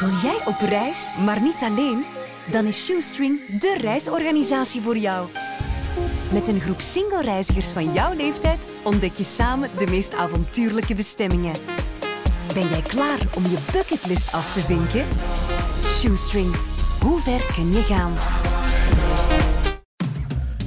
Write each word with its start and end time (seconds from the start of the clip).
Wil 0.00 0.10
jij 0.22 0.38
op 0.44 0.60
reis, 0.68 1.08
maar 1.24 1.40
niet 1.40 1.62
alleen? 1.62 2.04
Dan 2.50 2.64
is 2.64 2.84
Shoestring 2.84 3.58
de 3.60 3.76
reisorganisatie 3.80 4.80
voor 4.80 4.96
jou. 4.96 5.28
Met 6.32 6.48
een 6.48 6.60
groep 6.60 6.80
single-reizigers 6.80 7.68
van 7.68 7.92
jouw 7.92 8.14
leeftijd 8.14 8.66
ontdek 8.82 9.14
je 9.14 9.24
samen 9.24 9.70
de 9.78 9.86
meest 9.86 10.14
avontuurlijke 10.14 10.94
bestemmingen. 10.94 11.54
Ben 12.54 12.68
jij 12.68 12.82
klaar 12.82 13.18
om 13.34 13.42
je 13.42 13.58
bucketlist 13.72 14.32
af 14.32 14.52
te 14.52 14.60
vinken? 14.60 15.06
Shoestring, 15.84 16.54
hoe 17.00 17.20
ver 17.20 17.52
kun 17.54 17.72
je 17.72 17.82
gaan? 17.82 18.16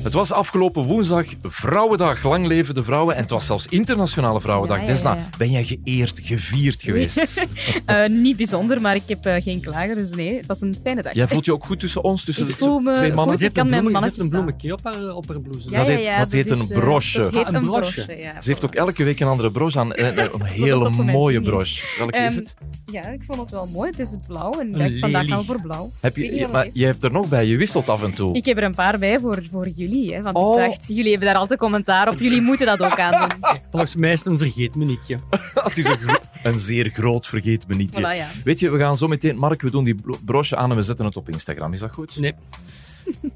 Het 0.04 0.14
was 0.14 0.32
afgelopen 0.32 0.84
woensdag 0.84 1.26
Vrouwendag. 1.42 2.24
Lang 2.24 2.48
leven 2.48 2.74
de 2.74 2.84
vrouwen. 2.84 3.16
En 3.16 3.22
het 3.22 3.30
was 3.32 3.46
zelfs 3.46 3.68
Internationale 3.68 4.42
Vrouwendag. 4.42 4.78
Ja, 4.78 4.84
ja, 4.84 4.90
Desna, 4.90 5.18
ben 5.38 5.52
jij 5.52 5.64
geëerd, 5.64 6.20
gevierd 6.24 6.84
geweest? 6.84 7.18
Eh, 7.86 8.10
niet 8.10 8.38
bijzonder, 8.38 8.82
maar 8.82 8.96
ik 8.96 9.02
heb 9.08 9.26
eh, 9.26 9.44
geen 9.44 9.62
klager, 9.62 9.96
dus 9.96 10.10
nee, 10.10 10.38
het 10.38 10.46
was 10.46 10.62
een 10.62 10.76
fijne 10.84 11.02
dag. 11.02 11.14
Jij 11.14 11.28
voelt 11.28 11.46
je 11.46 11.54
ook 11.54 11.66
goed 11.66 11.80
tussen 11.80 12.04
ons, 12.04 12.24
tussen 12.24 12.44
Ik 12.48 12.52
de 12.52 12.58
voel 12.58 12.80
me 12.80 12.94
twee 12.94 13.14
mannen? 13.14 13.36
goed. 13.36 13.46
Ik 13.46 13.54
kan 13.54 13.70
mijn 13.70 13.84
mannetje 13.92 14.12
zit 14.16 14.24
een 14.24 14.30
bloemetje 14.30 14.74
op 14.74 14.80
haar, 14.84 15.16
op 15.16 15.28
haar 15.28 15.40
blouse. 15.40 15.70
Ja, 15.70 15.78
Dat 15.78 15.88
ja, 15.88 15.94
heet- 15.94 16.06
ja, 16.06 16.18
dat 16.20 16.32
heet 16.32 16.52
een 16.52 16.60
is, 16.62 16.70
eh, 16.70 16.78
broche. 16.80 17.20
Dat 17.20 17.34
heet 17.34 17.42
Ah, 17.44 17.48
een 17.50 17.56
een 17.56 17.66
broche. 17.66 18.04
broche, 18.06 18.22
ja. 18.22 18.42
Ze 18.42 18.50
heeft 18.50 18.66
ook 18.66 18.76
elke 18.76 19.04
week 19.04 19.20
een 19.20 19.28
andere 19.28 19.52
broche 19.52 19.80
aan. 19.80 19.94
Eh, 19.94 20.08
eh, 20.18 20.28
Een 20.34 20.44
hele 20.46 20.90
mooie 21.04 21.42
broche. 21.42 21.84
Welke 21.98 22.18
is 22.18 22.36
Ehm, 22.36 22.36
het? 22.36 22.56
Ja, 22.92 23.06
ik 23.08 23.24
vond 23.28 23.40
het 23.40 23.50
wel 23.50 23.68
mooi. 23.74 23.90
Het 23.90 24.00
is 24.00 24.16
blauw 24.28 24.52
en 24.60 24.68
ik 24.68 24.74
Een 24.74 24.80
dacht, 24.80 25.00
vandaag 25.00 25.28
gaan 25.28 25.40
we 25.40 25.46
voor 25.46 25.62
blauw. 25.62 25.92
Heb 26.00 26.16
je, 26.16 26.48
maar 26.52 26.68
je 26.74 26.86
hebt 26.86 27.04
er 27.04 27.12
nog 27.12 27.28
bij, 27.30 27.46
je 27.46 27.58
wisselt 27.58 27.90
af 27.90 28.04
en 28.04 28.14
toe. 28.14 28.36
Ik 28.36 28.46
heb 28.46 28.58
er 28.58 28.64
een 28.64 28.76
paar 28.76 29.00
bij 29.00 29.20
voor, 29.20 29.44
voor 29.52 29.68
jullie, 29.68 29.89
hè, 29.92 30.22
want 30.22 30.36
Oh. 30.36 30.62
ik 30.62 30.68
dacht, 30.68 30.88
jullie 30.88 31.10
hebben 31.12 31.28
daar 31.28 31.38
altijd 31.38 31.60
commentaar 31.60 32.08
op. 32.08 32.20
Jullie 32.20 32.42
moeten 32.42 32.66
dat 32.66 32.82
ook 32.84 33.00
aandoen. 33.00 33.40
Volgens 33.72 33.96
mij 33.96 34.12
is 34.12 34.20
het 34.20 34.28
een 34.28 34.38
vergeetmenietje. 34.38 35.20
het 35.54 35.78
is 35.78 35.86
een, 35.86 35.98
gro- 35.98 36.22
een 36.44 36.60
zeer 36.60 36.90
groot 36.90 37.28
vergeetmenietje. 37.28 38.00
Voilà, 38.02 38.16
ja. 38.18 38.28
Weet 38.44 38.60
je, 38.60 38.70
we 38.70 38.78
gaan 38.78 38.98
zo 38.98 39.08
meteen... 39.08 39.38
Mark, 39.38 39.62
we 39.62 39.72
doen 39.72 39.84
die 39.84 39.96
bro- 39.96 40.20
broche 40.26 40.56
aan 40.56 40.70
en 40.70 40.76
we 40.76 40.82
zetten 40.82 41.06
het 41.06 41.16
op 41.16 41.30
Instagram. 41.30 41.74
Is 41.74 41.80
dat 41.80 41.94
goed? 41.94 42.20
Nee. 42.20 42.34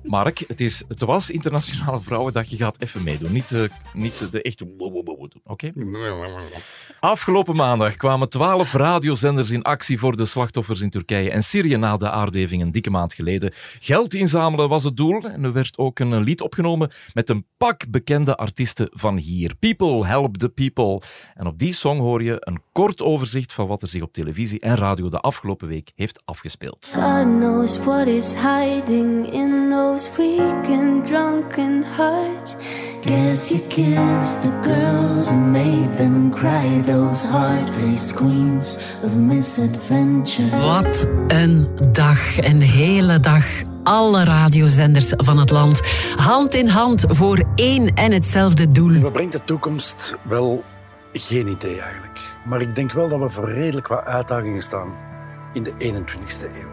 Mark, 0.03 0.43
het, 0.47 0.61
is, 0.61 0.83
het 0.87 1.01
was 1.01 1.29
Internationale 1.29 2.01
Vrouwendag. 2.01 2.49
Je 2.49 2.57
gaat 2.57 2.81
even 2.81 3.03
meedoen. 3.03 3.31
Niet, 3.31 3.49
de 3.49 3.69
niet 3.93 4.31
de 4.31 4.41
echte... 4.41 4.67
Oké? 5.43 5.71
Afgelopen 6.99 7.55
maandag 7.55 7.95
kwamen 7.95 8.29
twaalf 8.29 8.73
radiozenders 8.73 9.51
in 9.51 9.61
actie 9.61 9.99
voor 9.99 10.15
de 10.15 10.25
slachtoffers 10.25 10.81
in 10.81 10.89
Turkije 10.89 11.31
en 11.31 11.43
Syrië 11.43 11.75
na 11.75 11.97
de 11.97 12.09
aardbeving 12.09 12.61
een 12.61 12.71
dikke 12.71 12.89
maand 12.89 13.13
geleden. 13.13 13.53
Geld 13.79 14.13
inzamelen 14.13 14.69
was 14.69 14.83
het 14.83 14.97
doel 14.97 15.21
en 15.21 15.43
er 15.43 15.53
werd 15.53 15.77
ook 15.77 15.99
een 15.99 16.23
lied 16.23 16.41
opgenomen 16.41 16.91
met 17.13 17.29
een 17.29 17.45
pak 17.57 17.89
bekende 17.89 18.35
artiesten 18.35 18.87
van 18.91 19.17
hier. 19.17 19.55
People 19.59 20.05
help 20.05 20.37
the 20.37 20.49
people. 20.49 21.01
En 21.33 21.47
op 21.47 21.59
die 21.59 21.73
song 21.73 21.99
hoor 21.99 22.23
je 22.23 22.37
een 22.39 22.61
kort 22.71 23.01
overzicht 23.01 23.53
van 23.53 23.67
wat 23.67 23.81
er 23.81 23.89
zich 23.89 24.01
op 24.01 24.13
televisie 24.13 24.59
en 24.59 24.75
radio 24.75 25.09
de 25.09 25.19
afgelopen 25.19 25.67
week 25.67 25.91
heeft 25.95 26.21
afgespeeld. 26.25 26.93
God 27.83 29.62
those 29.69 30.09
weak 30.17 30.69
and 30.69 31.05
drunken 31.05 31.83
hearts. 31.83 32.55
Guess 33.01 33.51
you 33.51 33.59
kissed 33.69 34.41
the 34.41 34.61
girls 34.63 35.27
and 35.27 35.51
made 35.51 35.97
them 35.97 36.31
cry, 36.31 36.81
those 36.85 37.25
hard-faced 37.25 38.15
queens 38.15 38.77
of 39.03 39.15
misadventure. 39.15 40.57
Wat 40.57 41.07
een 41.27 41.67
dag, 41.91 42.37
een 42.37 42.61
hele 42.61 43.19
dag. 43.19 43.45
Alle 43.83 44.23
radiozenders 44.23 45.13
van 45.17 45.37
het 45.37 45.49
land, 45.49 45.81
hand 46.15 46.53
in 46.53 46.67
hand 46.67 47.05
voor 47.07 47.43
één 47.55 47.93
en 47.93 48.11
hetzelfde 48.11 48.71
doel. 48.71 48.99
Wat 48.99 49.13
brengt 49.13 49.31
de 49.31 49.43
toekomst? 49.43 50.15
Wel, 50.21 50.63
geen 51.13 51.47
idee 51.47 51.81
eigenlijk. 51.81 52.35
Maar 52.45 52.61
ik 52.61 52.75
denk 52.75 52.91
wel 52.91 53.09
dat 53.09 53.19
we 53.19 53.29
voor 53.29 53.51
redelijk 53.51 53.87
wat 53.87 54.03
uitdagingen 54.03 54.61
staan 54.61 54.93
in 55.53 55.63
de 55.63 55.71
21ste 55.71 56.47
eeuw. 56.53 56.71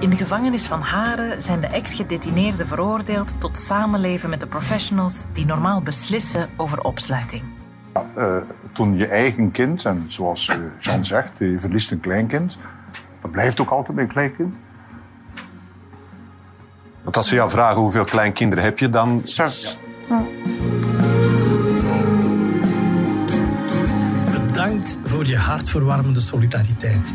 In 0.00 0.10
de 0.10 0.16
gevangenis 0.16 0.62
van 0.62 0.80
Haren 0.80 1.42
zijn 1.42 1.60
de 1.60 1.66
ex-gedetineerden 1.66 2.66
veroordeeld 2.66 3.40
tot 3.40 3.58
samenleven 3.58 4.30
met 4.30 4.40
de 4.40 4.46
professionals 4.46 5.24
die 5.32 5.46
normaal 5.46 5.82
beslissen 5.82 6.48
over 6.56 6.80
opsluiting. 6.80 7.42
Eh, 8.14 8.36
toen 8.72 8.96
je 8.96 9.06
eigen 9.06 9.50
kind, 9.50 9.84
en 9.84 10.04
zoals 10.08 10.48
eh, 10.48 10.56
Jean 10.78 11.04
zegt, 11.04 11.38
je 11.38 11.58
verliest 11.58 11.90
een 11.90 12.00
kleinkind, 12.00 12.58
dat 13.20 13.30
blijft 13.30 13.60
ook 13.60 13.70
altijd 13.70 13.98
een 13.98 14.06
kleinkind. 14.06 14.54
Want 17.02 17.16
als 17.16 17.30
we 17.30 17.36
jou 17.36 17.50
vragen 17.50 17.80
hoeveel 17.80 18.04
kleinkinderen 18.04 18.64
heb 18.64 18.78
je, 18.78 18.90
dan... 18.90 19.20
Zes. 19.24 19.78
Bedankt 24.88 25.10
voor 25.10 25.26
je 25.26 25.36
hartverwarmende 25.36 26.20
solidariteit. 26.20 27.12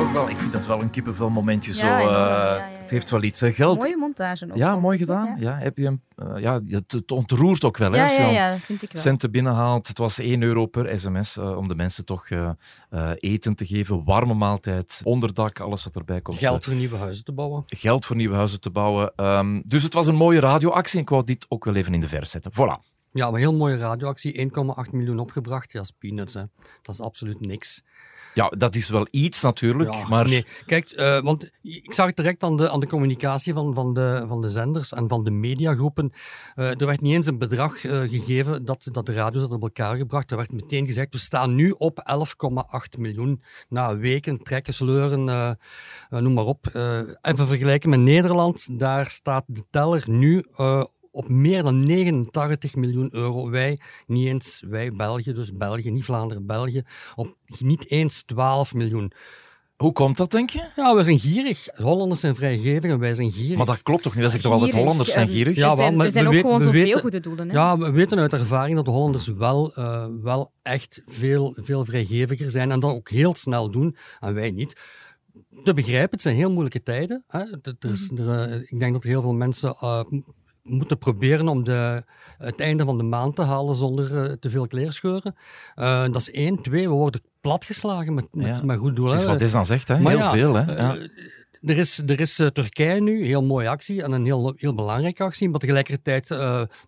Ook 0.00 0.12
wel, 0.12 0.28
ik 0.28 0.36
vind 0.36 0.52
dat 0.52 0.66
wel 0.66 0.80
een 0.80 0.90
kippenvelmomentje. 0.90 1.72
Ja, 1.72 1.78
zo, 1.78 1.86
eh, 1.86 1.92
ja, 1.92 2.28
ja, 2.28 2.54
ja. 2.54 2.68
Het 2.82 2.90
heeft 2.90 3.10
wel 3.10 3.22
iets. 3.22 3.40
hè. 3.40 3.52
Geld. 3.52 3.82
Montage 4.16 4.50
ook. 4.50 4.56
Ja, 4.56 4.80
mooi 4.80 4.98
gedaan. 4.98 5.26
Ja, 5.26 5.34
Ja, 5.38 5.58
heb 5.58 5.76
je 5.76 5.84
hem, 5.84 6.02
eh, 6.16 6.42
ja, 6.42 6.60
het, 6.68 7.12
ontroert 7.12 7.64
ook 7.64 7.76
wel. 7.76 7.90
Hè, 7.90 7.96
ja, 7.96 8.02
als 8.02 8.16
je 8.16 8.22
ja, 8.22 8.56
vind 8.56 8.82
ik 8.82 8.92
wel. 8.92 9.02
centen 9.02 9.30
binnenhaalt. 9.30 9.88
Het 9.88 9.98
was 9.98 10.18
1 10.18 10.42
euro 10.42 10.66
per 10.66 10.98
sms 10.98 11.36
eh, 11.36 11.56
om 11.56 11.68
de 11.68 11.74
mensen 11.74 12.04
toch 12.04 12.28
eh, 12.28 12.50
eh, 12.90 13.10
eten 13.16 13.54
te 13.54 13.66
geven. 13.66 14.04
Warme 14.04 14.34
maaltijd, 14.34 15.00
onderdak, 15.04 15.60
alles 15.60 15.84
wat 15.84 15.96
erbij 15.96 16.20
komt. 16.20 16.38
Geld 16.38 16.64
voor 16.64 16.74
nieuwe 16.74 16.96
huizen 16.96 17.24
te 17.24 17.32
bouwen. 17.32 17.62
geld 17.66 18.06
voor 18.06 18.16
nieuwe 18.16 18.34
huizen 18.34 18.60
te 18.60 18.70
bouwen. 18.70 19.12
Ehm, 19.16 19.60
dus 19.64 19.82
het 19.82 19.92
was 19.92 20.06
een 20.06 20.14
mooie 20.14 20.40
radioactie 20.40 20.96
en 20.96 21.02
ik 21.02 21.08
wou 21.08 21.24
dit 21.24 21.46
ook 21.48 21.64
wel 21.64 21.74
even 21.74 21.94
in 21.94 22.00
de 22.00 22.08
verf 22.08 22.28
zetten. 22.28 22.52
Voilà. 22.52 22.94
Ja, 23.12 23.28
een 23.28 23.34
heel 23.34 23.54
mooie 23.54 23.76
radioactie. 23.76 24.32
1,8 24.32 24.92
miljoen 24.92 25.18
opgebracht. 25.18 25.72
Ja, 25.72 25.78
dat 25.78 25.88
is 25.88 25.96
peanuts. 25.98 26.34
Hè. 26.34 26.42
Dat 26.82 26.94
is 26.94 27.00
absoluut 27.00 27.40
niks. 27.40 27.82
Ja, 28.36 28.52
dat 28.58 28.74
is 28.74 28.88
wel 28.88 29.06
iets 29.10 29.42
natuurlijk, 29.42 29.92
Ja, 29.92 30.08
maar 30.08 30.28
Nee, 30.28 30.46
kijk, 30.66 30.90
eh, 30.90 31.20
want 31.20 31.50
ik 31.62 31.94
zag 31.94 32.06
het 32.06 32.16
direct 32.16 32.42
aan 32.42 32.56
de, 32.56 32.70
aan 32.70 32.80
de 32.80 32.86
communicatie 32.86 33.52
van, 33.52 33.74
van, 33.74 33.94
de, 33.94 34.24
van 34.28 34.40
de 34.40 34.48
zenders 34.48 34.92
en 34.92 35.08
van 35.08 35.24
de 35.24 35.30
mediagroepen. 35.30 36.12
Eh, 36.54 36.80
er 36.80 36.86
werd 36.86 37.00
niet 37.00 37.14
eens 37.14 37.26
een 37.26 37.38
bedrag 37.38 37.84
eh, 37.84 38.00
gegeven 38.00 38.64
dat, 38.64 38.88
dat 38.92 39.06
de 39.06 39.12
radio's 39.12 39.40
hadden 39.40 39.58
op 39.58 39.62
elkaar 39.62 39.96
gebracht. 39.96 40.30
Er 40.30 40.36
werd 40.36 40.52
meteen 40.52 40.86
gezegd, 40.86 41.12
we 41.12 41.18
staan 41.18 41.54
nu 41.54 41.74
op 41.78 42.16
11,8 42.94 42.98
miljoen. 42.98 43.42
Na 43.68 43.96
weken, 43.96 44.42
trekken, 44.42 44.74
sleuren, 44.74 45.24
noem 46.08 46.32
maar 46.32 46.44
op. 46.44 46.66
Eh, 46.66 46.98
even 47.22 47.46
vergelijken 47.46 47.90
met 47.90 48.00
Nederland, 48.00 48.78
daar 48.78 49.10
staat 49.10 49.44
de 49.46 49.64
teller 49.70 50.04
nu 50.06 50.44
eh, 50.56 50.84
op 51.16 51.28
meer 51.28 51.62
dan 51.62 51.76
89 51.84 52.74
miljoen 52.74 53.08
euro. 53.12 53.50
Wij, 53.50 53.78
niet 54.06 54.26
eens 54.26 54.62
wij, 54.68 54.92
België, 54.92 55.32
dus 55.32 55.52
België, 55.52 55.90
niet 55.90 56.04
Vlaanderen, 56.04 56.46
België, 56.46 56.82
op 57.14 57.36
niet 57.58 57.90
eens 57.90 58.22
12 58.22 58.74
miljoen. 58.74 59.12
hoe 59.76 59.92
komt 59.92 60.16
dat, 60.16 60.30
denk 60.30 60.50
je? 60.50 60.64
Ja, 60.76 60.94
we 60.94 61.02
zijn 61.02 61.18
gierig. 61.18 61.68
Hollanders 61.74 62.20
zijn 62.20 62.34
vrijgevig 62.34 62.90
en 62.90 62.98
wij 62.98 63.14
zijn 63.14 63.32
gierig. 63.32 63.56
Maar 63.56 63.66
dat 63.66 63.82
klopt 63.82 64.02
toch 64.02 64.12
niet? 64.12 64.22
Dat 64.22 64.30
zegt 64.30 64.42
toch 64.42 64.52
altijd 64.52 64.72
Hollanders 64.74 65.10
zijn 65.10 65.28
gierig? 65.28 65.56
Ja, 65.56 65.76
wel, 65.76 65.92
maar 65.92 66.06
er 66.06 66.12
zijn 66.12 66.24
we 66.24 66.30
ook 66.30 66.34
weten- 66.36 66.50
gewoon 66.50 66.58
we 66.58 66.64
zoveel 66.72 66.84
weten- 66.84 67.00
goede 67.00 67.20
doelen. 67.20 67.48
Hè? 67.48 67.54
Ja, 67.54 67.78
we 67.78 67.90
weten 67.90 68.18
uit 68.18 68.32
ervaring 68.32 68.76
dat 68.76 68.84
de 68.84 68.90
Hollanders 68.90 69.26
wel, 69.26 69.74
eh, 69.74 70.06
wel 70.22 70.52
echt 70.62 71.02
veel, 71.06 71.56
veel 71.60 71.84
vrijgeviger 71.84 72.50
zijn 72.50 72.70
en 72.70 72.80
dat 72.80 72.90
ook 72.92 73.10
heel 73.10 73.34
snel 73.34 73.70
doen 73.70 73.96
en 74.20 74.34
wij 74.34 74.50
niet. 74.50 74.80
Te 75.64 75.74
begrijpen, 75.74 76.10
het 76.10 76.20
zijn 76.22 76.36
heel 76.36 76.50
moeilijke 76.50 76.82
tijden. 76.82 77.24
Hè. 77.26 77.38
Er- 77.40 77.76
is- 77.90 78.10
Mhm. 78.10 78.28
er, 78.28 78.50
eh, 78.50 78.60
ik 78.66 78.78
denk 78.78 78.92
dat 78.92 79.04
er 79.04 79.10
heel 79.10 79.22
veel 79.22 79.34
mensen 79.34 79.74
eh, 79.80 80.00
moeten 80.66 80.98
proberen 80.98 81.48
om 81.48 81.64
de, 81.64 82.04
het 82.38 82.60
einde 82.60 82.84
van 82.84 82.96
de 82.98 83.04
maand 83.04 83.36
te 83.36 83.42
halen 83.42 83.74
zonder 83.74 84.24
eh, 84.24 84.32
te 84.32 84.50
veel 84.50 84.66
kleerscheuren. 84.66 85.34
Eh, 85.74 86.02
dat 86.02 86.14
is 86.16 86.30
één. 86.30 86.62
Twee, 86.62 86.88
we 86.88 86.94
worden 86.94 87.22
platgeslagen 87.40 88.14
met, 88.14 88.26
met, 88.34 88.46
Ja. 88.46 88.60
met 88.64 88.78
goed 88.78 88.96
doel. 88.96 89.10
Het 89.10 89.20
is 89.20 89.26
wat 89.26 89.38
Desna 89.38 89.64
zegt, 89.64 89.88
hè? 89.88 89.96
Heel 89.96 90.10
ja, 90.10 90.30
veel. 90.32 90.54
Hè? 90.54 90.74
eh, 90.74 90.78
Ja. 90.78 90.96
Er 91.62 91.78
is, 91.78 91.98
er 92.06 92.20
is 92.20 92.34
Turkije 92.34 93.00
nu, 93.00 93.24
heel 93.24 93.42
mooie 93.42 93.68
actie 93.68 94.02
en 94.02 94.12
een 94.12 94.24
heel, 94.24 94.54
heel 94.56 94.74
belangrijke 94.74 95.22
actie. 95.22 95.48
Maar 95.48 95.60
tegelijkertijd 95.60 96.36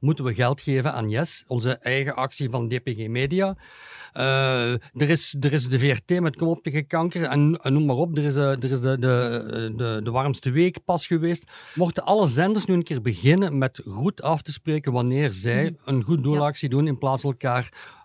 moeten 0.00 0.24
we 0.24 0.34
geld 0.34 0.60
geven 0.60 0.92
aan 0.92 1.08
Yes, 1.10 1.44
onze 1.46 1.72
eigen 1.72 2.14
actie 2.16 2.50
van 2.50 2.68
DPG 2.68 3.08
Media. 3.08 3.56
Eh, 4.18 4.72
er, 4.72 5.08
is, 5.08 5.36
er 5.40 5.52
is 5.52 5.68
de 5.68 5.78
VRT 5.78 6.20
met 6.20 6.36
Kom 6.36 6.48
op 6.48 6.62
tegen 6.62 6.86
kanker 6.86 7.22
en, 7.22 7.58
en 7.62 7.72
noem 7.72 7.86
maar 7.86 7.96
op. 7.96 8.16
Er 8.16 8.24
is, 8.24 8.36
eh, 8.36 8.50
er 8.50 8.70
is 8.70 8.80
de, 8.80 8.98
de, 8.98 9.72
de, 9.76 10.00
de 10.04 10.10
warmste 10.10 10.50
week 10.50 10.84
pas 10.84 11.06
geweest. 11.06 11.44
Mochten 11.74 12.04
alle 12.04 12.26
zenders 12.26 12.64
nu 12.64 12.74
een 12.74 12.82
keer 12.82 13.02
beginnen 13.02 13.58
met 13.58 13.80
goed 13.86 14.22
af 14.22 14.42
te 14.42 14.52
spreken 14.52 14.92
wanneer 14.92 15.30
zij 15.30 15.76
een 15.84 16.02
goed 16.02 16.22
doelactie 16.22 16.68
doen 16.68 16.86
in 16.86 16.98
plaats 16.98 17.22
van 17.22 17.30
elkaar 17.30 17.96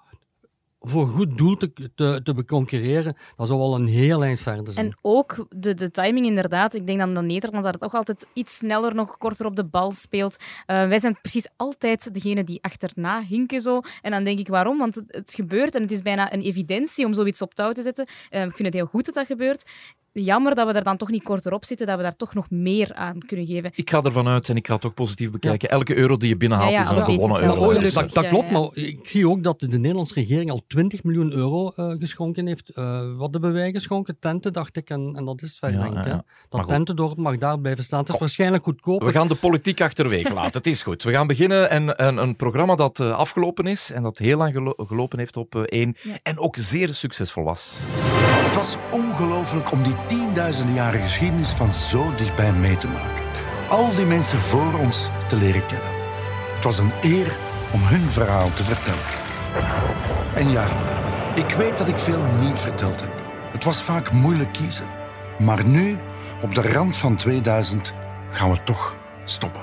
voor 0.85 1.07
goed 1.07 1.37
doel 1.37 1.55
te, 1.55 1.91
te, 1.95 2.19
te 2.23 2.33
beconcurreren, 2.33 3.17
dat 3.35 3.47
zou 3.47 3.59
wel 3.59 3.75
een 3.75 3.87
heel 3.87 4.23
eind 4.23 4.39
verder 4.39 4.73
zijn. 4.73 4.85
En 4.85 4.97
ook 5.01 5.45
de, 5.49 5.73
de 5.73 5.91
timing 5.91 6.25
inderdaad. 6.25 6.73
Ik 6.73 6.87
denk 6.87 6.99
dan 6.99 7.13
dat 7.13 7.23
Nederland 7.23 7.63
daar 7.63 7.77
toch 7.77 7.93
altijd 7.93 8.27
iets 8.33 8.55
sneller, 8.55 8.95
nog 8.95 9.17
korter 9.17 9.45
op 9.45 9.55
de 9.55 9.65
bal 9.65 9.91
speelt. 9.91 10.37
Eh, 10.65 10.87
wij 10.87 10.99
zijn 10.99 11.17
precies 11.21 11.47
altijd 11.55 12.13
degene 12.13 12.43
die 12.43 12.63
achterna 12.63 13.21
hinken 13.21 13.61
zo. 13.61 13.81
En 14.01 14.11
dan 14.11 14.23
denk 14.23 14.39
ik 14.39 14.47
waarom? 14.47 14.77
Want 14.77 14.95
het, 14.95 15.05
het 15.07 15.33
gebeurt 15.33 15.75
en 15.75 15.81
het 15.81 15.91
is 15.91 16.01
bijna 16.01 16.33
een 16.33 16.41
evidentie 16.41 17.05
om 17.05 17.13
zoiets 17.13 17.41
op 17.41 17.53
touw 17.53 17.71
te 17.71 17.81
zetten. 17.81 18.07
Eh, 18.29 18.43
ik 18.43 18.55
vind 18.55 18.67
het 18.67 18.73
heel 18.73 18.85
goed 18.85 19.05
dat 19.05 19.13
dat 19.13 19.25
gebeurt. 19.25 19.65
Jammer 20.13 20.55
dat 20.55 20.67
we 20.67 20.73
daar 20.73 20.83
dan 20.83 20.97
toch 20.97 21.09
niet 21.09 21.23
korter 21.23 21.53
op 21.53 21.65
zitten, 21.65 21.87
dat 21.87 21.95
we 21.97 22.01
daar 22.01 22.15
toch 22.15 22.33
nog 22.33 22.49
meer 22.49 22.93
aan 22.93 23.17
kunnen 23.25 23.45
geven. 23.45 23.71
Ik 23.75 23.89
ga 23.89 24.01
ervan 24.01 24.27
uit 24.27 24.49
en 24.49 24.55
ik 24.55 24.67
ga 24.67 24.75
het 24.75 24.85
ook 24.85 24.93
positief 24.93 25.31
bekijken. 25.31 25.69
Elke 25.69 25.95
euro 25.95 26.17
die 26.17 26.29
je 26.29 26.37
binnenhaalt 26.37 26.71
Ja, 26.71 26.77
ja, 26.77 26.83
is 26.83 26.89
een 26.97 27.03
gewonnen 27.03 27.41
euro. 27.43 27.59
wel 27.59 27.69
Dus, 27.79 27.81
leuk. 27.81 27.93
Dat, 27.93 28.13
dat 28.13 28.27
klopt, 28.27 28.49
ja. 28.49 28.59
maar 28.59 28.69
ik 28.73 28.99
zie 29.07 29.29
ook 29.29 29.43
dat 29.43 29.59
de 29.59 29.67
Nederlandse 29.79 30.13
regering 30.13 30.51
al 30.51 30.61
20 30.67 31.03
miljoen 31.03 31.31
euro 31.31 31.71
eh, 31.75 31.91
geschonken 31.99 32.47
heeft. 32.47 32.69
Eh, 32.69 33.01
wat 33.17 33.31
hebben 33.31 33.53
wij 33.53 33.71
geschonken? 33.71 34.17
Tenten, 34.19 34.53
dacht 34.53 34.77
ik, 34.77 34.89
en, 34.89 35.13
en 35.15 35.25
dat 35.25 35.41
is 35.41 35.49
het 35.49 35.57
verder, 35.59 35.79
Ja, 35.79 35.83
denk 35.85 35.97
ik. 35.97 36.03
ja, 36.03 36.09
hè. 36.09 36.15
ja. 36.15 36.23
Dat. 36.49 36.67
Tentendorp 36.67 37.17
mag 37.17 37.37
daar 37.37 37.59
blijven 37.59 37.83
staan. 37.83 37.99
Het 37.99 38.09
is 38.09 38.17
waarschijnlijk 38.19 38.63
goedkoper. 38.63 39.07
We 39.07 39.13
gaan 39.13 39.27
de 39.27 39.35
politiek 39.35 39.81
achterwege 39.81 40.33
laten. 40.33 40.57
Het 40.57 40.67
is 40.67 40.83
goed. 40.83 41.03
We 41.03 41.11
gaan 41.11 41.27
beginnen. 41.27 41.69
En 41.69 42.03
een, 42.07 42.17
een 42.17 42.35
programma 42.35 42.75
dat 42.75 42.99
eh, 42.99 43.15
afgelopen 43.15 43.65
is 43.67 43.91
en 43.91 44.03
dat 44.03 44.17
heel 44.17 44.37
lang 44.37 44.53
gelo- 44.53 44.73
gelopen 44.77 45.19
heeft 45.19 45.37
op 45.37 45.55
één 45.55 45.95
en 46.23 46.39
ook 46.39 46.55
zeer 46.55 46.93
succesvol 46.93 47.43
was. 47.43 47.81
Het 48.43 48.55
was 48.55 48.77
ongelooflijk 48.91 49.71
om 49.71 49.83
die 49.83 49.93
tienduizenden 50.05 50.75
jaren 50.75 51.01
geschiedenis 51.01 51.49
van 51.49 51.73
zo 51.73 52.13
dichtbij 52.17 52.53
mee 52.53 52.77
te 52.77 52.87
maken. 52.87 53.23
Al 53.69 53.95
die 53.95 54.05
mensen 54.05 54.37
voor 54.39 54.79
ons 54.79 55.09
te 55.27 55.35
leren 55.35 55.65
kennen. 55.65 55.89
Het 56.55 56.63
was 56.63 56.77
een 56.77 56.91
eer 57.01 57.37
om 57.73 57.81
hun 57.83 58.11
verhaal 58.11 58.53
te 58.53 58.63
vertellen. 58.63 59.03
En 60.35 60.49
ja, 60.49 60.67
ik 61.35 61.49
weet 61.55 61.77
dat 61.77 61.87
ik 61.87 61.97
veel 61.99 62.23
niet 62.25 62.59
verteld 62.59 63.01
heb. 63.01 63.11
Het 63.51 63.63
was 63.63 63.81
vaak 63.81 64.11
moeilijk 64.11 64.53
kiezen. 64.53 64.85
Maar 65.39 65.65
nu, 65.65 65.97
op 66.41 66.55
de 66.55 66.61
rand 66.71 66.97
van 66.97 67.15
2000, 67.15 67.93
gaan 68.29 68.51
we 68.51 68.63
toch 68.63 68.95
stoppen. 69.25 69.61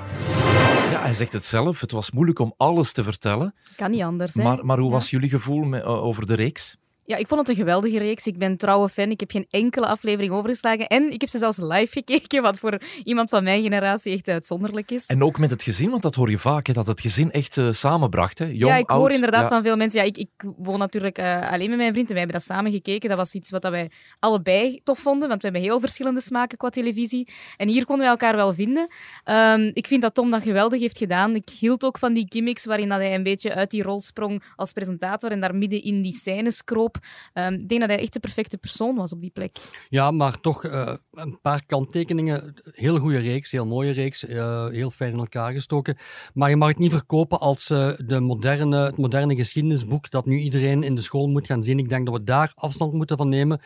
Ja, 0.90 1.00
hij 1.00 1.12
zegt 1.12 1.32
het 1.32 1.44
zelf. 1.44 1.80
Het 1.80 1.90
was 1.92 2.10
moeilijk 2.10 2.38
om 2.38 2.54
alles 2.56 2.92
te 2.92 3.02
vertellen. 3.02 3.54
Kan 3.76 3.90
niet 3.90 4.02
anders. 4.02 4.34
Hè? 4.34 4.42
Maar, 4.42 4.64
maar 4.64 4.78
hoe 4.78 4.86
Ja. 4.88 4.92
was 4.92 5.10
jullie 5.10 5.28
gevoel 5.28 5.64
met, 5.64 5.82
eh, 5.82 6.04
over 6.04 6.26
de 6.26 6.34
reeks? 6.34 6.76
Ja, 7.10 7.16
ik 7.16 7.28
vond 7.28 7.40
het 7.40 7.48
een 7.48 7.56
geweldige 7.56 7.98
reeks. 7.98 8.26
Ik 8.26 8.38
ben 8.38 8.56
trouwe 8.56 8.88
fan. 8.88 9.10
Ik 9.10 9.20
heb 9.20 9.30
geen 9.30 9.46
enkele 9.50 9.86
aflevering 9.86 10.32
overgeslagen. 10.32 10.86
En 10.86 11.12
ik 11.12 11.20
heb 11.20 11.30
ze 11.30 11.38
zelfs 11.38 11.56
live 11.56 11.92
gekeken, 11.98 12.42
wat 12.42 12.58
voor 12.58 12.82
iemand 13.02 13.30
van 13.30 13.44
mijn 13.44 13.62
generatie 13.62 14.12
echt 14.12 14.28
uitzonderlijk 14.28 14.90
is. 14.90 15.06
En 15.06 15.22
ook 15.22 15.38
met 15.38 15.50
het 15.50 15.62
gezin, 15.62 15.90
want 15.90 16.02
dat 16.02 16.14
hoor 16.14 16.30
je 16.30 16.38
vaak, 16.38 16.66
hè, 16.66 16.72
dat 16.72 16.86
het 16.86 17.00
gezin 17.00 17.30
echt 17.30 17.56
eh, 17.56 17.70
samenbracht. 17.70 18.38
Hè? 18.38 18.44
Jong, 18.44 18.72
ja, 18.72 18.76
ik 18.76 18.90
hoor 18.90 19.00
oud, 19.00 19.12
inderdaad 19.12 19.42
ja. 19.42 19.48
van 19.48 19.62
veel 19.62 19.76
mensen. 19.76 20.00
Ja, 20.00 20.06
ik, 20.06 20.18
ik 20.18 20.30
woon 20.56 20.78
natuurlijk 20.78 21.18
eh, 21.18 21.50
alleen 21.50 21.68
met 21.68 21.78
mijn 21.78 21.92
vriend 21.92 22.06
en 22.08 22.14
wij 22.14 22.22
hebben 22.22 22.40
dat 22.40 22.48
samen 22.48 22.72
gekeken. 22.72 23.08
Dat 23.08 23.18
was 23.18 23.34
iets 23.34 23.50
wat 23.50 23.62
dat 23.62 23.70
wij 23.70 23.90
allebei 24.18 24.80
tof 24.84 24.98
vonden, 24.98 25.28
want 25.28 25.42
we 25.42 25.48
hebben 25.48 25.68
heel 25.68 25.80
verschillende 25.80 26.20
smaken 26.20 26.58
qua 26.58 26.68
televisie. 26.68 27.28
En 27.56 27.68
hier 27.68 27.84
konden 27.84 28.04
wij 28.04 28.14
elkaar 28.14 28.36
wel 28.36 28.52
vinden. 28.52 28.88
Ehm, 29.24 29.70
ik 29.72 29.86
vind 29.86 30.02
dat 30.02 30.14
Tom 30.14 30.30
dat 30.30 30.42
geweldig 30.42 30.80
heeft 30.80 30.98
gedaan. 30.98 31.34
Ik 31.34 31.48
hield 31.48 31.84
ook 31.84 31.98
van 31.98 32.12
die 32.12 32.26
gimmicks 32.28 32.64
waarin 32.64 32.88
dat 32.88 32.98
hij 32.98 33.14
een 33.14 33.22
beetje 33.22 33.54
uit 33.54 33.70
die 33.70 33.82
rol 33.82 34.00
sprong 34.00 34.42
als 34.56 34.72
presentator 34.72 35.30
en 35.30 35.40
daar 35.40 35.54
midden 35.54 35.82
in 35.82 36.02
die 36.02 36.14
scènes 36.14 36.64
kroop. 36.64 36.98
Ehm, 37.32 37.52
ik 37.52 37.68
denk 37.68 37.80
dat 37.80 37.90
hij 37.90 37.98
echt 37.98 38.12
de 38.12 38.20
perfecte 38.20 38.58
persoon 38.58 38.96
was 38.96 39.12
op 39.12 39.20
die 39.20 39.30
plek. 39.30 39.58
Ja, 39.88 40.10
maar 40.10 40.40
toch 40.40 40.64
eh, 40.64 40.94
een 41.12 41.38
paar 41.42 41.66
kanttekeningen. 41.66 42.54
Heel 42.72 42.98
goede 42.98 43.18
reeks, 43.18 43.50
heel 43.50 43.66
mooie 43.66 43.92
reeks, 43.92 44.24
eh, 44.26 44.66
heel 44.68 44.90
fijn 44.90 45.12
in 45.12 45.18
elkaar 45.18 45.52
gestoken. 45.52 45.96
Maar 46.34 46.50
je 46.50 46.56
mag 46.56 46.68
het 46.68 46.78
niet 46.78 46.92
verkopen 46.92 47.40
als 47.40 47.70
eh, 47.70 47.90
de 48.06 48.20
moderne, 48.20 48.76
het 48.84 48.96
moderne 48.96 49.36
geschiedenisboek 49.36 50.10
dat 50.10 50.26
nu 50.26 50.38
iedereen 50.38 50.82
in 50.82 50.94
de 50.94 51.02
school 51.02 51.28
moet 51.28 51.46
gaan 51.46 51.62
zien. 51.62 51.78
Ik 51.78 51.88
denk 51.88 52.06
dat 52.06 52.14
we 52.14 52.24
daar 52.24 52.52
afstand 52.54 52.92
moeten 52.92 53.16
van 53.16 53.28
nemen. 53.28 53.60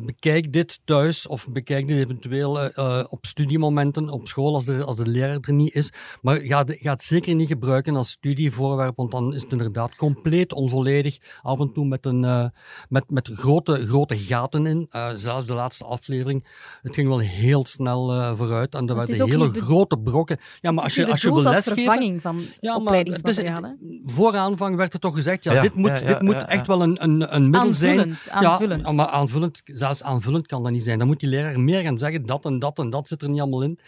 Bekijk 0.00 0.52
dit 0.52 0.80
thuis 0.84 1.26
of 1.26 1.48
bekijk 1.52 1.88
dit 1.88 1.96
eventueel 1.96 2.70
op 3.08 3.26
studiemomenten 3.26 4.08
op 4.08 4.26
school 4.28 4.54
als, 4.54 4.68
er, 4.68 4.84
als 4.84 4.96
de 4.96 5.06
leraar 5.06 5.38
er 5.40 5.52
niet 5.52 5.74
is. 5.74 5.92
Maar 6.22 6.36
ga, 6.36 6.64
de- 6.64 6.78
het 6.80 7.02
zeker 7.02 7.34
niet 7.34 7.48
gebruiken 7.48 7.96
als 7.96 8.10
studievoorwerp, 8.10 8.96
want 8.96 9.10
dan 9.10 9.34
is 9.34 9.42
het 9.42 9.52
inderdaad 9.52 9.94
compleet 9.94 10.52
onvolledig. 10.52 11.18
Af 11.42 11.60
en 11.60 11.72
toe 11.72 11.84
met, 11.86 12.06
een, 12.06 12.52
met, 12.88 13.10
met 13.10 13.30
grote, 13.32 13.86
grote 13.86 14.18
gaten 14.18 14.66
in. 14.66 14.86
Eh, 14.90 15.10
zelfs 15.14 15.46
de 15.46 15.54
laatste 15.54 15.84
aflevering. 15.84 16.44
Het 16.82 16.94
ging 16.94 17.08
wel 17.08 17.18
heel 17.18 17.64
snel 17.66 18.12
eh, 18.12 18.32
vooruit 18.36 18.74
en 18.74 18.88
er 18.88 18.96
werden 18.96 19.28
hele 19.28 19.50
grote 19.50 19.98
brokken. 19.98 20.38
Ja, 20.60 20.70
maar 20.70 20.84
als 20.84 20.94
je, 20.94 21.00
Het 21.00 21.08
is 21.08 21.12
als 21.12 21.22
je 21.22 21.32
wil 21.32 21.42
lesgeven... 21.42 21.74
vervanging 21.74 22.22
van 22.22 22.40
Ja, 22.60 22.72
maar 22.72 22.80
opleidingsmateriaal. 22.80 23.76
Voor 24.06 24.36
aanvang 24.36 24.76
werd 24.76 24.92
er 24.92 25.00
toch 25.00 25.14
gezegd, 25.14 25.44
ja, 25.44 25.52
Ja, 25.52 25.60
dit 25.60 25.74
moet, 25.74 25.90
ja, 25.90 25.96
ja, 25.96 26.06
dit 26.06 26.20
moet 26.20 26.34
ja, 26.34 26.40
ja. 26.40 26.48
echt 26.48 26.66
wel 26.66 26.82
een, 26.82 27.02
een, 27.02 27.34
een 27.34 27.50
middel 27.50 27.74
zijn. 27.74 27.98
Aanvullend, 27.98 28.30
aanvullend. 28.30 28.86
Ja, 28.86 28.92
maar 28.92 29.06
aanvullend, 29.06 29.60
zelfs 29.64 30.02
aanvullend 30.02 30.46
kan 30.46 30.62
dat 30.62 30.72
niet 30.72 30.82
zijn. 30.82 30.98
Dan 30.98 31.06
moet 31.06 31.20
die 31.20 31.28
leraar 31.28 31.60
meer 31.60 31.82
gaan 31.82 31.98
zeggen, 31.98 32.26
dat 32.26 32.44
en 32.44 32.58
dat 32.58 32.78
en 32.78 32.90
dat 32.90 33.08
zit 33.08 33.22
er 33.22 33.28
niet 33.28 33.40
allemaal 33.40 33.62
in. 33.62 33.78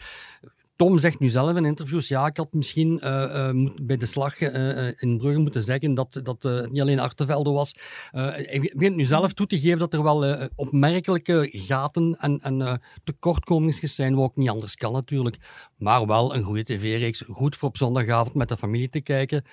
Tom 0.82 0.98
zegt 0.98 1.18
nu 1.18 1.28
zelf 1.28 1.56
in 1.56 1.64
interviews, 1.64 2.08
ja, 2.08 2.26
ik 2.26 2.36
had 2.36 2.52
misschien 2.52 3.00
eh, 3.00 3.48
eh, 3.48 3.56
bij 3.82 3.96
de 3.96 4.06
slag 4.06 4.40
eh, 4.40 4.86
in 4.86 5.18
Brugge 5.18 5.38
moeten 5.38 5.62
zeggen 5.62 5.94
dat, 5.94 6.20
dat 6.22 6.68
niet 6.70 6.80
alleen 6.80 6.98
Artevelde 6.98 7.50
was. 7.50 7.74
Hij 8.10 8.70
begint 8.74 8.96
nu 8.96 9.04
zelf 9.04 9.32
toe 9.32 9.46
te 9.46 9.60
geven 9.60 9.78
dat 9.78 9.92
er 9.92 10.02
wel 10.02 10.48
opmerkelijke 10.54 11.48
gaten 11.50 12.16
en, 12.20 12.40
en 12.40 12.80
tekortkomingsjes 13.04 13.94
zijn, 13.94 14.14
wat 14.14 14.24
ook 14.24 14.36
niet 14.36 14.48
anders 14.48 14.76
kan 14.76 14.92
natuurlijk. 14.92 15.36
Maar 15.78 16.06
wel 16.06 16.34
een 16.34 16.42
goede 16.42 16.64
tv-reeks, 16.64 17.24
goed 17.30 17.56
voor 17.56 17.68
op 17.68 17.76
zondagavond 17.76 18.34
met 18.34 18.48
de 18.48 18.56
familie 18.56 18.88
te 18.88 19.00
kijken. 19.00 19.44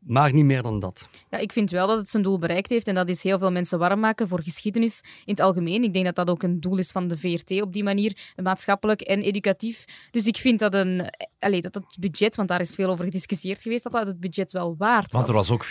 Maar 0.00 0.32
niet 0.32 0.44
meer 0.44 0.62
dan 0.62 0.80
dat. 0.80 1.08
Ja, 1.30 1.38
ik 1.38 1.52
vind 1.52 1.70
wel 1.70 1.86
dat 1.86 1.96
het 1.98 2.08
zijn 2.08 2.22
doel 2.22 2.38
bereikt 2.38 2.70
heeft 2.70 2.88
en 2.88 2.94
dat 2.94 3.08
is 3.08 3.22
heel 3.22 3.38
veel 3.38 3.50
mensen 3.52 3.78
warm 3.78 4.00
maken 4.00 4.28
voor 4.28 4.42
geschiedenis 4.42 5.00
in 5.24 5.32
het 5.32 5.40
algemeen. 5.40 5.82
Ik 5.82 5.92
denk 5.92 6.04
dat 6.04 6.14
dat 6.14 6.30
ook 6.30 6.42
een 6.42 6.60
doel 6.60 6.78
is 6.78 6.90
van 6.90 7.08
de 7.08 7.16
VRT 7.16 7.62
op 7.62 7.72
die 7.72 7.82
manier, 7.82 8.32
maatschappelijk 8.42 9.00
en 9.00 9.20
educatief. 9.22 9.84
Dus 10.10 10.26
ik 10.26 10.36
vind 10.36 10.58
dat, 10.58 10.74
een, 10.74 11.10
allee, 11.38 11.60
dat 11.60 11.74
het 11.74 11.84
budget, 12.00 12.36
want 12.36 12.48
daar 12.48 12.60
is 12.60 12.74
veel 12.74 12.88
over 12.90 13.04
gediscussieerd 13.04 13.62
geweest, 13.62 13.82
dat 13.82 13.92
dat 13.92 14.06
het 14.06 14.20
budget 14.20 14.52
wel 14.52 14.74
waard 14.78 15.12
was. 15.12 15.12
Want 15.12 15.28
er 15.28 15.34
was 15.34 15.50
ook 15.50 15.64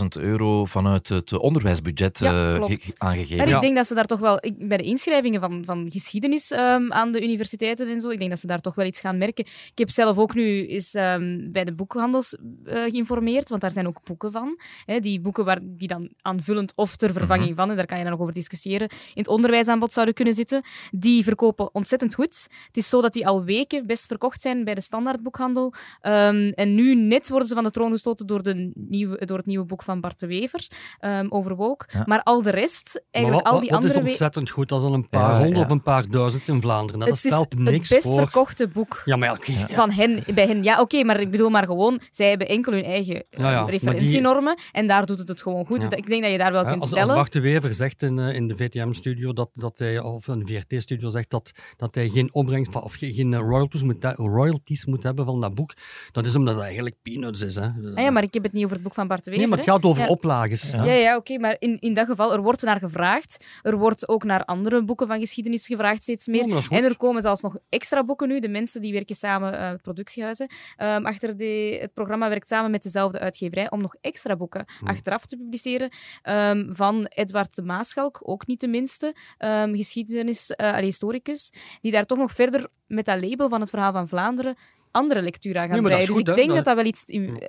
400.000 0.00 0.22
euro 0.22 0.64
vanuit 0.64 1.08
het 1.08 1.32
onderwijsbudget 1.32 2.18
Ja, 2.18 2.54
eh, 2.54 2.62
aangegeven. 2.96 3.36
Maar 3.36 3.48
ik 3.48 3.60
denk 3.60 3.76
dat 3.76 3.86
ze 3.86 3.94
daar 3.94 4.06
toch 4.06 4.18
wel, 4.20 4.36
ik- 4.40 4.68
bij 4.68 4.76
de 4.76 4.82
inschrijvingen 4.84 5.40
van, 5.40 5.62
van 5.64 5.90
geschiedenis 5.90 6.50
ehm, 6.50 6.92
aan 6.92 7.12
de 7.12 7.22
universiteiten 7.22 7.88
en 7.88 8.00
zo, 8.00 8.08
ik 8.10 8.18
denk 8.18 8.30
dat 8.30 8.38
ze 8.40 8.46
daar 8.46 8.60
toch 8.60 8.74
wel 8.74 8.86
iets 8.86 9.00
gaan 9.00 9.18
merken. 9.18 9.44
Ik 9.44 9.78
heb 9.78 9.90
zelf 9.90 10.18
ook 10.18 10.34
nu 10.34 10.66
eens 10.66 10.94
ehm, 10.94 11.50
bij 11.52 11.64
de 11.64 11.74
boekhandels 11.74 12.36
eh, 12.64 12.82
geïnformeerd, 12.82 13.48
want 13.58 13.60
daar 13.60 13.70
zijn 13.72 13.86
ook 13.86 14.00
boeken 14.04 14.32
van. 14.32 14.58
Hè, 14.84 15.00
die 15.00 15.20
boeken 15.20 15.44
waar, 15.44 15.58
die 15.62 15.88
dan 15.88 16.08
aanvullend 16.22 16.72
of 16.76 16.96
ter 16.96 17.12
vervanging 17.12 17.56
van, 17.56 17.70
en 17.70 17.76
daar 17.76 17.86
kan 17.86 17.96
je 17.96 18.02
dan 18.02 18.12
nog 18.12 18.20
over 18.20 18.32
discussiëren, 18.34 18.88
in 18.88 18.96
het 19.14 19.28
onderwijsaanbod 19.28 19.92
zouden 19.92 20.14
kunnen 20.14 20.34
zitten. 20.34 20.62
Die 20.90 21.24
verkopen 21.24 21.74
ontzettend 21.74 22.14
goed. 22.14 22.46
Het 22.66 22.76
is 22.76 22.88
zo 22.88 23.00
dat 23.00 23.12
die 23.12 23.26
al 23.26 23.44
weken 23.44 23.86
best 23.86 24.06
verkocht 24.06 24.40
zijn 24.40 24.64
bij 24.64 24.74
de 24.74 24.80
standaardboekhandel. 24.80 25.72
Ehm, 26.00 26.50
en 26.54 26.74
nu 26.74 26.94
net 26.94 27.28
worden 27.28 27.48
ze 27.48 27.54
van 27.54 27.62
de 27.64 27.70
troon 27.70 27.90
gestoten 27.90 28.26
door, 28.26 28.42
de 28.42 28.70
nieuwe, 28.74 29.24
door 29.26 29.36
het 29.36 29.46
nieuwe 29.46 29.64
boek 29.64 29.82
van 29.82 30.00
Bart 30.00 30.18
de 30.18 30.26
Wever 30.26 30.66
ehm, 30.98 31.26
over 31.28 31.56
woke. 31.56 31.86
Ja. 31.92 32.02
Maar 32.06 32.22
al 32.22 32.42
de 32.42 32.50
rest, 32.50 32.90
Maar 32.94 33.02
eigenlijk 33.10 33.44
wat, 33.44 33.54
al 33.54 33.60
die 33.60 33.68
wat 33.70 33.78
andere... 33.78 33.94
is 33.98 34.04
we- 34.04 34.08
ontzettend 34.10 34.50
goed? 34.50 34.68
Dat 34.68 34.78
is 34.78 34.84
dan 34.84 34.92
een 34.94 35.08
paar 35.08 35.30
Ja, 35.30 35.36
honderd 35.38 35.56
ja. 35.56 35.62
of 35.64 35.70
een 35.70 35.82
paar 35.82 36.08
duizend 36.08 36.48
in 36.48 36.60
Vlaanderen. 36.60 37.00
Dat 37.00 37.08
het 37.08 37.16
is 37.24 37.30
stelt 37.30 37.58
niks 37.58 37.88
het 37.88 37.98
best 38.02 38.12
voor. 38.14 38.22
verkochte 38.22 38.68
boek 38.68 39.02
Ja, 39.04 39.16
maar 39.16 39.38
van 39.70 39.90
hen, 39.90 40.24
bij 40.34 40.46
hen. 40.46 40.62
Ja, 40.62 40.80
oké, 40.80 41.04
maar 41.04 41.20
ik 41.20 41.30
bedoel 41.30 41.50
maar 41.50 41.64
gewoon, 41.66 42.00
zij 42.10 42.28
hebben 42.28 42.48
enkel 42.48 42.72
hun 42.72 42.84
eigen 42.84 43.24
eh, 43.48 43.52
Ja, 43.54 43.58
ja, 43.58 43.62
maar 43.62 43.70
referentienormen 43.72 44.58
en 44.72 44.86
daar 44.86 45.06
doet 45.06 45.18
het 45.18 45.28
het 45.28 45.42
gewoon 45.42 45.66
goed. 45.66 45.82
Ja. 45.82 45.90
Ik 45.90 46.06
denk 46.06 46.22
dat 46.22 46.30
je 46.32 46.38
daar 46.38 46.52
wel 46.52 46.62
Hè, 46.64 46.68
kunt 46.68 46.80
als, 46.82 46.90
als 46.90 47.00
stellen. 47.00 47.14
Bart 47.16 47.32
de 47.32 47.40
Wever 47.40 47.74
zegt 47.74 48.02
in, 48.02 48.18
eh, 48.18 48.34
in 48.34 48.48
de 48.48 48.56
VTM-studio, 48.56 49.32
dat, 49.32 49.50
dat 49.52 49.78
hij, 49.78 49.98
of 50.00 50.26
een 50.26 50.46
VRT-studio 50.46 51.10
zegt 51.10 51.30
dat, 51.30 51.52
dat 51.76 51.94
hij 51.94 52.08
geen 52.08 52.34
opbrengst 52.34 52.74
of 52.74 52.94
geen, 52.94 53.32
eh, 53.34 53.38
royalties, 53.40 53.82
moet, 53.82 54.04
royalties 54.16 54.86
moet 54.86 55.02
hebben 55.02 55.24
van 55.24 55.40
dat 55.40 55.54
boek, 55.54 55.72
dat 56.12 56.26
is 56.26 56.36
omdat 56.36 56.54
het 56.54 56.62
eigenlijk 56.64 56.96
peanuts 57.02 57.40
is. 57.40 57.54
Hè. 57.54 57.68
Dus, 57.80 57.94
Ah 57.94 58.02
ja, 58.02 58.10
maar 58.10 58.22
ik 58.22 58.34
heb 58.34 58.42
het 58.42 58.52
niet 58.52 58.64
over 58.64 58.74
het 58.76 58.84
boek 58.84 58.94
van 58.94 59.06
Bart 59.08 59.24
de 59.24 59.30
Wever. 59.30 59.46
nee, 59.46 59.54
maar 59.56 59.64
het 59.64 59.74
gaat 59.74 59.84
over 59.84 60.02
Ja. 60.02 60.08
oplages. 60.08 60.70
Ja, 60.70 60.84
ja, 60.84 61.16
oké, 61.16 61.38
maar 61.38 61.56
in, 61.58 61.76
in 61.80 61.94
dat 61.94 62.06
geval, 62.06 62.32
er 62.32 62.42
wordt 62.42 62.62
naar 62.62 62.78
gevraagd. 62.78 63.44
Er 63.62 63.76
wordt 63.76 64.08
ook 64.08 64.24
naar 64.24 64.44
andere 64.44 64.84
boeken 64.84 65.06
van 65.06 65.18
geschiedenis 65.20 65.66
gevraagd 65.66 66.02
steeds 66.02 66.26
meer. 66.26 66.46
Dat 66.48 66.66
goed. 66.66 66.78
en 66.78 66.84
er 66.84 66.96
komen 66.96 67.22
zelfs 67.22 67.40
nog 67.40 67.56
extra 67.68 68.04
boeken 68.04 68.28
nu. 68.28 68.40
De 68.40 68.48
mensen 68.48 68.80
die 68.80 68.92
werken 68.92 69.14
samen, 69.16 69.58
eh, 69.58 69.70
productiehuizen, 69.82 70.48
ehm, 70.76 71.06
achter 71.06 71.36
de, 71.36 71.78
het 71.80 71.94
programma 71.94 72.28
werkt 72.28 72.48
samen 72.48 72.70
met 72.70 72.82
dezelfde 72.82 73.18
uitgeverij 73.42 73.70
om 73.70 73.80
nog 73.80 73.94
extra 74.00 74.36
boeken 74.36 74.64
Hmm. 74.78 74.88
achteraf 74.88 75.26
te 75.26 75.36
publiceren. 75.36 75.90
ehm, 76.22 76.72
van 76.72 77.04
Edward 77.06 77.54
de 77.54 77.62
Maaschalk, 77.62 78.20
ook 78.22 78.46
niet 78.46 78.60
de 78.60 78.68
minste, 78.68 79.14
ehm, 79.38 79.74
geschiedenis, 79.74 80.50
eh, 80.50 80.72
allee, 80.72 80.84
historicus, 80.84 81.52
die 81.80 81.92
daar 81.92 82.04
toch 82.04 82.18
nog 82.18 82.32
verder 82.32 82.66
met 82.86 83.04
dat 83.04 83.20
label 83.24 83.48
van 83.48 83.60
het 83.60 83.70
verhaal 83.70 83.92
van 83.92 84.08
Vlaanderen 84.08 84.56
andere 84.90 85.22
lectuur 85.22 85.58
aan 85.58 85.68
gaan 85.68 85.82
Nee. 85.82 86.06
Dus 86.06 86.08
ik 86.18 86.26
hè. 86.26 86.34
denk 86.34 86.46
dat 86.46 86.56
Dat- 86.56 86.64
dat 86.64 86.74
wel 86.76 86.84
iets 86.84 87.04
in, 87.04 87.42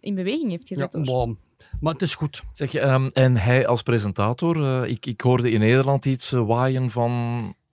in 0.00 0.14
beweging 0.14 0.50
heeft 0.50 0.68
Ja, 0.68 0.76
gezet. 0.76 1.06
hoor. 1.06 1.36
maar, 1.80 1.92
het 1.92 2.02
is 2.02 2.14
goed. 2.14 2.42
Zeg, 2.52 2.74
ehm, 2.74 3.06
en 3.12 3.36
hij 3.36 3.66
als 3.66 3.82
presentator, 3.82 4.64
eh, 4.82 4.90
ik, 4.90 5.06
ik 5.06 5.20
hoorde 5.20 5.50
in 5.50 5.60
Nederland 5.60 6.06
iets 6.06 6.32
eh, 6.32 6.46
waaien 6.46 6.90
van 6.90 7.30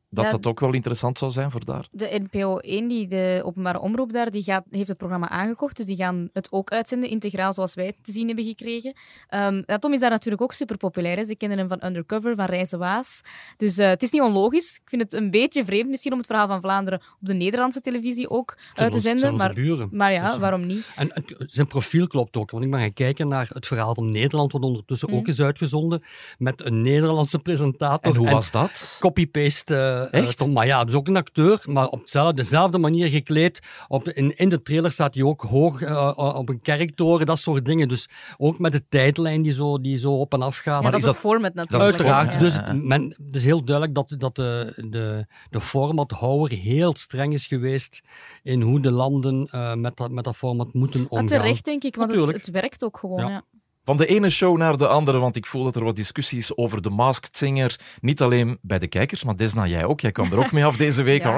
dat 0.09 0.25
Ja. 0.25 0.29
dat 0.31 0.47
ook 0.47 0.59
wel 0.59 0.73
interessant 0.73 1.17
zou 1.17 1.31
zijn 1.31 1.51
voor 1.51 1.65
daar. 1.65 1.87
De 1.91 2.19
NPO 2.31 2.57
1, 2.57 2.87
die 2.87 3.07
de 3.07 3.41
openbare 3.45 3.79
omroep 3.79 4.13
daar, 4.13 4.31
die 4.31 4.43
gaat, 4.43 4.63
heeft 4.69 4.87
het 4.87 4.97
programma 4.97 5.29
aangekocht. 5.29 5.77
Dus 5.77 5.85
die 5.85 5.95
gaan 5.95 6.29
het 6.33 6.51
ook 6.51 6.69
uitzenden, 6.71 7.09
integraal 7.09 7.53
zoals 7.53 7.73
wij 7.75 7.85
het 7.85 8.03
te 8.03 8.11
zien 8.11 8.27
hebben 8.27 8.45
gekregen. 8.45 8.93
Ehm 9.27 9.61
ja, 9.65 9.77
Tom 9.77 9.93
is 9.93 9.99
daar 9.99 10.09
natuurlijk 10.09 10.41
ook 10.43 10.53
super 10.53 10.77
populair. 10.77 11.17
Hè. 11.17 11.23
Ze 11.23 11.35
kennen 11.35 11.57
hem 11.57 11.67
van 11.67 11.83
Undercover, 11.85 12.35
van 12.35 12.45
Reizen 12.45 12.79
Waas. 12.79 13.21
Dus 13.57 13.77
eh, 13.77 13.87
het 13.87 14.01
is 14.01 14.11
niet 14.11 14.21
onlogisch. 14.21 14.75
Ik 14.83 14.89
vind 14.89 15.01
het 15.01 15.13
een 15.13 15.31
beetje 15.31 15.65
vreemd 15.65 15.89
misschien 15.89 16.11
om 16.11 16.17
het 16.17 16.27
verhaal 16.27 16.47
van 16.47 16.61
Vlaanderen 16.61 16.99
op 17.21 17.27
de 17.27 17.33
Nederlandse 17.33 17.81
televisie 17.81 18.29
ook 18.29 18.57
uit 18.73 18.91
te 18.91 18.99
zenden. 18.99 19.35
Maar, 19.35 19.53
buren. 19.53 19.89
maar 19.91 20.13
ja, 20.13 20.23
Dus, 20.25 20.33
eh, 20.33 20.39
waarom 20.39 20.65
niet? 20.65 20.91
En, 20.95 21.11
en 21.13 21.23
zijn 21.37 21.67
profiel 21.67 22.07
klopt 22.07 22.37
ook, 22.37 22.51
want 22.51 22.63
ik 22.63 22.71
ben 22.71 22.79
gaan 22.79 22.93
kijken 22.93 23.27
naar 23.27 23.49
het 23.53 23.67
verhaal 23.67 23.93
van 23.93 24.09
Nederland, 24.09 24.51
wat 24.51 24.61
ondertussen 24.61 25.09
Mm. 25.09 25.15
ook 25.17 25.27
is 25.27 25.41
uitgezonden, 25.41 26.03
met 26.37 26.65
een 26.65 26.81
Nederlandse 26.81 27.39
presentator. 27.39 28.11
En 28.11 28.17
hoe 28.17 28.29
was 28.29 28.51
dat? 28.51 28.97
Copy-paste. 28.99 29.75
eh, 29.75 29.98
eh, 30.11 30.21
Echt? 30.21 30.47
Maar 30.47 30.65
ja, 30.65 30.83
dus 30.83 30.93
ook 30.93 31.07
een 31.07 31.15
acteur, 31.17 31.61
maar 31.65 31.87
op 31.87 32.01
dezelfde 32.35 32.77
manier 32.77 33.09
gekleed. 33.09 33.59
Op, 33.87 34.09
in, 34.09 34.37
in 34.37 34.49
de 34.49 34.61
trailer 34.61 34.91
staat 34.91 35.13
hij 35.13 35.23
ook 35.23 35.41
hoog 35.41 35.81
eh, 35.81 35.91
eh, 35.91 36.35
op 36.35 36.49
een 36.49 36.61
kerktoren, 36.61 37.25
dat 37.25 37.39
soort 37.39 37.65
dingen. 37.65 37.87
Dus 37.87 38.09
ook 38.37 38.59
met 38.59 38.71
de 38.71 38.87
tijdlijn 38.89 39.41
die 39.41 39.53
zo, 39.53 39.79
die 39.81 39.97
zo 39.97 40.19
op 40.19 40.33
en 40.33 40.41
af 40.41 40.57
gaat. 40.57 40.83
Ja, 40.83 40.89
dat 40.89 40.99
is 40.99 41.05
het 41.05 41.15
format 41.15 41.53
natuurlijk. 41.53 41.83
Uiteraard. 41.83 42.33
Ja. 42.33 42.39
Dus 42.39 42.59
men, 42.81 43.15
het 43.25 43.35
is 43.35 43.43
heel 43.43 43.63
duidelijk 43.63 43.95
dat, 43.95 44.15
dat 44.19 44.35
de, 44.35 44.73
de, 44.89 45.25
de 45.49 45.61
formathouwer 45.61 46.51
heel 46.51 46.95
streng 46.95 47.33
is 47.33 47.45
geweest 47.45 48.01
in 48.43 48.61
hoe 48.61 48.79
de 48.79 48.91
landen 48.91 49.47
eh, 49.51 49.73
met, 49.73 49.97
dat, 49.97 50.11
met 50.11 50.23
dat 50.23 50.35
format 50.35 50.73
moeten 50.73 50.99
Maar 50.99 51.09
omgaan. 51.09 51.27
terecht, 51.27 51.65
denk 51.65 51.83
ik, 51.83 51.95
want 51.95 52.11
het, 52.11 52.33
het 52.33 52.49
werkt 52.49 52.83
ook 52.83 52.97
gewoon. 52.97 53.31
Ja. 53.31 53.43
Van 53.89 53.97
de 53.97 54.05
ene 54.05 54.29
show 54.29 54.57
naar 54.57 54.77
de 54.77 54.87
andere, 54.87 55.17
want 55.17 55.35
ik 55.35 55.45
voel 55.45 55.63
dat 55.63 55.75
er 55.75 55.83
wat 55.83 55.95
discussies 55.95 56.57
over 56.57 56.81
de 56.81 56.89
Masked 56.89 57.37
Singer, 57.37 57.79
niet 58.01 58.21
alleen 58.21 58.57
bij 58.61 58.79
de 58.79 58.87
kijkers, 58.87 59.23
maar 59.23 59.35
Desna, 59.35 59.67
jij 59.67 59.85
ook. 59.85 59.99
Jij 59.99 60.11
kwam 60.11 60.31
er 60.31 60.37
ook 60.37 60.51
mee 60.51 60.65
af 60.65 60.77
deze 60.77 61.01
week. 61.01 61.23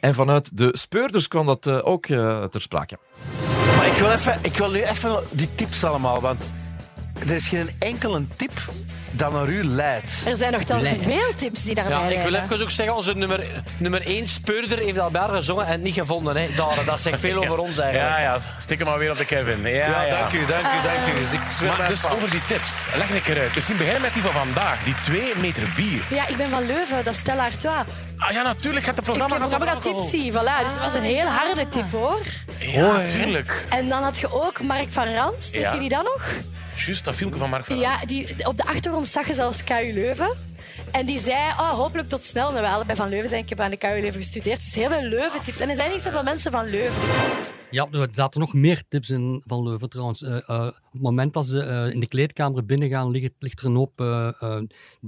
En 0.00 0.14
vanuit 0.14 0.56
de 0.56 0.68
speurders 0.76 1.28
kwam 1.28 1.46
dat 1.46 1.66
eh, 1.66 1.78
ook 1.82 2.06
eh, 2.06 2.44
ter 2.44 2.60
sprake. 2.60 2.98
Maar 3.76 3.86
ik 3.86 3.92
wil, 3.92 4.10
even, 4.10 4.38
ik 4.42 4.56
wil 4.56 4.70
nu 4.70 4.82
even 4.82 5.22
die 5.30 5.54
tips 5.54 5.84
allemaal, 5.84 6.20
want 6.20 6.50
er 7.20 7.30
is 7.30 7.48
geen 7.48 7.70
enkele 7.78 8.28
tip 8.36 8.52
dat 9.10 9.32
naar 9.32 9.46
u 9.48 9.64
leidt. 9.64 10.14
Er 10.26 10.36
zijn 10.36 10.52
nogthans 10.52 10.88
veel 11.00 11.34
tips 11.36 11.62
die 11.62 11.74
daarbij 11.74 11.92
Ja, 11.98 12.02
ik 12.04 12.08
wil 12.22 12.30
leiden. 12.30 12.52
even 12.52 12.64
ook 12.64 12.70
zeggen, 12.70 12.96
onze 12.96 13.14
nummer, 13.16 13.44
nummer 13.76 14.02
1 14.06 14.28
speurder 14.28 14.78
heeft 14.78 14.98
al 14.98 15.10
bij 15.10 15.20
haar 15.20 15.30
gezongen 15.34 15.66
en 15.66 15.72
het 15.72 15.82
niet 15.82 15.94
gevonden. 15.94 16.36
Hè. 16.36 16.48
Daar, 16.56 16.84
dat 16.86 17.00
zegt 17.00 17.20
veel 17.20 17.36
over 17.44 17.58
ons 17.58 17.78
eigenlijk. 17.78 18.16
Ja, 18.16 18.20
ja, 18.22 18.38
stik 18.58 18.78
hem 18.78 18.86
maar 18.86 18.98
weer 18.98 19.10
op 19.10 19.16
de 19.18 19.24
Kevin. 19.24 19.60
Ja, 19.62 19.68
Ja, 19.68 20.02
ja. 20.02 20.18
dank 20.20 20.32
u, 20.32 20.46
dank 20.46 20.64
u, 20.64 20.82
dank 20.88 21.14
u. 21.16 21.20
Dus 21.20 21.32
ik 21.32 21.40
Maar 21.78 21.88
dus 21.88 22.06
over 22.06 22.30
die 22.30 22.44
tips, 22.46 22.86
leg 22.96 23.10
ik 23.10 23.26
eruit. 23.28 23.54
Misschien 23.54 23.76
beginnen 23.76 24.02
met 24.02 24.14
die 24.14 24.22
van 24.22 24.32
vandaag, 24.32 24.82
die 24.84 24.94
2 25.02 25.32
meter 25.36 25.62
bier. 25.76 26.02
Ja, 26.10 26.26
ik 26.26 26.36
ben 26.36 26.50
van 26.50 26.66
Leuven, 26.66 27.04
dat 27.04 27.14
is 27.14 27.20
Stella 27.20 27.44
Artois. 27.44 27.84
Ah 28.16 28.30
ja, 28.30 28.42
natuurlijk, 28.42 28.84
gaat 28.84 28.96
het 28.96 29.06
Ik 29.08 29.12
programma 29.14 29.34
heb 29.40 29.50
het 29.50 29.58
programma 29.58 29.76
over 29.78 29.88
alcohol. 29.90 30.10
tipsy, 30.10 30.30
voilà. 30.32 30.64
Dus 30.64 30.74
het 30.74 30.84
was 30.84 30.94
een 30.94 31.02
heel 31.02 31.26
harde 31.26 31.68
tip, 31.68 31.90
hoor. 31.92 32.20
Ja, 32.58 32.92
natuurlijk. 32.96 33.66
En 33.68 33.88
dan 33.88 34.02
had 34.02 34.18
je 34.18 34.32
ook 34.44 34.62
Mark 34.62 34.86
van 34.90 35.14
Rans, 35.14 35.48
ja. 35.52 35.72
jullie 35.74 35.88
dat 35.88 36.02
nog? 36.02 36.22
Juist, 36.74 37.04
dat 37.04 37.16
filmpje 37.16 37.38
van 37.38 37.50
Mark 37.50 37.64
van 37.64 37.78
Ja, 37.78 37.96
die, 38.06 38.46
op 38.46 38.56
de 38.56 38.64
achtergrond 38.64 39.06
zag 39.06 39.26
je 39.26 39.34
zelfs 39.34 39.64
KU 39.64 39.92
Leuven. 39.92 40.36
En 40.90 41.06
die 41.06 41.18
zei, 41.18 41.50
oh, 41.50 41.70
hopelijk 41.70 42.08
tot 42.08 42.24
snel. 42.24 42.50
Nou, 42.50 42.62
we 42.62 42.68
allebei 42.68 42.96
van 42.96 43.08
Leuven 43.08 43.28
zijn. 43.28 43.42
Ik 43.42 43.48
heb 43.48 43.60
aan 43.60 43.70
de 43.70 43.76
KU 43.76 44.00
Leuven 44.00 44.22
gestudeerd. 44.22 44.56
Dus 44.56 44.74
heel 44.74 44.88
veel 44.88 45.02
Leuven-tips. 45.02 45.60
En 45.60 45.68
er 45.68 45.76
zijn 45.76 45.90
niet 45.90 46.00
zoveel 46.02 46.22
mensen 46.22 46.52
van 46.52 46.70
Leuven. 46.70 47.02
Ja, 47.70 47.86
er 47.90 48.08
zaten 48.10 48.40
nog 48.40 48.54
meer 48.54 48.82
tips 48.88 49.10
in 49.10 49.42
van 49.46 49.62
Leuven 49.62 49.88
trouwens. 49.88 50.22
Eh, 50.22 50.48
eh, 50.48 50.68
op 50.92 50.96
het 50.96 51.02
moment 51.02 51.32
dat 51.32 51.46
ze 51.46 51.60
eh, 51.62 51.92
in 51.92 52.00
de 52.00 52.06
kleedkamer 52.08 52.64
binnengaan, 52.66 53.10
ligt, 53.10 53.32
ligt 53.38 53.60
er 53.60 53.66
een 53.66 53.74
hoop 53.74 54.00
eh, 54.00 54.28
eh, 54.40 54.60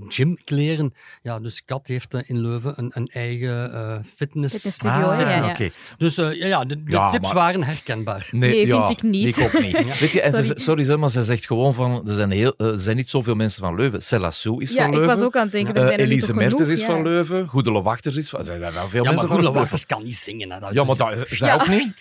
gymkleren. 0.08 0.94
Ja, 1.22 1.40
dus 1.40 1.64
Kat 1.64 1.86
heeft 1.86 2.14
in 2.26 2.40
Leuven 2.40 2.72
een, 2.76 2.90
een 2.94 3.06
eigen 3.06 3.72
eh, 3.74 3.98
fitness... 4.16 4.54
Fitnessstudio, 4.54 5.10
hè? 5.10 5.20
Ja, 5.22 5.36
ja. 5.36 5.48
oké. 5.50 5.70
Dus 5.98 6.16
ja, 6.16 6.30
ja, 6.30 6.64
de, 6.64 6.82
de 6.82 6.90
Ja, 6.90 7.10
tips 7.10 7.24
maar- 7.24 7.34
waren 7.34 7.62
herkenbaar. 7.64 8.28
Nee, 8.30 8.66
vind 8.66 8.90
ik 8.90 9.02
niet. 9.02 9.36
Ik 9.36 9.44
ook 9.44 9.62
niet. 9.62 9.98
Weet 10.00 10.12
je, 10.12 10.20
en 10.20 10.30
Sorry. 10.30 10.46
Ze, 10.46 10.54
sorry, 10.56 10.82
zeg, 10.84 10.96
maar 10.96 11.10
ze 11.10 11.22
zegt 11.22 11.46
gewoon 11.46 11.74
van, 11.74 12.08
er 12.08 12.14
zijn, 12.14 12.30
heel, 12.30 12.54
er 12.56 12.78
zijn 12.80 12.96
niet 12.96 13.10
zoveel 13.10 13.34
mensen 13.34 13.62
van 13.62 13.74
Leuven. 13.74 14.02
Cella 14.02 14.30
Sou 14.30 14.62
is 14.62 14.70
Ja, 14.70 14.76
van 14.76 14.86
ik 14.86 14.92
Leuven. 14.94 15.14
was 15.14 15.24
ook 15.24 15.36
aan 15.36 15.42
het 15.42 15.52
denken, 15.52 15.74
er 15.74 15.84
zijn 15.84 15.98
er 15.98 16.04
Elise 16.04 16.34
Mertens 16.34 16.54
genoeg? 16.60 16.72
is 16.74 16.80
Ja. 16.80 16.86
van 16.86 17.02
Leuven. 17.02 17.48
Goedele 17.48 17.82
Wachters 17.82 18.16
is 18.16 18.28
van... 18.28 18.38
Er 18.40 18.44
zijn 18.46 18.60
wel 18.60 18.88
veel 18.88 19.02
Ja, 19.04 19.10
mensen 19.10 19.28
van 19.28 19.36
Goede 19.36 19.42
Leuven. 19.42 19.60
Wachters 19.60 19.86
kan 19.86 20.02
niet 20.02 20.16
zingen. 20.16 20.52
Hè, 20.52 20.60
dat 20.60 20.72
Ja, 20.72 20.84
maar 20.84 20.96
dat, 20.96 21.14
zij 21.28 21.48
Ja. 21.48 21.54
ook 21.54 21.68
niet. 21.68 21.92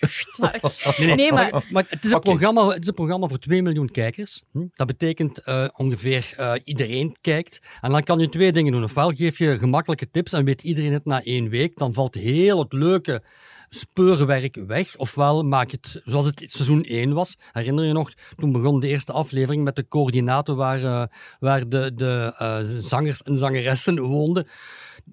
Nee, 0.98 1.14
Nee, 1.14 1.32
maar- 1.32 1.64
maar 1.70 1.84
het 1.88 2.04
is, 2.04 2.10
een 2.10 2.20
programma, 2.20 2.66
het 2.68 2.80
is 2.82 2.86
een 2.88 2.94
programma 2.94 3.26
voor 3.28 3.38
2 3.38 3.62
miljoen 3.72 3.90
kijkers. 3.90 4.42
Hm? 4.52 4.66
Dat 4.72 4.86
betekent 4.86 5.38
eh, 5.38 5.68
ongeveer 5.76 6.34
eh, 6.36 6.52
iedereen 6.64 7.16
kijkt. 7.20 7.60
En 7.80 7.90
dan 7.90 8.02
kan 8.02 8.18
je 8.18 8.28
twee 8.28 8.52
dingen 8.52 8.72
doen. 8.72 8.82
Ofwel 8.82 9.10
geef 9.10 9.38
je 9.38 9.58
gemakkelijke 9.58 10.10
tips 10.10 10.32
en 10.32 10.44
weet 10.44 10.62
iedereen 10.62 10.92
het 10.92 11.04
na 11.04 11.22
één 11.22 11.48
week. 11.48 11.76
Dan 11.76 11.92
valt 11.92 12.14
heel 12.14 12.58
het 12.58 12.72
leuke 12.72 13.22
speurwerk 13.68 14.56
weg. 14.66 14.96
Ofwel 14.96 15.42
maak 15.42 15.70
je 15.70 15.78
het 15.80 16.02
zoals 16.04 16.26
het 16.26 16.42
seizoen 16.46 16.84
1 16.84 17.12
was. 17.12 17.38
Herinner 17.52 17.84
je 17.84 17.92
nog, 17.92 18.12
toen 18.36 18.52
begon 18.52 18.80
de 18.80 18.88
eerste 18.88 19.12
aflevering 19.12 19.64
met 19.64 19.76
de 19.76 19.88
coördinaten 19.88 20.56
waar, 20.56 20.84
eh, 20.84 21.04
waar 21.38 21.68
de, 21.68 21.92
de 21.94 22.32
zangers 22.78 23.22
en 23.22 23.38
zangeressen 23.38 24.00
woonden. 24.00 24.46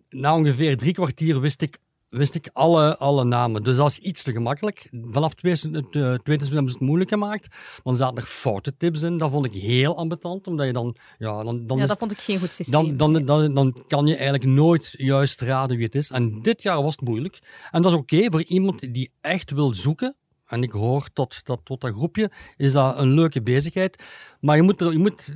Na 0.09 0.35
ongeveer 0.35 0.77
drie 0.77 0.93
kwartier 0.93 1.39
wist 1.39 1.61
ik 1.61 1.77
wist 2.09 2.35
ik 2.35 2.49
alle, 2.53 2.97
alle 2.97 3.23
namen. 3.23 3.63
Dus 3.63 3.75
dat 3.75 3.89
is 3.89 3.99
iets 3.99 4.23
te 4.23 4.31
gemakkelijk. 4.31 4.89
Vanaf 5.11 5.29
het 5.29 5.37
tweede, 5.37 5.77
eh, 5.77 5.83
tweede 5.91 6.19
seizoen 6.23 6.53
hebben 6.53 6.69
ze 6.69 6.77
het 6.77 6.87
moeilijk 6.87 7.09
gemaakt. 7.09 7.55
Dan 7.83 7.95
zaten 7.95 8.17
er 8.17 8.25
foute 8.25 8.77
tips 8.77 9.01
in. 9.01 9.17
Dat 9.17 9.31
vond 9.31 9.45
ik 9.45 9.53
heel 9.53 9.97
ambetant, 9.97 10.47
omdat 10.47 10.65
je 10.65 10.73
dan... 10.73 10.95
Ja, 11.17 11.43
dan, 11.43 11.65
dan 11.65 11.77
Ja, 11.77 11.85
dat 11.85 11.97
vond 11.97 12.11
ik 12.11 12.19
geen 12.19 12.39
goed 12.39 12.53
systeem. 12.53 12.97
dan, 12.97 13.13
dan, 13.13 13.25
dan, 13.25 13.53
dan 13.53 13.83
kan 13.87 14.07
je 14.07 14.13
eigenlijk 14.15 14.45
nooit 14.45 14.93
juist 14.97 15.41
raden 15.41 15.75
wie 15.77 15.85
het 15.85 15.95
is. 15.95 16.11
En 16.11 16.41
dit 16.41 16.61
jaar 16.61 16.83
was 16.83 16.95
het 16.95 17.07
moeilijk. 17.07 17.39
En 17.71 17.81
dat 17.81 17.91
is 17.91 17.97
oké 17.97 18.31
voor 18.31 18.43
iemand 18.43 18.93
die 18.93 19.11
echt 19.21 19.51
wil 19.51 19.75
zoeken. 19.75 20.15
En 20.49 20.63
ik 20.63 20.71
hoor 20.71 21.09
tot, 21.13 21.45
tot, 21.45 21.59
tot 21.63 21.81
dat 21.81 21.93
groepje, 21.93 22.31
is 22.57 22.71
dat 22.71 22.97
een 22.97 23.13
leuke 23.13 23.41
bezigheid. 23.41 24.03
Maar 24.39 24.55
je 24.55 24.61
moet, 24.61 24.81
er, 24.81 24.91
je 24.91 24.97
moet 24.97 25.35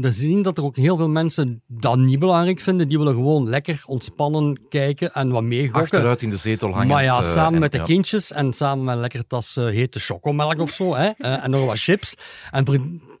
er 0.00 0.12
zien 0.12 0.42
dat 0.42 0.58
er 0.58 0.64
ook 0.64 0.76
heel 0.76 0.96
veel 0.96 1.08
mensen 1.08 1.62
dat 1.66 1.98
niet 1.98 2.18
belangrijk 2.18 2.60
vinden. 2.60 2.88
Die 2.88 2.98
willen 2.98 3.14
gewoon 3.14 3.48
lekker 3.48 3.82
ontspannen 3.86 4.68
kijken 4.68 5.12
en 5.12 5.30
wat 5.30 5.42
meegokken. 5.42 5.82
Achteruit 5.82 6.22
in 6.22 6.30
de 6.30 6.36
zetel 6.36 6.72
hangen. 6.72 6.86
Maar 6.86 7.02
ja, 7.02 7.22
samen 7.22 7.60
met 7.60 7.72
de 7.72 7.76
kind. 7.76 7.88
kindjes 7.90 8.32
en 8.32 8.52
samen 8.52 8.84
met 8.84 8.94
een 8.94 9.00
lekker 9.00 9.26
tas 9.26 9.56
eh, 9.56 9.64
hete 9.64 10.00
chocomelk 10.00 10.60
of 10.60 10.70
zo. 10.70 10.94
Hè, 10.94 11.08
eh, 11.08 11.44
en 11.44 11.50
nog 11.50 11.66
wat 11.66 11.78
chips. 11.78 12.14
En 12.50 12.64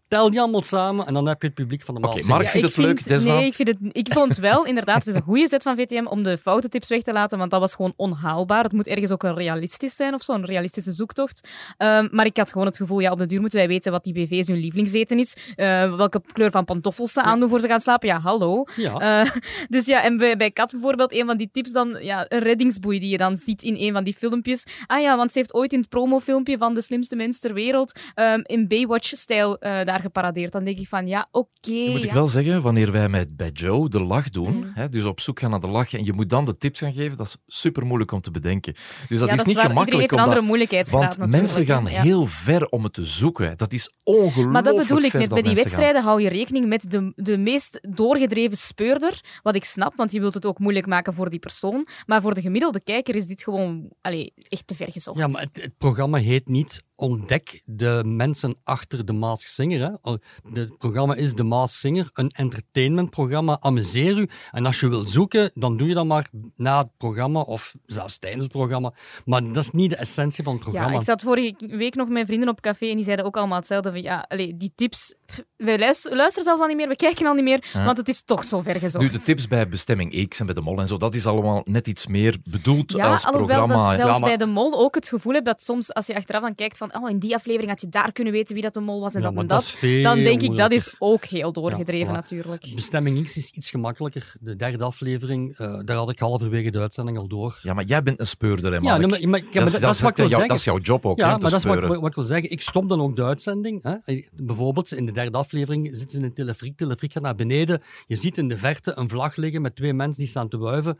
vertel 0.08 0.30
die 0.30 0.40
allemaal 0.40 0.62
samen 0.62 1.06
en 1.06 1.14
dan 1.14 1.26
heb 1.26 1.40
je 1.40 1.46
het 1.46 1.56
publiek 1.56 1.82
van 1.82 1.94
de 1.94 2.00
Oké, 2.00 2.16
maal. 2.16 2.26
Mark 2.26 2.42
Ja, 2.42 2.50
vindt 2.50 2.66
het 2.66 2.76
leuk. 2.76 3.04
Desna? 3.04 3.34
Nee, 3.34 3.46
ik, 3.46 3.54
vind 3.54 3.68
het, 3.68 3.78
ik 3.92 4.12
vond 4.12 4.28
het 4.28 4.38
wel, 4.38 4.66
inderdaad, 4.66 4.98
het 4.98 5.06
is 5.06 5.14
een 5.14 5.22
goede 5.22 5.48
zet 5.48 5.62
van 5.62 5.76
VTM 5.76 6.06
om 6.06 6.22
de 6.22 6.38
foute 6.38 6.68
tips 6.68 6.88
weg 6.88 7.02
te 7.02 7.12
laten, 7.12 7.38
want 7.38 7.50
dat 7.50 7.60
was 7.60 7.74
gewoon 7.74 7.92
onhaalbaar. 7.96 8.62
Het 8.62 8.72
moet 8.72 8.86
ergens 8.86 9.10
ook 9.10 9.22
een 9.22 9.34
realistisch 9.34 9.96
zijn 9.96 10.14
of 10.14 10.22
zo, 10.22 10.32
een 10.32 10.44
realistische 10.44 10.92
zoektocht. 10.92 11.48
Ehm, 11.76 12.08
maar 12.10 12.26
ik 12.26 12.36
had 12.36 12.52
gewoon 12.52 12.66
het 12.66 12.76
gevoel, 12.76 13.00
ja, 13.00 13.10
op 13.10 13.18
de 13.18 13.26
duur 13.26 13.40
moeten 13.40 13.58
wij 13.58 13.68
weten 13.68 13.92
wat 13.92 14.04
die 14.04 14.12
BV's 14.12 14.48
hun 14.48 14.58
lievelingseten 14.58 15.18
is, 15.18 15.52
eh, 15.54 15.96
welke 15.96 16.22
kleur 16.32 16.50
van 16.50 16.64
pantoffels 16.64 17.12
ze 17.12 17.22
aandoen 17.22 17.48
voor 17.48 17.60
ze 17.60 17.68
gaan 17.68 17.80
slapen. 17.80 18.08
Ja, 18.08 18.20
hallo. 18.20 18.64
Ja. 18.76 19.22
Eh, 19.22 19.30
dus 19.74 19.86
ja, 19.86 20.02
en 20.02 20.16
bij, 20.16 20.36
bij 20.36 20.50
Kat 20.50 20.70
bijvoorbeeld, 20.70 21.12
een 21.12 21.26
van 21.26 21.36
die 21.36 21.48
tips 21.52 21.72
dan, 21.72 21.96
ja, 22.00 22.26
een 22.28 22.38
reddingsboei 22.38 22.98
die 22.98 23.10
je 23.10 23.18
dan 23.18 23.36
ziet 23.36 23.62
in 23.62 23.76
een 23.76 23.92
van 23.92 24.04
die 24.04 24.14
filmpjes. 24.14 24.64
Ah 24.86 25.00
ja, 25.00 25.16
want 25.16 25.32
ze 25.32 25.38
heeft 25.38 25.54
ooit 25.54 25.72
in 25.72 25.78
het 25.78 25.88
promofilmpje 25.88 26.58
van 26.58 26.74
de 26.74 26.80
slimste 26.80 27.16
mens 27.16 27.38
ter 27.38 27.54
wereld 27.54 28.00
ehm, 28.14 28.40
in 28.42 28.68
Baywatch-stijl 28.68 29.58
eh, 29.58 29.84
daar 29.84 30.02
geparadeerd. 30.04 30.52
Dan 30.52 30.64
denk 30.64 30.78
ik 30.78 30.88
van, 30.88 31.06
ja, 31.06 31.28
oké. 31.30 31.72
Moet 31.90 32.04
ik 32.04 32.12
wel 32.12 32.28
zeggen, 32.28 32.62
wanneer 32.62 32.92
wij 32.92 33.08
met, 33.08 33.36
bij 33.36 33.50
Joe 33.50 33.88
de 33.88 34.02
lach 34.02 34.30
doen, 34.30 34.56
Mm. 34.56 34.70
hè, 34.74 34.88
dus 34.88 35.04
op 35.04 35.20
zoek 35.20 35.40
gaan 35.40 35.50
naar 35.50 35.60
de 35.60 35.66
lach 35.66 35.94
en 35.94 36.04
je 36.04 36.12
moet 36.12 36.30
dan 36.30 36.44
de 36.44 36.56
tips 36.56 36.80
gaan 36.80 36.92
geven, 36.92 37.16
dat 37.16 37.26
is 37.26 37.36
super 37.46 37.86
moeilijk 37.86 38.12
om 38.12 38.20
te 38.20 38.30
bedenken. 38.30 38.72
Dus 38.72 38.82
dat 39.08 39.08
Ja, 39.08 39.14
is 39.16 39.18
dat 39.18 39.30
is 39.30 39.44
niet 39.44 39.44
waar. 39.44 39.46
Iedereen 39.46 39.70
gemakkelijk. 39.70 40.00
heeft 40.00 40.12
een 40.12 40.18
omdat- 40.18 40.28
andere 40.28 40.46
moeilijkheidsgraad 40.46 41.16
Want 41.16 41.30
natuurlijk, 41.30 41.42
mensen 41.42 41.66
gaan. 41.66 41.92
Ja. 41.92 42.02
heel 42.02 42.26
ver 42.26 42.68
om 42.68 42.84
het 42.84 42.92
te 42.92 43.04
zoeken. 43.04 43.56
Dat 43.56 43.72
is 43.72 43.92
ongelooflijk 44.02 44.48
Maar 44.50 44.62
dat 44.62 44.76
bedoel 44.76 44.98
ik 45.02 45.12
net. 45.12 45.28
Bij 45.28 45.42
die 45.42 45.54
gaan. 45.54 45.62
wedstrijden 45.62 46.02
hou 46.02 46.22
je 46.22 46.28
rekening 46.28 46.66
met 46.66 46.90
de, 46.90 47.12
de 47.16 47.38
meest 47.38 47.78
doorgedreven 47.90 48.56
speurder. 48.56 49.20
Wat 49.42 49.54
ik 49.54 49.64
snap, 49.64 49.94
want 49.96 50.12
je 50.12 50.20
wilt 50.20 50.34
het 50.34 50.46
ook 50.46 50.58
moeilijk 50.58 50.86
maken 50.86 51.14
voor 51.14 51.30
die 51.30 51.38
persoon. 51.38 51.86
Maar 52.06 52.22
voor 52.22 52.34
de 52.34 52.40
gemiddelde 52.40 52.80
kijker 52.82 53.14
is 53.14 53.26
dit 53.26 53.42
gewoon 53.42 53.88
allee, 54.00 54.32
echt 54.48 54.66
te 54.66 54.74
ver 54.74 54.92
gezocht. 54.92 55.18
Ja, 55.18 55.26
maar 55.26 55.42
het, 55.42 55.62
het 55.62 55.78
programma 55.78 56.18
heet 56.18 56.48
niet 56.48 56.82
Ontdek 56.96 57.62
de 57.64 58.02
mensen 58.06 58.56
achter 58.64 59.04
de 59.06 59.12
Mask 59.12 59.46
Singer. 59.46 59.80
Hè. 60.02 60.12
Het 60.52 60.78
programma 60.78 61.14
is 61.14 61.34
de 61.34 61.42
Mask 61.42 61.78
Singer, 61.78 62.10
een 62.12 62.28
entertainmentprogramma. 62.28 63.56
Amuseer 63.60 64.18
u. 64.18 64.28
En 64.50 64.66
als 64.66 64.80
je 64.80 64.88
wil 64.88 65.06
zoeken, 65.06 65.50
dan 65.54 65.76
doe 65.76 65.88
je 65.88 65.94
dat 65.94 66.04
maar 66.06 66.28
na 66.56 66.78
het 66.78 66.90
programma 66.96 67.40
of 67.40 67.74
zelfs 67.86 68.18
tijdens 68.18 68.42
het 68.44 68.52
programma. 68.52 68.92
Maar 69.24 69.52
dat 69.52 69.56
is 69.62 69.70
niet 69.70 69.90
de 69.90 69.96
essentie 69.96 70.44
van 70.44 70.52
het 70.52 70.62
programma. 70.62 70.90
Ja, 70.92 70.98
ik 70.98 71.04
zat 71.04 71.22
vorige 71.22 71.54
week 71.66 71.94
nog 71.94 72.08
met 72.08 72.26
vrienden 72.26 72.48
op 72.48 72.60
café 72.60 72.86
en 72.88 72.94
die 72.96 73.04
zeiden 73.04 73.24
ook 73.26 73.36
allemaal 73.36 73.58
hetzelfde. 73.58 73.90
Van, 73.90 74.02
ja, 74.02 74.24
allee, 74.28 74.56
die 74.56 74.72
tips, 74.74 75.14
wij 75.56 75.78
luisteren, 75.78 76.16
luisteren 76.16 76.44
zelfs 76.44 76.60
al 76.60 76.66
niet 76.66 76.76
meer, 76.76 76.88
we 76.88 76.96
kijken 76.96 77.26
al 77.26 77.34
niet 77.34 77.44
meer, 77.44 77.68
Ja. 77.72 77.84
want 77.84 77.96
het 77.98 78.08
is 78.08 78.22
toch 78.22 78.44
zo 78.44 78.60
ver 78.60 78.74
gezocht. 78.78 79.04
Nu, 79.04 79.10
de 79.10 79.18
tips 79.24 79.46
bij 79.48 79.68
Bestemming 79.68 80.28
X 80.28 80.40
en 80.40 80.46
bij 80.46 80.54
de 80.54 80.60
Mol 80.60 80.80
en 80.80 80.88
zo, 80.88 80.96
dat 80.96 81.14
is 81.14 81.26
allemaal 81.26 81.60
net 81.64 81.86
iets 81.88 82.06
meer 82.06 82.36
bedoeld 82.50 82.92
Ja, 82.92 83.10
als 83.12 83.24
alhoewel 83.24 83.46
programma. 83.56 83.88
dat 83.88 83.96
zelfs 83.96 84.12
Ja, 84.14 84.18
maar- 84.18 84.28
bij 84.28 84.46
de 84.46 84.52
mol 84.52 84.78
ook 84.78 84.94
het 84.94 85.08
gevoel 85.08 85.32
heb 85.34 85.44
dat 85.44 85.62
soms, 85.62 85.94
als 85.94 86.06
je 86.06 86.14
achteraf 86.14 86.42
dan 86.42 86.54
kijkt 86.54 86.76
van 86.76 86.83
oh, 86.92 87.10
in 87.10 87.18
die 87.18 87.34
aflevering 87.34 87.70
had 87.70 87.80
je 87.80 87.88
daar 87.88 88.12
kunnen 88.12 88.32
weten 88.32 88.54
wie 88.54 88.62
dat 88.62 88.74
de 88.74 88.80
mol 88.80 89.00
was 89.00 89.14
en 89.14 89.20
Ja, 89.22 89.30
dat 89.30 89.40
en 89.40 89.46
dat 89.46 89.78
dan 90.02 90.18
denk 90.18 90.42
ik 90.42 90.56
dat 90.56 90.72
is 90.72 90.94
ook 90.98 91.24
heel 91.24 91.52
doorgedreven 91.52 92.06
Ja, 92.06 92.10
voilà. 92.10 92.22
natuurlijk. 92.22 92.72
Bestemming 92.74 93.24
X 93.24 93.36
is 93.36 93.50
iets 93.50 93.70
gemakkelijker. 93.70 94.32
De 94.40 94.56
derde 94.56 94.84
aflevering, 94.84 95.56
eh, 95.58 95.78
daar 95.84 95.96
had 95.96 96.10
ik 96.10 96.18
halverwege 96.18 96.70
de 96.70 96.78
uitzending 96.80 97.18
al 97.18 97.28
door. 97.28 97.58
Ja, 97.62 97.74
maar 97.74 97.84
jij 97.84 98.02
bent 98.02 98.20
een 98.20 98.26
speurder, 98.26 98.70
hè, 98.72 98.76
Ja, 98.78 98.82
Mark? 98.98 99.10
maar, 99.20 99.28
maar, 99.28 99.38
ja, 99.40 99.44
dat, 99.44 99.54
maar 99.54 99.64
is, 99.66 99.80
dat, 99.80 99.94
is 99.94 100.00
wat 100.00 100.10
ik 100.10 100.16
wil 100.16 100.28
jou- 100.28 100.28
zeggen. 100.28 100.48
dat 100.48 100.58
is 100.58 100.64
jouw 100.64 100.78
job 100.78 101.06
ook, 101.06 101.18
Ja, 101.18 101.24
hè, 101.24 101.30
maar 101.30 101.40
dat 101.40 101.52
is 101.52 101.64
wat, 101.64 101.72
ik- 101.74 101.78
speuren. 101.78 102.00
wat 102.00 102.08
ik 102.10 102.14
wil 102.16 102.24
zeggen. 102.24 102.50
Ik 102.50 102.60
stop 102.62 102.88
dan 102.88 103.00
ook 103.00 103.16
de 103.16 103.24
uitzending. 103.24 103.82
Hè. 103.82 103.94
Eh, 104.04 104.26
Bijvoorbeeld, 104.36 104.92
in 104.92 105.06
de 105.06 105.12
derde 105.12 105.38
aflevering 105.38 105.88
zitten 105.92 106.10
ze 106.10 106.16
in 106.16 106.24
een 106.24 106.34
telefriek. 106.34 106.76
Telefriek 106.76 107.12
gaat 107.12 107.22
naar 107.22 107.34
beneden. 107.34 107.82
Je 108.06 108.14
ziet 108.16 108.38
in 108.38 108.48
de 108.48 108.56
verte 108.58 108.92
een 108.96 109.08
vlag 109.08 109.36
liggen 109.36 109.62
met 109.62 109.76
twee 109.76 109.92
mensen 109.94 110.18
die 110.22 110.28
staan 110.30 110.48
te 110.48 110.58
wuiven. 110.58 110.98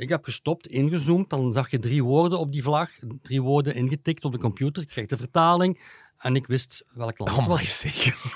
Ik 0.00 0.08
heb 0.08 0.24
gestopt, 0.24 0.66
ingezoomd, 0.66 1.30
dan 1.30 1.52
zag 1.52 1.70
je 1.70 1.78
drie 1.78 2.04
woorden 2.04 2.38
op 2.38 2.52
die 2.52 2.62
vlag. 2.62 2.90
Drie 3.22 3.42
woorden 3.42 3.74
ingetikt 3.74 4.24
op 4.24 4.32
de 4.32 4.38
computer. 4.38 4.82
Ik 4.82 4.88
kreeg 4.88 5.06
de 5.06 5.16
vertaling. 5.16 5.80
En 6.18 6.36
ik 6.36 6.46
wist 6.46 6.84
welk 6.94 7.18
land 7.18 7.36
het 7.36 7.46
was. 7.46 7.84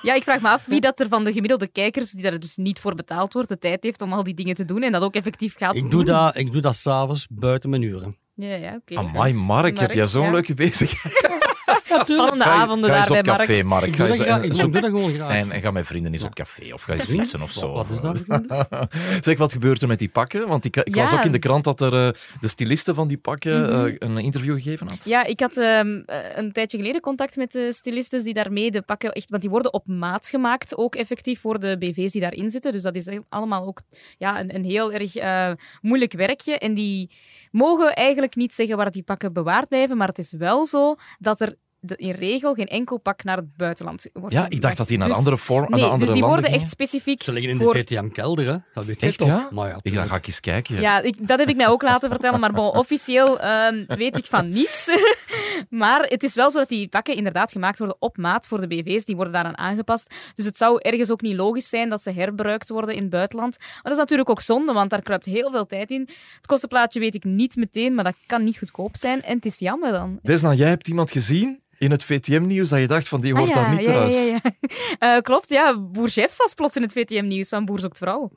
Ja, 0.02 0.14
ik 0.14 0.22
vraag 0.22 0.40
me 0.40 0.48
af 0.48 0.64
wie 0.66 0.80
dat 0.80 1.00
er 1.00 1.08
van 1.08 1.24
de 1.24 1.32
gemiddelde 1.32 1.68
kijkers, 1.68 2.10
die 2.10 2.22
daar 2.22 2.38
dus 2.38 2.56
niet 2.56 2.78
voor 2.78 2.94
betaald 2.94 3.32
wordt, 3.32 3.48
de 3.48 3.58
tijd 3.58 3.82
heeft 3.82 4.02
om 4.02 4.12
al 4.12 4.22
die 4.22 4.34
dingen 4.34 4.54
te 4.54 4.64
doen 4.64 4.82
en 4.82 4.92
dat 4.92 5.02
ook 5.02 5.14
effectief 5.14 5.56
gaat 5.56 5.74
Ik 5.74 5.80
doen. 5.80 5.90
doe 5.90 6.04
dat, 6.04 6.36
ik 6.36 6.52
doe 6.52 6.60
dat 6.60 6.76
s'avonds 6.76 7.26
buiten 7.30 7.70
mijn 7.70 7.82
uren. 7.82 8.16
Ja, 8.34 8.54
ja, 8.54 8.74
oké. 8.74 8.96
Amai, 8.96 9.32
Mark, 9.32 9.78
heb 9.78 9.92
jij 9.92 10.06
zo'n 10.06 10.24
ja. 10.24 10.30
leuke 10.30 10.54
bezigheid? 10.54 11.52
Spannende 12.02 12.44
Ga 12.44 12.54
je- 12.54 12.60
avonden 12.60 12.90
ga 12.90 12.96
eens 12.96 13.08
daar 13.08 13.18
op 13.18 13.24
bij 13.24 13.34
Mark. 13.36 13.48
café, 13.48 13.62
Mark. 13.62 13.86
Ik 13.86 13.96
Ga 13.96 14.06
doe 14.06 14.16
dat 14.16 14.44
ik 14.44 14.52
doe 14.58 14.70
dat 14.70 14.84
gewoon 14.84 15.12
graag. 15.12 15.30
En, 15.32 15.50
en 15.50 15.60
ga 15.60 15.70
met 15.70 15.86
vrienden 15.86 16.12
eens 16.12 16.24
op 16.24 16.34
café 16.34 16.72
of 16.74 16.82
ga 16.82 16.92
eens 16.92 17.04
fietsen 17.04 17.42
of 17.42 17.50
zo. 17.52 17.72
Wat 17.72 17.88
is 17.90 18.00
dat? 18.00 18.24
zeg, 19.24 19.38
wat 19.38 19.52
gebeurt 19.52 19.82
er 19.82 19.88
met 19.88 19.98
die 19.98 20.08
pakken? 20.08 20.48
Want 20.48 20.64
ik, 20.64 20.76
ik 20.76 20.94
las 20.96 21.12
ook 21.12 21.24
in 21.24 21.32
de 21.32 21.38
krant 21.38 21.64
dat 21.64 21.80
er 21.80 22.06
eh, 22.06 22.12
de 22.40 22.48
styliste 22.48 22.94
van 22.94 23.08
die 23.08 23.18
pakken 23.18 23.62
Mhm. 23.62 23.86
eh, 23.86 23.94
een 23.98 24.18
interview 24.18 24.54
gegeven 24.54 24.88
had. 24.88 25.04
Ja, 25.04 25.24
ik 25.24 25.40
had 25.40 25.56
ehm, 25.56 26.00
eh, 26.06 26.36
een 26.36 26.52
tijdje 26.52 26.76
geleden 26.76 27.00
contact 27.00 27.36
met 27.36 27.52
de 27.52 27.72
stylistes 27.72 28.22
die 28.22 28.34
daarmee 28.34 28.70
de 28.70 28.82
pakken 28.82 29.12
echt, 29.12 29.30
want 29.30 29.42
die 29.42 29.50
worden 29.50 29.72
op 29.72 29.86
maat 29.86 30.28
gemaakt, 30.28 30.76
ook 30.76 30.94
effectief 30.94 31.40
voor 31.40 31.60
de 31.60 31.76
BV's 31.78 32.12
die 32.12 32.20
daarin 32.20 32.50
zitten. 32.50 32.72
Dus 32.72 32.82
dat 32.82 32.94
is 32.94 33.08
allemaal 33.28 33.66
ook 33.66 33.80
ja, 34.18 34.40
een, 34.40 34.54
een 34.54 34.64
heel 34.64 34.92
erg 34.92 35.16
eh, 35.16 35.50
moeilijk 35.80 36.12
werkje. 36.12 36.58
En 36.58 36.74
die 36.74 37.10
mogen 37.50 37.94
eigenlijk 37.94 38.36
niet 38.36 38.54
zeggen 38.54 38.76
waar 38.76 38.90
die 38.90 39.02
pakken 39.02 39.32
bewaard 39.32 39.68
blijven, 39.68 39.96
maar 39.96 40.08
het 40.08 40.18
is 40.18 40.32
wel 40.32 40.66
zo 40.66 40.94
dat 41.18 41.40
er 41.40 41.54
de- 41.86 41.96
in 41.96 42.10
regel 42.10 42.54
geen 42.54 42.66
enkel 42.66 42.98
pak 42.98 43.24
naar 43.24 43.36
het 43.36 43.56
buitenland 43.56 44.06
wordt 44.12 44.32
Ja, 44.34 44.46
ik 44.48 44.60
dacht 44.60 44.76
dat 44.76 44.88
die 44.88 44.98
naar 44.98 45.08
Dus- 45.08 45.16
andere 45.16 45.36
vorm, 45.36 45.70
nee, 45.70 45.80
naar 45.80 45.90
andere 45.90 46.04
dus 46.04 46.14
die 46.20 46.24
worden 46.24 46.44
gingen. 46.44 46.60
echt 46.60 46.70
specifiek 46.70 47.22
Ze 47.22 47.32
liggen 47.32 47.50
in 47.52 47.58
de 47.58 47.64
voor... 47.64 47.76
VTM-kelder, 47.76 48.46
hè? 48.46 48.56
Dat 48.74 48.84
weet 48.84 49.02
Echt, 49.02 49.18
toch? 49.18 49.28
ja? 49.28 49.48
Maar 49.50 49.68
ja, 49.68 49.78
Ik, 49.82 49.94
dan 49.94 50.08
ga 50.08 50.16
ik 50.16 50.26
eens 50.26 50.40
kijken. 50.40 50.80
Ja, 50.80 51.00
ik, 51.00 51.28
dat 51.28 51.38
heb 51.38 51.48
ik 51.48 51.56
mij 51.56 51.68
ook 51.68 51.82
laten 51.82 52.10
vertellen, 52.10 52.40
maar 52.40 52.52
bon, 52.52 52.70
officieel 52.70 53.40
ehm, 53.40 53.84
weet 53.86 54.16
ik 54.16 54.24
van 54.24 54.48
niets. 54.48 54.90
maar 55.70 56.00
het 56.08 56.22
is 56.22 56.34
wel 56.34 56.50
zo 56.50 56.58
dat 56.58 56.68
die 56.68 56.88
pakken 56.88 57.16
inderdaad 57.16 57.52
gemaakt 57.52 57.78
worden 57.78 57.96
op 57.98 58.16
maat 58.16 58.46
voor 58.46 58.60
de 58.60 58.66
BV's. 58.66 59.04
Die 59.04 59.14
worden 59.14 59.32
daaraan 59.34 59.58
aangepast. 59.58 60.14
Dus 60.34 60.44
het 60.44 60.56
zou 60.56 60.78
ergens 60.80 61.10
ook 61.10 61.20
niet 61.20 61.36
logisch 61.36 61.68
zijn 61.68 61.88
dat 61.88 62.02
ze 62.02 62.10
herbruikt 62.10 62.68
worden 62.68 62.94
in 62.94 63.00
het 63.00 63.10
buitenland. 63.10 63.56
Maar 63.58 63.80
dat 63.82 63.92
is 63.92 63.98
natuurlijk 63.98 64.30
ook 64.30 64.40
zonde, 64.40 64.72
want 64.72 64.90
daar 64.90 65.02
kruipt 65.02 65.24
heel 65.26 65.50
veel 65.50 65.66
tijd 65.66 65.90
in. 65.90 66.08
Het 66.36 66.46
kostenplaatje 66.46 67.00
weet 67.00 67.14
ik 67.14 67.24
niet 67.24 67.56
meteen, 67.56 67.94
maar 67.94 68.04
dat 68.04 68.14
kan 68.26 68.44
niet 68.44 68.58
goedkoop 68.58 68.96
zijn. 68.96 69.22
En 69.22 69.34
het 69.36 69.44
is 69.46 69.58
jammer 69.58 69.92
dan. 69.92 70.18
Desna, 70.22 70.52
jij 70.52 70.68
hebt 70.68 70.88
iemand 70.88 71.10
gezien 71.10 71.62
in 71.84 71.90
het 71.90 72.04
VTM-nieuws 72.04 72.68
dat 72.68 72.80
je 72.80 72.86
dacht 72.86 73.08
van 73.08 73.20
die 73.20 73.34
hoort 73.34 73.50
Ah, 73.50 73.54
ja, 73.54 73.60
daar 73.62 73.70
niet 73.70 73.86
ja, 73.86 73.92
thuis. 73.92 74.14
Ja, 74.14 74.20
ja, 74.20 74.40
ja. 74.42 74.52
Eh, 75.16 75.20
klopt, 75.20 75.48
ja. 75.48 75.78
Boer 75.78 76.08
Chef 76.08 76.36
was 76.36 76.54
plots 76.54 76.76
in 76.76 76.82
het 76.82 76.92
VTM-nieuws 76.92 77.48
van 77.48 77.64
Boer 77.64 77.80
zoekt 77.80 77.98
vrouw. 77.98 78.30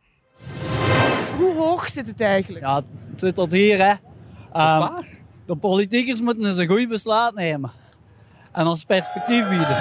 Hoe 1.38 1.56
hoog 1.56 1.90
zit 1.90 2.08
het 2.08 2.22
eigenlijk? 2.22 2.66
Ja, 2.66 2.76
het 2.76 3.20
zit 3.20 3.36
tot 3.36 3.52
hier, 3.52 3.78
hè. 3.78 3.94
Ehm, 4.54 5.02
de 5.46 5.56
politiekers 5.56 6.22
moeten 6.22 6.46
eens 6.46 6.58
een 6.58 6.68
goed 6.68 6.88
besluit 6.88 7.36
nemen. 7.36 7.72
En 8.52 8.68
ons 8.68 8.84
perspectief 8.84 9.50
bieden. 9.50 9.78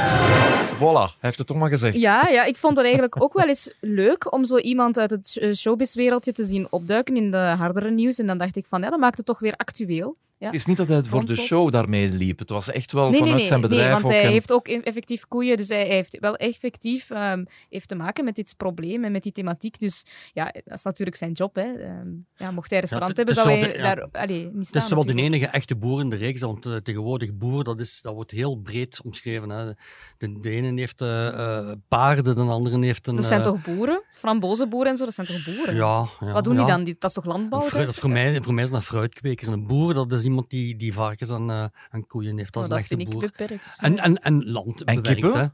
Voilà, 0.77 0.81
hij 0.81 1.17
heeft 1.21 1.39
het 1.39 1.47
toch 1.47 1.57
maar 1.57 1.69
gezegd. 1.69 1.97
Ja, 1.97 2.29
ja, 2.29 2.45
ik 2.45 2.57
vond 2.57 2.77
het 2.77 2.85
eigenlijk 2.85 3.23
ook 3.23 3.33
wel 3.33 3.49
eens 3.49 3.75
leuk 3.81 4.33
om 4.33 4.45
zo 4.45 4.59
iemand 4.59 4.99
uit 4.99 5.11
het 5.11 5.41
showbizwereldje 5.55 6.33
te 6.33 6.45
zien 6.45 6.67
opduiken 6.71 7.17
in 7.17 7.31
de 7.31 7.55
hardere 7.59 7.91
nieuws. 7.91 8.19
En 8.19 8.27
dan 8.27 8.39
dacht 8.39 8.57
ik 8.57 8.67
van, 8.67 8.83
ja, 8.83 8.91
dat 8.91 8.99
maakt 8.99 9.17
het 9.17 9.27
toch 9.27 9.39
weer 9.39 9.55
actueel. 9.57 10.17
Ja. 10.39 10.47
Het 10.47 10.55
is 10.55 10.67
niet 10.67 10.77
dat 10.77 10.89
hij 10.89 11.03
voor 11.03 11.25
de 11.27 11.37
show 11.37 11.73
daarmee 11.73 12.11
liep. 12.11 12.39
Het 12.39 12.49
was 12.49 12.71
echt 12.71 12.93
wel 12.93 13.09
Nee, 13.11 13.19
vanuit 13.19 13.37
nee, 13.37 13.47
zijn 13.47 13.61
bedrijf 13.61 13.83
nee, 13.83 13.93
want 13.93 14.05
ook. 14.05 14.11
hij 14.11 14.23
en- 14.23 14.31
heeft 14.31 14.53
ook 14.53 14.69
effectief 14.69 15.25
koeien, 15.29 15.57
dus 15.57 15.69
hij 15.69 15.87
heeft 15.87 16.19
wel 16.21 16.37
effectief 16.37 17.11
ehm, 17.11 17.45
heeft 17.69 17.89
te 17.89 17.95
maken 17.95 18.25
met 18.25 18.35
dit 18.35 18.55
probleem 18.57 19.05
en 19.05 19.13
met 19.13 19.23
die 19.23 19.33
thematiek. 19.33 19.79
Dus 19.79 20.07
ja, 20.33 20.45
dat 20.65 20.75
is 20.79 20.83
natuurlijk 20.83 21.17
zijn 21.17 21.33
job. 21.33 21.55
Hè. 21.55 21.73
Ehm, 21.73 22.09
ja, 22.37 22.51
mocht 22.51 22.71
hij 22.71 22.79
een 22.79 22.85
restaurant 22.85 23.17
het- 23.17 23.27
hebben, 23.27 23.35
het 23.35 23.45
zou 23.45 23.57
is 23.57 23.65
hij 23.67 23.83
daar 23.83 24.09
allee, 24.23 24.45
niet 24.45 24.55
Het 24.57 24.67
staan. 24.67 24.83
is 24.83 24.89
wel 24.89 25.05
de 25.17 25.23
enige 25.23 25.47
echte 25.47 25.77
boer 25.77 26.01
in 26.01 26.09
de 26.11 26.17
reeks, 26.17 26.41
want 26.41 26.67
eh, 26.67 26.75
tegenwoordig 26.77 27.35
boer, 27.35 27.65
dat, 27.65 27.81
is, 27.81 28.01
dat 28.03 28.15
wordt 28.15 28.31
heel 28.31 28.57
breed 28.57 29.01
omschreven. 29.05 29.49
Hè. 29.51 29.73
De, 30.19 30.41
de 30.41 30.51
ene 30.51 30.79
heeft 30.81 31.01
eh, 31.01 31.29
eh, 31.29 31.73
paarden, 31.89 32.35
de 32.35 32.41
andere 32.43 32.85
heeft 32.85 33.07
een... 33.07 33.15
Dat 33.15 33.25
zijn 33.25 33.43
toch 33.43 33.63
boeren? 33.63 34.03
Frambozenboeren 34.13 34.91
en 34.93 34.97
zo, 34.99 35.05
dat 35.05 35.15
zijn 35.15 35.27
toch 35.27 35.45
boeren? 35.45 35.75
Ja, 35.75 36.07
ja, 36.21 36.33
Wat 36.33 36.45
doen 36.45 36.57
die 36.57 36.67
ja. 36.67 36.71
dan? 36.71 36.85
Die, 36.85 36.97
dat 36.99 37.11
is 37.11 37.17
toch 37.17 37.25
landbouw? 37.25 37.61
Fruit- 37.61 37.85
dat 37.87 37.95
is 37.95 38.01
voor, 38.01 38.11
mij, 38.11 38.43
voor 38.43 38.55
mij 38.55 38.65
is 38.65 38.71
dat 38.71 38.79
een 38.79 38.85
fruitkweker. 38.85 39.49
Een 39.49 39.67
boer, 39.67 39.95
dat 39.95 40.13
is 40.13 40.25
iemand 40.27 40.51
die, 40.51 40.77
die 40.77 40.93
varkens 40.95 41.31
en, 41.31 41.51
eh, 41.51 41.65
en 41.91 42.07
koeien 42.07 42.39
heeft. 42.39 42.53
Dat 42.53 42.63
is 42.63 42.69
Nou, 42.69 42.83
een 42.89 42.99
echte 42.99 43.11
boer. 43.11 43.21
beperkt. 43.21 43.77
En, 43.77 43.99
en, 43.99 44.23
en 44.23 44.51
land 44.51 44.85
En 44.85 44.95
bewerkt, 45.03 45.21
kippen? 45.21 45.41
hè. 45.41 45.47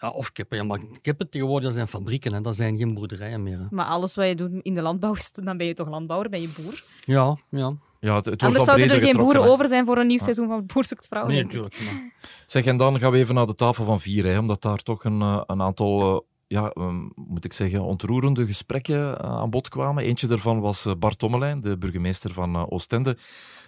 Ja, 0.00 0.10
of 0.10 0.32
kippen. 0.32 0.56
Ja, 0.58 0.64
maar 0.64 0.78
kippen 1.02 1.30
tegenwoordig 1.30 1.64
dat 1.66 1.74
zijn 1.74 1.88
fabrieken, 1.88 2.32
hè. 2.32 2.40
dat 2.40 2.56
zijn 2.56 2.76
geen 2.78 2.94
boerderijen 2.94 3.42
meer. 3.42 3.58
Hè. 3.58 3.64
Maar 3.70 3.86
alles 3.86 4.14
wat 4.14 4.26
je 4.26 4.34
doet 4.34 4.50
in 4.62 4.74
de 4.74 4.82
landbouw, 4.82 5.12
is- 5.14 5.30
dan 5.32 5.56
ben 5.56 5.66
je 5.66 5.74
toch 5.74 5.88
landbouwer, 5.88 6.30
ben 6.30 6.40
je 6.40 6.54
boer. 6.62 6.82
Ja, 7.04 7.36
ja. 7.50 7.74
Ja, 8.00 8.14
het, 8.14 8.24
het 8.24 8.24
wordt 8.24 8.42
Anders 8.42 8.64
zouden 8.64 8.90
er 8.90 9.00
geen 9.00 9.16
boeren 9.16 9.42
hè. 9.42 9.48
over 9.48 9.68
zijn 9.68 9.86
voor 9.86 9.98
een 9.98 10.06
nieuw 10.06 10.16
Ja. 10.16 10.22
seizoen 10.22 10.48
van 10.48 10.66
Boer 10.66 10.84
zoekt 10.84 11.06
vrouw. 11.06 11.26
Nee, 11.26 11.42
natuurlijk. 11.42 11.80
maar- 11.84 12.12
Zeg, 12.46 12.64
en 12.64 12.76
dan 12.76 12.98
gaan 13.00 13.10
we 13.12 13.18
even 13.18 13.34
naar 13.34 13.46
de 13.46 13.54
tafel 13.54 13.84
van 13.84 14.00
vier, 14.00 14.24
hè, 14.24 14.38
omdat 14.38 14.62
daar 14.62 14.78
toch 14.78 15.04
een, 15.04 15.20
eh, 15.22 15.42
een 15.46 15.62
aantal, 15.62 16.00
eh, 16.16 16.20
ja, 16.46 16.68
ehm, 16.70 17.00
moet 17.14 17.44
ik 17.44 17.52
zeggen, 17.52 17.82
ontroerende 17.82 18.46
gesprekken 18.46 19.18
eh, 19.18 19.30
aan 19.30 19.50
bod 19.50 19.68
kwamen. 19.68 20.04
Eentje 20.04 20.26
daarvan 20.26 20.60
was 20.60 20.86
eh, 20.86 20.92
Bart 20.98 21.18
Tommelijn, 21.18 21.60
de 21.60 21.78
burgemeester 21.78 22.32
van 22.32 22.54
eh, 22.54 22.62
Oostende. 22.68 23.16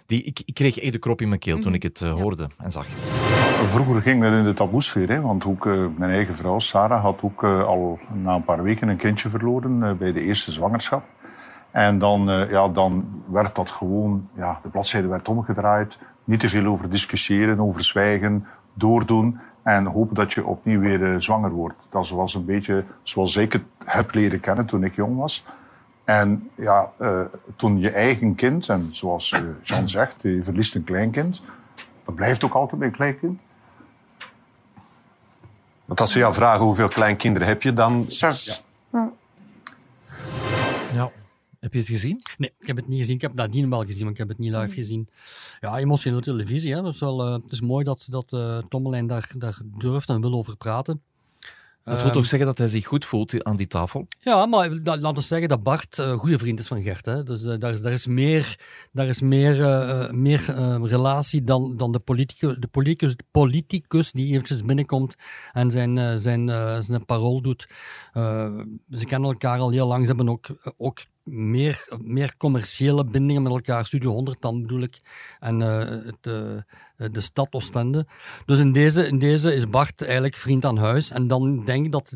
Die, 0.05 0.23
ik, 0.23 0.41
ik 0.45 0.53
kreeg 0.53 0.79
echt 0.79 0.91
de 0.91 0.99
krop 0.99 1.21
in 1.21 1.27
mijn 1.27 1.39
keel 1.39 1.55
toen 1.55 1.65
Mhm. 1.65 1.73
ik 1.73 1.83
het 1.83 1.99
hoorde 1.99 2.49
en 2.57 2.71
zag. 2.71 2.85
Vroeger 3.65 4.01
ging 4.01 4.21
dat 4.23 4.33
in 4.33 4.43
de 4.43 4.53
taboesfeer, 4.53 5.09
hè, 5.09 5.21
want 5.21 5.45
ook 5.45 5.65
mijn 5.97 6.11
eigen 6.11 6.33
vrouw 6.33 6.59
Sarah 6.59 7.01
had 7.01 7.21
ook 7.21 7.43
al 7.43 7.99
na 8.13 8.35
een 8.35 8.43
paar 8.43 8.63
weken 8.63 8.87
een 8.87 8.97
kindje 8.97 9.29
verloren 9.29 9.97
bij 9.97 10.11
de 10.11 10.21
eerste 10.21 10.51
zwangerschap. 10.51 11.03
En 11.71 11.99
dan, 11.99 12.29
eh, 12.29 12.49
ja, 12.51 12.67
dan 12.69 13.23
werd 13.27 13.55
dat 13.55 13.71
gewoon, 13.71 14.29
ja, 14.35 14.59
de 14.63 14.69
bladzijde 14.69 15.07
werd 15.07 15.27
omgedraaid. 15.27 15.97
Niet 16.23 16.39
te 16.39 16.49
veel 16.49 16.65
over 16.65 16.89
discussiëren, 16.89 17.59
over 17.59 17.83
zwijgen, 17.83 18.45
doordoen 18.73 19.39
en 19.63 19.85
hopen 19.85 20.15
dat 20.15 20.33
je 20.33 20.45
opnieuw 20.45 20.79
weer 20.79 21.13
eh, 21.13 21.19
zwanger 21.19 21.51
wordt. 21.51 21.87
Dat 21.89 22.09
was 22.09 22.33
een 22.33 22.45
beetje 22.45 22.83
zoals 23.03 23.35
ik 23.35 23.53
het 23.53 23.63
heb 23.85 24.13
leren 24.13 24.39
kennen 24.39 24.65
toen 24.65 24.83
ik 24.83 24.95
jong 24.95 25.17
was. 25.17 25.43
En 26.03 26.49
ja, 26.55 26.91
eh, 26.97 27.21
toen 27.55 27.79
je 27.79 27.91
eigen 27.91 28.35
kind, 28.35 28.69
en 28.69 28.89
zoals 28.91 29.31
eh, 29.31 29.41
Jean 29.61 29.89
zegt, 29.89 30.21
je 30.21 30.43
verliest 30.43 30.75
een 30.75 30.83
kleinkind. 30.83 31.41
Dat 32.05 32.15
blijft 32.15 32.43
ook 32.43 32.53
altijd 32.53 32.81
een 32.81 32.91
kleinkind. 32.91 33.39
Want 35.85 36.01
als 36.01 36.13
we 36.13 36.19
jou 36.19 36.33
vragen 36.33 36.65
hoeveel 36.65 36.87
kleinkinderen 36.87 37.47
heb 37.47 37.61
je, 37.61 37.73
dan... 37.73 38.05
Zes. 38.07 38.63
Ja. 40.93 41.11
Heb 41.59 41.73
je 41.73 41.79
het 41.79 41.87
gezien? 41.87 42.21
Nee, 42.37 42.53
ik 42.59 42.67
heb 42.67 42.75
het 42.75 42.87
niet 42.87 42.99
gezien. 42.99 43.15
Ik 43.15 43.21
heb 43.21 43.31
het 43.31 43.39
nadien 43.39 43.69
wel 43.69 43.85
gezien, 43.85 44.01
maar 44.03 44.11
ik 44.11 44.17
heb 44.17 44.27
het 44.27 44.37
niet 44.37 44.53
live 44.53 44.73
gezien. 44.73 45.09
Ja, 45.59 45.77
emotionele 45.77 46.21
televisie. 46.21 46.75
Hè. 46.75 46.81
Dat 46.81 46.93
is 46.93 46.99
wel, 46.99 47.25
eh, 47.25 47.33
het 47.33 47.51
is 47.51 47.61
mooi 47.61 47.83
dat, 47.83 48.07
dat 48.09 48.33
eh 48.33 48.57
Tommelijn 48.69 49.07
daar, 49.07 49.31
daar 49.37 49.59
durft 49.77 50.09
en 50.09 50.21
wil 50.21 50.33
over 50.33 50.57
praten. 50.57 51.01
Dat 51.83 51.97
wil 51.97 52.05
Ehm, 52.05 52.13
toch 52.13 52.25
zeggen 52.25 52.47
dat 52.47 52.57
hij 52.57 52.67
zich 52.67 52.85
goed 52.85 53.05
voelt 53.05 53.43
aan 53.43 53.55
die 53.55 53.67
tafel? 53.67 54.07
Ja, 54.19 54.45
maar 54.45 54.69
la- 54.69 54.97
laten 54.97 55.13
we 55.13 55.21
zeggen 55.21 55.49
dat 55.49 55.63
Bart 55.63 55.97
een 55.97 56.17
goede 56.17 56.37
vriend 56.39 56.59
is 56.59 56.67
van 56.67 56.81
Gert. 56.81 57.05
Hè. 57.05 57.23
Dus 57.23 57.43
eh, 57.43 57.59
daar, 57.59 57.71
is, 57.71 57.81
daar 57.81 57.91
is 57.91 58.07
meer, 58.07 58.59
daar 58.91 59.07
is 59.07 59.21
meer, 59.21 59.63
eh, 59.63 60.03
eh, 60.03 60.11
meer 60.11 60.49
eh, 60.55 60.77
relatie 60.83 61.43
dan, 61.43 61.77
dan 61.77 61.91
de, 61.91 61.99
politicus, 61.99 62.55
de 62.59 62.67
politicus, 62.67 63.15
de 63.15 63.23
politicus 63.31 64.11
die 64.11 64.27
eventjes 64.33 64.63
binnenkomt 64.65 65.15
en 65.53 65.71
zijn, 65.71 65.97
eh, 65.97 66.13
zijn, 66.15 66.49
eh, 66.49 66.79
zijn 66.79 67.05
parool 67.05 67.41
doet. 67.41 67.69
Eh, 68.13 68.59
ze 68.91 69.05
kennen 69.05 69.29
elkaar 69.29 69.59
al 69.59 69.69
heel 69.71 69.87
lang. 69.87 70.01
Ze 70.01 70.07
hebben 70.13 70.29
ook, 70.29 70.47
ook 70.77 70.99
meer, 71.29 71.87
meer 72.01 72.37
commerciële 72.37 73.05
bindingen 73.05 73.41
met 73.41 73.51
elkaar. 73.51 73.85
Studio 73.85 74.11
100 74.11 74.41
dan 74.41 74.61
bedoel 74.61 74.81
ik. 74.81 74.99
En 75.39 75.61
eh, 75.61 75.77
het, 76.05 76.17
eh, 76.21 77.11
de 77.11 77.21
stad 77.21 77.53
Oostende. 77.53 78.05
Dus 78.45 78.59
in 78.59 78.71
deze, 78.71 79.07
in 79.07 79.19
deze 79.19 79.53
is 79.53 79.69
Bart 79.69 80.01
eigenlijk 80.01 80.35
vriend 80.35 80.65
aan 80.65 80.77
huis. 80.77 81.11
En 81.11 81.27
dan 81.27 81.65
denk 81.65 81.85
ik 81.85 81.91
dat 81.91 82.13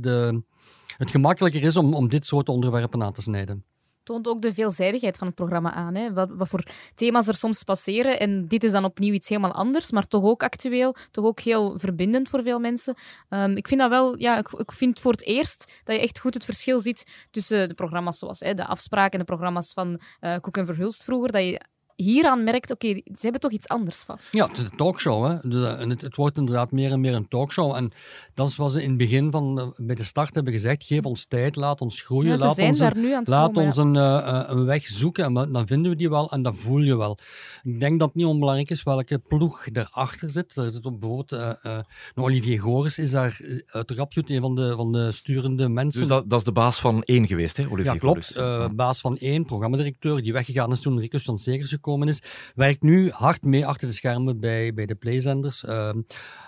het 0.98 1.12
gemakkelijker 1.12 1.64
is 1.64 1.78
om, 1.78 1.94
om 1.94 2.10
dit 2.10 2.26
soort 2.26 2.50
onderwerpen 2.50 3.04
aan 3.04 3.14
te 3.14 3.22
snijden. 3.22 3.64
Toont 4.04 4.28
ook 4.28 4.42
de 4.42 4.54
veelzijdigheid 4.54 5.18
van 5.18 5.28
het 5.28 5.36
programma 5.36 5.74
aan. 5.74 5.96
Hè? 5.96 6.14
Wat, 6.14 6.30
voor 6.38 6.64
thema's 6.96 7.28
er 7.28 7.36
soms 7.36 7.64
passeren. 7.64 8.20
En 8.20 8.48
dit 8.48 8.64
is 8.64 8.72
dan 8.72 8.86
opnieuw 8.86 9.14
iets 9.14 9.30
helemaal 9.30 9.54
anders, 9.54 9.92
maar 9.92 10.08
toch 10.08 10.24
ook 10.24 10.44
actueel. 10.44 10.96
Toch 11.12 11.26
ook 11.26 11.40
heel 11.40 11.80
verbindend 11.80 12.30
voor 12.30 12.44
veel 12.44 12.60
mensen. 12.60 12.96
Ehm, 13.30 13.58
ik 13.58 13.68
vind 13.68 13.80
dat 13.80 13.90
wel, 13.90 14.20
ja, 14.20 14.38
ik, 14.38 14.50
ik 14.50 14.72
vind 14.72 15.00
voor 15.00 15.12
het 15.12 15.24
eerst 15.24 15.82
dat 15.84 15.96
je 15.96 16.02
echt 16.02 16.20
goed 16.20 16.34
het 16.34 16.46
verschil 16.46 16.80
ziet 16.80 17.28
tussen 17.32 17.68
de 17.68 17.74
programma's 17.74 18.20
zoals 18.20 18.40
hè, 18.40 18.54
de 18.54 18.66
afspraken 18.66 19.12
en 19.12 19.20
de 19.20 19.26
programma's 19.26 19.74
van 19.74 20.02
eh 20.20 20.36
Koek 20.42 20.58
en 20.58 20.66
Verhulst 20.66 21.04
vroeger. 21.04 21.32
Dat 21.32 21.44
je 21.44 21.62
hieraan 21.96 22.44
merkt, 22.44 22.72
oké, 22.72 22.88
ze 22.88 23.20
hebben 23.22 23.42
toch 23.42 23.52
iets 23.52 23.68
anders 23.68 24.04
vast. 24.04 24.34
Ja, 24.34 24.48
het 24.48 24.58
is 24.58 24.64
een 24.64 24.76
talkshow. 24.76 25.26
Hè. 25.26 25.50
Dus, 25.50 25.62
eh, 25.62 25.82
en 25.82 25.90
het, 25.90 26.02
het 26.02 26.16
wordt 26.16 26.38
inderdaad 26.38 26.72
meer 26.72 26.92
en 26.92 27.02
meer 27.02 27.14
een 27.14 27.28
talkshow. 27.28 27.76
En 27.76 27.92
dat 28.34 28.50
is 28.50 28.56
wat 28.56 28.72
ze 28.72 28.82
in 28.82 28.90
het 28.90 28.98
begin 28.98 29.32
van, 29.32 29.60
eh, 29.60 29.68
bij 29.86 29.96
de 29.96 30.04
start 30.04 30.36
hebben 30.36 30.54
gezegd. 30.54 30.84
Geef 30.84 31.04
ons 31.04 31.26
tijd, 31.26 31.56
laat 31.56 31.82
ons 31.82 32.02
groeien. 32.02 32.30
Ja, 32.30 32.36
ze 32.36 32.44
laat 32.44 32.56
zijn 32.56 32.70
ons, 32.70 32.80
daar 32.80 32.96
een, 32.96 33.02
nu 33.02 33.12
aan 33.12 33.20
het 33.20 33.28
laat 33.28 33.46
komen, 33.46 33.66
ons 33.66 33.76
ja. 33.76 33.84
een, 33.84 33.96
eh, 33.96 34.40
eh, 34.40 34.50
een 34.50 34.66
weg 34.66 34.88
zoeken. 34.88 35.24
En 35.38 35.52
dan 35.52 35.68
vinden 35.68 35.92
we 35.92 35.98
die 35.98 36.10
wel 36.10 36.32
en 36.32 36.42
dat 36.42 36.58
voel 36.58 36.80
je 36.80 36.98
wel. 36.98 37.18
Ik 37.64 37.80
denk 37.80 38.00
dat 38.00 38.08
het 38.08 38.18
niet 38.18 38.26
onbelangrijk 38.26 38.70
is 38.70 38.84
welke 38.84 39.18
ploeg 39.18 39.68
erachter 39.74 40.30
zit. 40.30 40.56
Er 40.56 40.70
zit 40.70 40.86
ook 40.86 41.00
bijvoorbeeld 41.00 41.32
eh, 41.32 41.50
eh, 41.50 41.84
een 42.16 42.24
Olivier 42.24 42.60
Goris 42.60 43.00
is 43.00 43.12
daar 43.12 43.40
toch 43.86 43.98
absoluut 43.98 44.30
een 44.30 44.42
van 44.42 44.56
de, 44.56 44.76
van 44.76 44.92
de 44.92 45.12
sturende 45.12 45.70
mensen. 45.70 46.00
Dus 46.00 46.10
dat, 46.10 46.30
dat 46.30 46.40
is 46.40 46.46
de 46.46 46.52
baas 46.52 46.80
van 46.80 47.04
één 47.04 47.28
geweest, 47.28 47.58
hè, 47.58 47.64
Olivier 47.70 47.94
Ja, 47.94 48.00
klopt. 48.00 48.34
Goris. 48.34 48.68
Eh, 48.68 48.70
baas 48.70 49.02
van 49.02 49.18
één, 49.18 49.46
programmadirecteur, 49.46 50.22
die 50.22 50.34
weggegaan 50.34 50.72
is 50.72 50.80
toen 50.80 51.00
Rico 51.00 51.18
van 51.18 51.38
Segers 51.38 51.74
is. 52.08 52.22
Werkt 52.56 52.82
nu 52.82 53.12
hard 53.12 53.42
mee 53.42 53.66
achter 53.66 53.88
de 53.88 53.94
schermen 53.94 54.40
bij, 54.40 54.74
bij 54.74 54.86
de 54.86 54.96
playzenders. 54.96 55.64
ehm, 55.64 56.02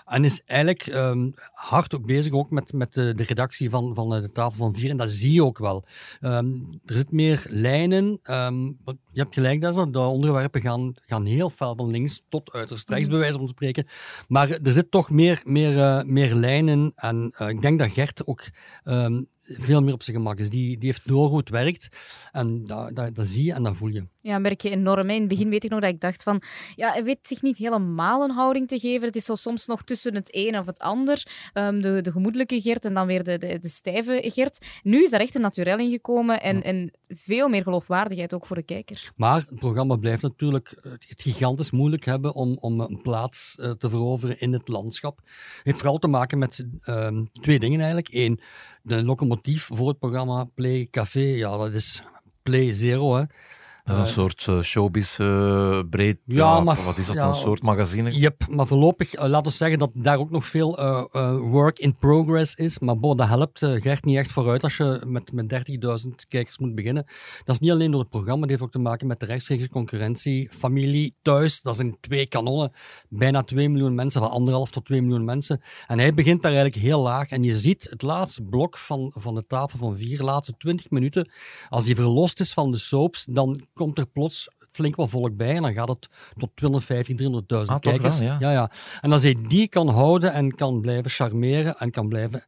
en 0.04 0.24
is 0.24 0.42
eigenlijk 0.44 0.86
ehm, 0.86 1.30
hard 1.52 1.94
ook 1.94 2.06
bezig 2.06 2.32
ook 2.32 2.50
met, 2.50 2.72
met 2.72 2.92
de, 2.92 3.14
de 3.14 3.22
redactie 3.22 3.70
van, 3.70 3.94
van 3.94 4.10
de 4.10 4.32
tafel 4.32 4.58
van 4.58 4.74
vier. 4.74 4.90
En 4.90 4.96
dat 4.96 5.10
zie 5.10 5.32
je 5.32 5.44
ook 5.44 5.58
wel. 5.58 5.84
Ehm, 6.20 6.46
er 6.84 6.96
zit 6.96 7.12
meer 7.12 7.46
lijnen. 7.48 8.20
je 9.12 9.20
hebt 9.20 9.34
gelijk, 9.34 9.60
dat 9.60 9.92
de 9.92 9.98
onderwerpen 9.98 10.60
gaan, 10.60 10.94
gaan 11.06 11.24
heel 11.24 11.50
fel 11.50 11.74
van 11.76 11.90
links 11.90 12.22
tot 12.28 12.52
uiterst 12.52 12.88
rechts, 12.88 13.08
bij 13.08 13.18
wijze 13.18 13.38
van 13.38 13.48
spreken. 13.48 13.86
Maar 14.28 14.50
er 14.50 14.72
zit 14.72 14.90
toch 14.90 15.10
meer, 15.10 15.42
meer, 15.44 15.78
eh, 15.78 16.02
meer 16.02 16.34
lijnen. 16.34 16.92
En 16.94 17.32
eh, 17.36 17.48
ik 17.48 17.60
denk 17.60 17.78
dat 17.78 17.90
Gert 17.90 18.26
ook 18.26 18.42
veel 19.48 19.82
meer 19.82 19.94
op 19.94 20.02
zijn 20.02 20.16
gemak 20.16 20.38
is. 20.38 20.50
Die, 20.50 20.78
die 20.78 20.88
heeft 20.88 21.08
door 21.08 21.28
hoe 21.28 21.38
het 21.38 21.48
werkt. 21.48 21.88
En 22.32 22.66
dat, 22.66 22.96
dat, 22.96 23.14
dat 23.14 23.26
zie 23.26 23.44
je 23.44 23.52
en 23.52 23.62
dat 23.62 23.76
voel 23.76 23.88
je. 23.88 24.06
Ja, 24.20 24.38
merk 24.38 24.60
je 24.60 24.70
enorm. 24.70 25.08
hè. 25.08 25.14
In 25.14 25.20
het 25.20 25.28
begin 25.28 25.48
weet 25.48 25.64
ik 25.64 25.70
nog 25.70 25.80
dat 25.80 25.90
ik 25.90 26.00
dacht 26.00 26.22
van, 26.22 26.42
ja, 26.74 26.92
hij 26.92 27.04
weet 27.04 27.18
zich 27.22 27.42
niet 27.42 27.56
helemaal 27.56 28.24
een 28.24 28.30
houding 28.30 28.68
te 28.68 28.78
geven. 28.78 29.06
Het 29.06 29.16
is 29.16 29.24
zo 29.24 29.34
soms 29.34 29.66
nog 29.66 29.82
tussen 29.82 30.14
het 30.14 30.28
een 30.34 30.58
of 30.58 30.66
het 30.66 30.78
ander. 30.78 31.26
Ehm, 31.52 31.80
de, 31.80 32.00
de 32.00 32.12
gemoedelijke 32.12 32.60
Gert 32.60 32.84
en 32.84 32.94
dan 32.94 33.06
weer 33.06 33.24
de, 33.24 33.38
de, 33.38 33.58
de 33.58 33.68
stijve 33.68 34.30
Gert. 34.34 34.80
Nu 34.82 35.02
is 35.02 35.10
daar 35.10 35.20
echt 35.20 35.34
een 35.34 35.40
naturel 35.40 35.78
in 35.78 35.90
gekomen 35.90 36.42
en, 36.42 36.62
en 36.62 36.92
veel 37.08 37.48
meer 37.48 37.62
geloofwaardigheid 37.62 38.34
ook 38.34 38.46
voor 38.46 38.56
de 38.56 38.62
kijker. 38.62 39.12
Maar 39.16 39.44
het 39.48 39.58
programma 39.58 39.96
blijft 39.96 40.22
natuurlijk 40.22 40.68
eh, 40.70 40.92
het 40.92 41.22
gigantisch 41.22 41.70
moeilijk 41.70 42.04
hebben 42.04 42.34
om, 42.34 42.56
om 42.60 42.80
een 42.80 43.00
plaats 43.02 43.56
eh, 43.56 43.70
te 43.70 43.90
veroveren 43.90 44.40
in 44.40 44.52
het 44.52 44.68
landschap. 44.68 45.16
Het 45.16 45.60
heeft 45.62 45.78
vooral 45.78 45.98
te 45.98 46.08
maken 46.08 46.38
met 46.38 46.66
ehm, 46.80 47.24
twee 47.40 47.58
dingen 47.58 47.78
eigenlijk. 47.78 48.08
Eén, 48.14 48.40
de 48.86 49.04
locomotief 49.04 49.68
voor 49.72 49.88
het 49.88 49.98
programma 49.98 50.44
Play 50.54 50.88
Café. 50.90 51.20
Ja, 51.20 51.56
dat 51.56 51.72
is 51.72 52.02
Play 52.42 52.72
Zero. 52.72 53.16
Hè. 53.16 53.24
Dat 53.86 53.94
is 53.94 54.00
een 54.00 54.06
Eh, 54.06 54.12
soort 54.12 54.46
eh, 54.48 54.60
showbiz 54.62 55.18
eh, 55.20 55.80
breed. 55.90 56.18
Ja, 56.24 56.60
maar- 56.60 56.82
Wat 56.84 56.98
is 56.98 57.06
dat? 57.06 57.16
ja, 57.16 57.28
een 57.28 57.34
soort 57.34 57.62
magazine? 57.62 58.10
Yep, 58.12 58.46
maar 58.50 58.66
voorlopig, 58.66 59.14
eh, 59.14 59.28
laten 59.28 59.50
we 59.50 59.56
zeggen 59.56 59.78
dat 59.78 59.90
daar 59.94 60.18
ook 60.18 60.30
nog 60.30 60.44
veel 60.46 60.74
work 61.50 61.78
in 61.78 61.96
progress 61.96 62.54
is. 62.54 62.78
Maar 62.78 62.98
bo, 62.98 63.14
dat 63.14 63.28
helpt 63.28 63.58
Gert 63.58 64.04
niet 64.04 64.16
echt 64.16 64.32
vooruit 64.32 64.62
als 64.62 64.76
je 64.76 65.02
met, 65.06 65.32
met 65.32 65.48
30.000 65.48 66.26
kijkers 66.28 66.58
moet 66.58 66.74
beginnen. 66.74 67.04
Dat 67.44 67.54
is 67.54 67.58
niet 67.60 67.70
alleen 67.70 67.90
door 67.90 68.00
het 68.00 68.08
programma, 68.10 68.40
dat 68.40 68.48
heeft 68.50 68.62
ook 68.62 68.70
te 68.70 68.78
maken 68.78 69.06
met 69.06 69.20
de 69.20 69.26
rechtstreekse 69.26 69.68
concurrentie. 69.68 70.48
Familie, 70.52 71.14
thuis, 71.22 71.62
dat 71.62 71.76
zijn 71.76 71.96
twee 72.00 72.26
kanonnen. 72.26 72.72
Bijna 73.08 73.42
2 73.42 73.68
miljoen 73.68 73.94
mensen, 73.94 74.20
van 74.20 74.30
anderhalf 74.30 74.70
tot 74.70 74.84
2 74.84 75.02
miljoen 75.02 75.24
mensen. 75.24 75.62
En 75.86 75.98
hij 75.98 76.14
begint 76.14 76.42
daar 76.42 76.52
eigenlijk 76.52 76.82
heel 76.82 77.00
laag. 77.02 77.28
En 77.30 77.42
je 77.42 77.54
ziet 77.54 77.86
het 77.90 78.02
laatste 78.02 78.42
blok 78.42 78.76
van, 78.78 79.12
van 79.16 79.34
de 79.34 79.46
tafel 79.46 79.78
van 79.78 79.96
vier, 79.96 80.16
de 80.16 80.24
laatste 80.24 80.54
20 80.58 80.90
minuten, 80.90 81.30
als 81.68 81.84
die 81.84 81.94
verlost 81.94 82.40
is 82.40 82.52
van 82.52 82.70
de 82.70 82.78
soaps, 82.78 83.24
dan 83.24 83.60
komt 83.76 83.98
er 83.98 84.06
plots 84.06 84.48
flink 84.72 84.96
wat 84.96 85.10
volk 85.10 85.36
bij 85.36 85.54
en 85.56 85.62
dan 85.62 85.72
gaat 85.72 85.88
het 85.88 86.08
tot 86.36 86.50
250, 86.54 87.16
300.000 87.16 87.26
Ah, 87.46 87.66
toch 87.66 87.78
kijkers. 87.80 88.18
wel, 88.18 88.28
ja. 88.28 88.36
Ja, 88.40 88.50
ja. 88.52 88.70
En 89.00 89.12
als 89.12 89.22
hij 89.22 89.36
die 89.48 89.68
kan 89.68 89.88
houden 89.88 90.32
en 90.32 90.54
kan 90.54 90.80
blijven 90.80 91.10
charmeren 91.10 91.78
en 91.78 91.90
kan 91.90 92.08
blijven, 92.08 92.44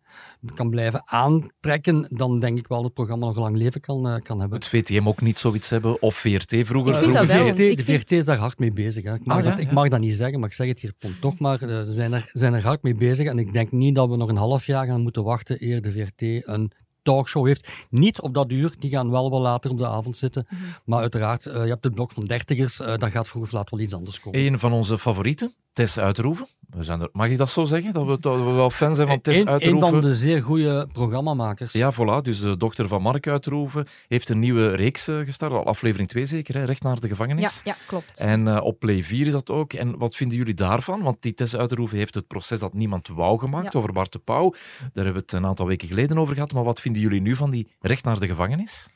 kan 0.55 0.71
blijven 0.71 1.03
aantrekken, 1.05 2.07
dan 2.11 2.41
denk 2.41 2.59
ik 2.59 2.67
wel 2.69 2.77
dat 2.79 2.87
het 2.87 2.95
programma 2.95 3.27
nog 3.27 3.37
lang 3.37 3.57
leven 3.57 3.81
kan, 3.81 4.09
eh, 4.09 4.23
kan 4.23 4.41
hebben. 4.41 4.59
Het 4.59 4.69
VTM 4.69 5.09
ook 5.09 5.21
niet 5.21 5.39
zoiets 5.39 5.71
hebben? 5.71 6.03
Of 6.03 6.17
VRT 6.17 6.55
vroeger? 6.67 6.95
Ik 6.95 7.01
vind 7.01 7.13
dat 7.13 7.23
de, 7.23 7.29
wel. 7.29 7.47
VRT, 7.47 7.59
Ik 7.59 7.77
de 7.77 7.83
vind- 7.83 8.01
VRT 8.01 8.13
is 8.13 8.25
daar 8.25 8.37
hard 8.37 8.59
mee 8.59 8.73
bezig. 8.73 9.05
Hè. 9.05 9.15
Ik, 9.15 9.25
mag 9.25 9.37
Ah, 9.39 9.45
ja, 9.45 9.51
dat, 9.51 9.59
ik 9.59 9.67
ja. 9.67 9.73
mag 9.73 9.89
dat 9.89 10.01
niet 10.01 10.15
zeggen, 10.15 10.41
maar 10.41 10.49
ik 10.49 10.55
zeg 10.55 10.69
het 10.69 10.81
hier 10.81 10.93
toch 11.21 11.39
maar. 11.39 11.63
eh, 11.63 11.69
Ze 11.83 11.93
zijn 11.93 12.13
er, 12.13 12.31
zijn 12.33 12.55
er 12.55 12.63
hard 12.63 12.83
mee 12.83 12.95
bezig 12.95 13.27
en 13.27 13.39
ik 13.39 13.53
denk 13.53 13.73
niet 13.73 13.95
dat 13.95 14.09
we 14.09 14.17
nog 14.17 14.29
een 14.29 14.37
half 14.37 14.67
jaar 14.67 14.87
gaan 14.87 15.01
moeten 15.03 15.25
wachten 15.25 15.57
eer 15.65 15.83
de 15.83 15.93
VRT 15.93 16.47
een 16.49 16.73
talkshow 17.09 17.47
heeft. 17.47 17.69
Niet 17.91 18.21
op 18.21 18.35
dat 18.35 18.51
uur, 18.51 18.75
die 18.79 18.91
gaan 18.91 19.11
wel 19.11 19.31
wel 19.31 19.41
later 19.41 19.71
op 19.71 19.79
de 19.79 19.87
avond 19.87 20.17
zitten. 20.17 20.47
Mhm. 20.49 20.63
Maar 20.85 21.01
uiteraard, 21.01 21.47
eh, 21.47 21.63
je 21.63 21.69
hebt 21.69 21.85
het 21.85 21.95
blok 21.95 22.13
van 22.13 22.25
dertigers, 22.25 22.81
eh 22.81 22.97
dat 22.97 23.11
gaat 23.11 23.29
vroeg 23.29 23.43
of 23.43 23.53
laat 23.53 23.71
wel 23.71 23.81
iets 23.81 23.95
anders 23.95 24.21
komen. 24.21 24.41
Een 24.41 24.59
van 24.59 24.73
onze 24.73 24.99
favorieten, 24.99 25.53
Tess 25.73 25.99
Uitroeven. 25.99 26.47
We 26.69 26.85
zijn 26.85 27.01
er, 27.01 27.09
mag 27.13 27.29
ik 27.29 27.39
dat 27.39 27.51
zo 27.51 27.65
zeggen? 27.65 27.93
Dat 27.93 28.05
we, 28.07 28.19
dat 28.21 28.37
we 28.37 28.43
wel 28.51 28.71
fan 28.71 28.95
zijn 28.95 29.09
van 29.09 29.21
Tess 29.21 29.41
Een, 29.41 29.47
een 29.47 29.53
Uitroeven? 29.53 29.89
van 29.91 30.01
de 30.01 30.15
zeer 30.15 30.43
goede 30.43 30.87
programmamakers. 30.93 31.73
Ja, 31.73 31.93
voilà. 31.95 32.23
Dus 32.23 32.41
de 32.41 32.57
dochter 32.57 32.89
van 32.89 33.03
Mark 33.03 33.27
Uitroeven 33.29 33.87
heeft 34.09 34.29
een 34.29 34.39
nieuwe 34.39 34.69
reeks 34.75 35.09
eh, 35.09 35.19
gestart. 35.19 35.53
Al 35.53 35.65
aflevering 35.67 36.09
2 36.09 36.25
zeker, 36.25 36.55
hè? 36.55 36.65
Recht 36.65 36.83
naar 36.83 36.95
de 36.95 37.03
Ja, 37.03 37.09
gevangenis. 37.09 37.61
ja 37.65 37.77
klopt. 37.87 38.21
En 38.21 38.49
eh, 38.49 38.65
op 38.65 38.79
Play 38.79 39.03
4 39.05 39.27
is 39.27 39.33
dat 39.33 39.51
ook. 39.51 39.73
En 39.73 39.99
wat 39.99 40.17
vinden 40.17 40.37
jullie 40.37 40.55
daarvan? 40.55 41.03
Want 41.03 41.23
die 41.23 41.35
Tess 41.35 41.57
Uitroeven 41.57 41.99
heeft 41.99 42.15
het 42.15 42.27
proces 42.27 42.59
dat 42.59 42.75
niemand 42.75 43.09
wou 43.09 43.39
gemaakt 43.39 43.73
Ja. 43.73 43.79
over 43.79 43.93
Bart 43.93 44.13
de 44.13 44.19
Pauw. 44.19 44.51
Daar 44.51 45.05
hebben 45.05 45.13
we 45.13 45.19
het 45.19 45.33
een 45.33 45.47
aantal 45.47 45.67
weken 45.67 45.89
geleden 45.89 46.19
over 46.19 46.35
gehad. 46.35 46.53
Maar 46.53 46.65
wat 46.65 46.81
vinden 46.81 47.03
jullie 47.03 47.21
nu 47.21 47.37
van 47.37 47.51
die 47.51 47.69
Recht 47.81 48.05
naar 48.05 48.21
de 48.21 48.27
gevangenis? 48.27 48.89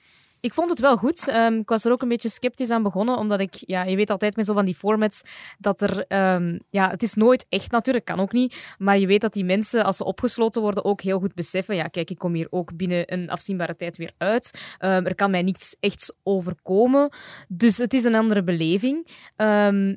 Ik 0.43 0.53
vond 0.53 0.71
het 0.71 0.81
wel 0.81 0.97
goed. 0.97 1.29
Ehm, 1.29 1.55
ik 1.55 1.69
was 1.69 1.85
er 1.85 1.93
ook 1.93 2.03
een 2.03 2.09
beetje 2.09 2.29
sceptisch 2.29 2.71
aan 2.71 2.83
begonnen, 2.83 3.17
omdat 3.17 3.41
ik, 3.41 3.55
ja, 3.55 3.83
je 3.83 3.97
weet 3.97 4.11
altijd 4.11 4.37
met 4.37 4.47
zo 4.47 4.55
van 4.55 4.65
die 4.65 4.75
formats 4.75 5.23
dat 5.59 5.81
er, 5.81 6.05
ehm, 6.09 6.59
ja, 6.71 6.91
het 6.91 7.03
is 7.03 7.15
nooit 7.15 7.47
echt 7.49 7.71
natuurlijk, 7.71 8.05
kan 8.05 8.21
ook 8.21 8.33
niet, 8.33 8.75
maar 8.79 8.99
je 8.99 9.07
weet 9.07 9.21
dat 9.21 9.33
die 9.33 9.45
mensen, 9.45 9.85
als 9.85 9.97
ze 9.97 10.05
opgesloten 10.05 10.63
worden, 10.63 10.85
ook 10.85 11.01
heel 11.01 11.19
goed 11.19 11.35
beseffen, 11.35 11.77
ja, 11.77 11.87
kijk, 11.87 12.11
ik 12.11 12.19
kom 12.19 12.35
hier 12.35 12.47
ook 12.51 12.77
binnen 12.77 13.13
een 13.13 13.31
afzienbare 13.31 13.77
tijd 13.77 13.97
weer 13.97 14.13
uit. 14.19 14.77
Ehm, 14.79 15.07
er 15.07 15.15
kan 15.15 15.31
mij 15.31 15.43
niets 15.43 15.77
echt 15.81 16.15
overkomen, 16.23 17.11
dus 17.49 17.77
het 17.77 17.95
is 17.95 18.05
een 18.05 18.15
andere 18.15 18.43
beleving. 18.43 19.07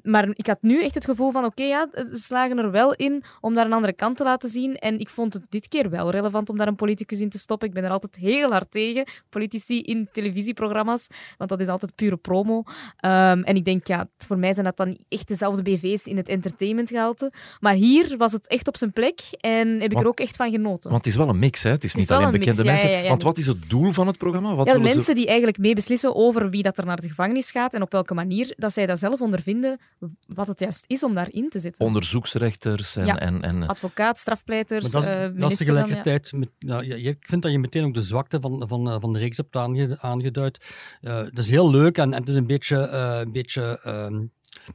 Maar 0.03 0.29
ik 0.33 0.47
had 0.47 0.61
nu 0.61 0.83
echt 0.83 0.95
het 0.95 1.05
gevoel 1.05 1.31
van, 1.31 1.45
oké, 1.45 1.63
ja, 1.63 1.87
ze 1.91 2.15
slagen 2.15 2.57
er 2.57 2.71
wel 2.71 2.93
in 2.93 3.23
om 3.41 3.53
daar 3.53 3.65
een 3.65 3.73
andere 3.73 3.93
kant 3.93 4.17
te 4.17 4.23
laten 4.23 4.49
zien, 4.49 4.75
en 4.75 4.99
ik 4.99 5.09
vond 5.09 5.33
het 5.33 5.43
dit 5.49 5.67
keer 5.67 5.89
wel 5.89 6.11
relevant 6.11 6.49
om 6.49 6.57
daar 6.57 6.67
een 6.67 6.75
politicus 6.75 7.19
in 7.19 7.29
te 7.29 7.39
stoppen. 7.39 7.67
Ik 7.67 7.73
ben 7.73 7.83
er 7.83 7.91
altijd 7.91 8.15
heel 8.15 8.51
hard 8.51 8.71
tegen, 8.71 9.07
politici 9.29 9.81
in 9.81 10.09
televisieprogramma's, 10.35 11.07
want 11.37 11.49
dat 11.49 11.59
is 11.59 11.67
altijd 11.67 11.95
pure 11.95 12.17
promo. 12.17 12.63
Ehm, 12.97 13.41
en 13.43 13.55
ik 13.55 13.65
denk, 13.65 13.87
ja, 13.87 14.09
voor 14.17 14.37
mij 14.39 14.53
zijn 14.53 14.65
dat 14.65 14.77
dan 14.77 14.97
echt 15.09 15.27
dezelfde 15.27 15.61
BV's 15.61 16.05
in 16.05 16.17
het 16.17 16.29
entertainmentgehalte. 16.29 17.31
Maar 17.59 17.73
hier 17.73 18.17
was 18.17 18.31
het 18.31 18.47
echt 18.47 18.67
op 18.67 18.77
zijn 18.77 18.91
plek 18.91 19.19
en 19.39 19.67
heb 19.67 19.81
ik 19.83 19.91
Want- 19.91 20.03
er 20.03 20.07
ook 20.07 20.19
echt 20.19 20.35
van 20.35 20.51
genoten. 20.51 20.89
Want 20.89 21.03
het 21.05 21.13
is 21.13 21.19
wel 21.19 21.29
een 21.29 21.39
mix, 21.39 21.63
hè? 21.63 21.69
Het 21.69 21.83
is 21.83 21.89
is 21.89 21.95
niet 21.99 22.11
alleen 22.11 22.31
mix, 22.31 22.45
bekende 22.45 22.63
mensen. 22.63 22.89
ja, 22.89 22.95
ja, 22.97 23.01
ja. 23.03 23.09
Want 23.09 23.23
wat 23.23 23.37
is 23.37 23.47
het 23.47 23.69
doel 23.69 23.91
van 23.91 24.07
het 24.07 24.17
programma? 24.17 24.55
Wat 24.55 24.65
ja, 24.67 24.73
de 24.73 24.87
ze- 24.87 24.93
mensen 24.95 25.15
die 25.15 25.27
eigenlijk 25.27 25.57
meebeslissen 25.57 26.15
over 26.15 26.49
wie 26.49 26.63
dat 26.63 26.77
er 26.77 26.85
naar 26.85 27.01
de 27.01 27.07
gevangenis 27.07 27.51
gaat 27.51 27.73
en 27.73 27.81
op 27.81 27.91
welke 27.91 28.13
manier, 28.13 28.53
dat 28.57 28.73
zij 28.73 28.85
dat 28.85 28.99
zelf 28.99 29.21
ondervinden 29.21 29.79
wat 30.27 30.47
het 30.47 30.59
juist 30.59 30.83
is 30.87 31.03
om 31.03 31.13
daarin 31.13 31.49
te 31.49 31.59
zitten. 31.59 31.85
Onderzoeksrechters 31.85 32.95
en... 32.95 33.05
Ja. 33.05 33.19
en, 33.19 33.41
en 33.41 33.67
Advocaat, 33.67 34.17
strafpleiters, 34.17 34.83
Maar 34.83 34.91
dat 34.91 35.01
is, 35.01 35.07
eh, 35.07 35.19
dat 35.21 35.29
is 35.31 35.35
minister 35.37 35.65
dan, 35.65 35.75
ja. 35.75 35.81
tegelijkertijd. 35.83 36.33
Met, 36.33 36.49
nou, 36.59 36.85
ja, 36.85 36.95
je- 36.95 37.03
ik 37.03 37.17
vind 37.27 37.41
dat 37.41 37.51
je 37.51 37.59
meteen 37.59 37.83
ook 37.85 37.93
de 37.93 38.01
zwakte 38.01 38.39
van, 38.41 38.63
van, 38.67 38.89
eh, 38.91 38.95
van 38.99 39.13
de 39.13 39.19
reeks 39.19 39.37
hebt 39.37 39.55
aange- 39.55 39.97
aangeduid. 40.25 40.57
Eh 41.01 41.17
dat 41.17 41.37
is 41.37 41.49
heel 41.49 41.69
leuk 41.69 41.97
en, 41.97 42.13
en 42.13 42.19
het 42.19 42.29
is 42.29 42.35
een 42.35 42.47
beetje, 42.47 42.77
eh, 42.77 43.19
een 43.19 43.31
beetje 43.31 43.79
ehm, 43.83 44.25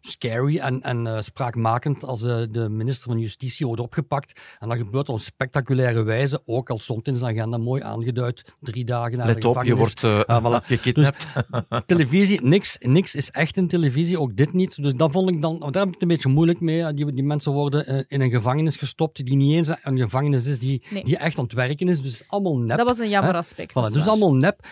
scary 0.01 0.59
en, 0.59 0.83
en 0.83 1.07
eh, 1.07 1.21
spraakmakend 1.21 2.05
als 2.05 2.25
eh, 2.25 2.43
de 2.51 2.69
minister 2.69 3.11
van 3.11 3.19
Justitie 3.21 3.67
wordt 3.67 3.81
opgepakt. 3.81 4.41
En 4.59 4.69
dat 4.69 4.79
gebeurt 4.79 5.09
op 5.09 5.21
spectaculaire 5.21 6.03
wijze, 6.03 6.43
ook 6.47 6.71
al 6.71 6.79
stond 6.79 7.07
in 7.09 7.17
zijn 7.17 7.39
agenda 7.39 7.57
mooi 7.59 7.83
aangeduid. 7.83 8.45
Drie 8.61 8.85
dagen 8.85 9.19
na 9.19 9.25
Let 9.25 9.43
de 9.43 9.49
op, 9.49 9.65
je 9.65 9.77
wordt 9.77 10.05
eh, 10.05 10.21
Ah, 10.21 10.45
voilà. 10.45 10.65
gekidnapt. 10.67 11.27
Dus 11.69 11.81
televisie, 11.87 12.41
niks, 12.43 12.77
niks 12.81 13.15
is 13.15 13.31
echt 13.31 13.57
in 13.57 13.69
televisie, 13.69 14.21
ook 14.21 14.37
dit 14.37 14.53
niet. 14.53 14.83
Dus 14.83 14.95
dat 14.95 15.13
vond 15.13 15.31
ik 15.31 15.41
dan, 15.41 15.59
daar 15.59 15.73
heb 15.73 15.87
ik 15.87 15.93
het 15.93 16.03
een 16.03 16.09
beetje 16.09 16.29
moeilijk 16.29 16.61
mee. 16.61 16.95
Die, 16.95 17.13
die 17.13 17.25
mensen 17.25 17.53
worden 17.53 18.07
in 18.09 18.21
een 18.21 18.31
gevangenis 18.31 18.77
gestopt 18.77 19.27
die 19.27 19.37
niet 19.37 19.55
eens 19.57 19.73
een 19.83 19.99
gevangenis 19.99 20.47
is, 20.47 20.59
die, 20.59 20.83
Nee. 20.91 21.05
die 21.05 21.17
echt 21.17 21.39
aan 21.39 21.45
het 21.45 21.53
werken 21.53 21.89
is. 21.89 22.03
Dus 22.03 22.23
allemaal 22.27 22.59
nep. 22.59 22.77
Dat 22.77 22.87
was 22.87 22.99
een 22.99 23.09
jammer 23.09 23.33
hè. 23.33 23.39
aspect, 23.39 23.71
Voilà, 23.71 23.75
dat 23.75 23.87
is 23.87 23.93
dus 23.93 24.01
waar. 24.05 24.11
allemaal 24.11 24.35
nep. 24.35 24.67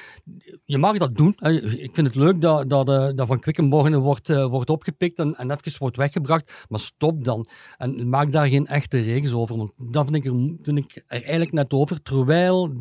Je 0.65 0.79
mag 0.79 0.97
dat 0.99 1.17
doen. 1.17 1.35
hè. 1.37 1.51
Ik 1.63 1.91
vind 1.95 2.07
het 2.07 2.17
leuk 2.17 2.41
dat, 2.41 2.71
dat, 2.71 2.89
eh, 2.89 3.09
dat 3.15 3.27
Van 3.27 3.41
Quickenborne 3.41 3.99
wordt, 3.99 4.29
wordt 4.29 4.71
opgepikt 4.99 5.19
en, 5.19 5.37
en 5.37 5.51
even 5.51 5.79
wordt 5.79 5.97
weggebracht. 5.97 6.67
Maar 6.69 6.81
stop 6.81 7.25
dan. 7.25 7.47
En 7.79 8.09
maak 8.09 8.33
daar 8.33 8.47
geen 8.47 8.67
echte 8.67 9.01
reeks 9.01 9.33
over. 9.33 9.57
Want 9.57 9.73
dat 9.77 10.05
vind 10.05 10.17
ik 10.17 10.25
er, 10.25 10.57
vind 10.63 10.79
ik 10.79 11.03
er 11.07 11.23
eigenlijk 11.23 11.53
net 11.53 11.73
over. 11.73 12.03
Terwijl 12.03 12.73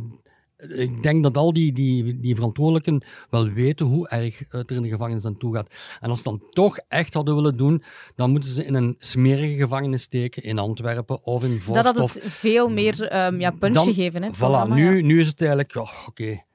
ik 0.58 1.04
denk 1.04 1.24
dat 1.24 1.38
al 1.38 1.54
die, 1.54 1.74
die, 1.74 2.20
die 2.20 2.36
verantwoordelijken 2.36 3.04
wel 3.30 3.50
weten 3.50 3.86
hoe 3.86 4.10
erg 4.10 4.44
het 4.50 4.70
er 4.70 4.76
in 4.76 4.82
de 4.82 4.90
gevangenis 4.90 5.26
aan 5.26 5.38
toe 5.38 5.56
gaat. 5.56 5.74
En 6.00 6.10
als 6.10 6.18
ze 6.18 6.24
dan 6.24 6.44
toch 6.50 6.80
echt 6.88 7.14
hadden 7.14 7.36
willen 7.36 7.58
doen, 7.58 7.84
dan 8.16 8.32
moeten 8.32 8.50
ze 8.50 8.66
in 8.66 8.74
een 8.74 8.96
smerige 9.00 9.56
gevangenis 9.56 10.02
steken 10.02 10.44
in 10.44 10.60
Antwerpen 10.60 11.24
of 11.24 11.44
in 11.44 11.62
Vorst. 11.62 11.84
Dat 11.84 11.98
had 11.98 12.14
het 12.14 12.24
veel 12.24 12.70
meer 12.70 13.08
ehm 13.08 13.40
ja, 13.40 13.52
punch 13.52 13.84
gegeven. 13.84 14.24
Hè, 14.24 14.30
Voilà, 14.34 14.74
nu, 14.74 15.02
nu 15.02 15.20
is 15.20 15.28
het 15.28 15.40
eigenlijk, 15.40 15.74
ja, 15.74 15.88
oké. 16.08 16.46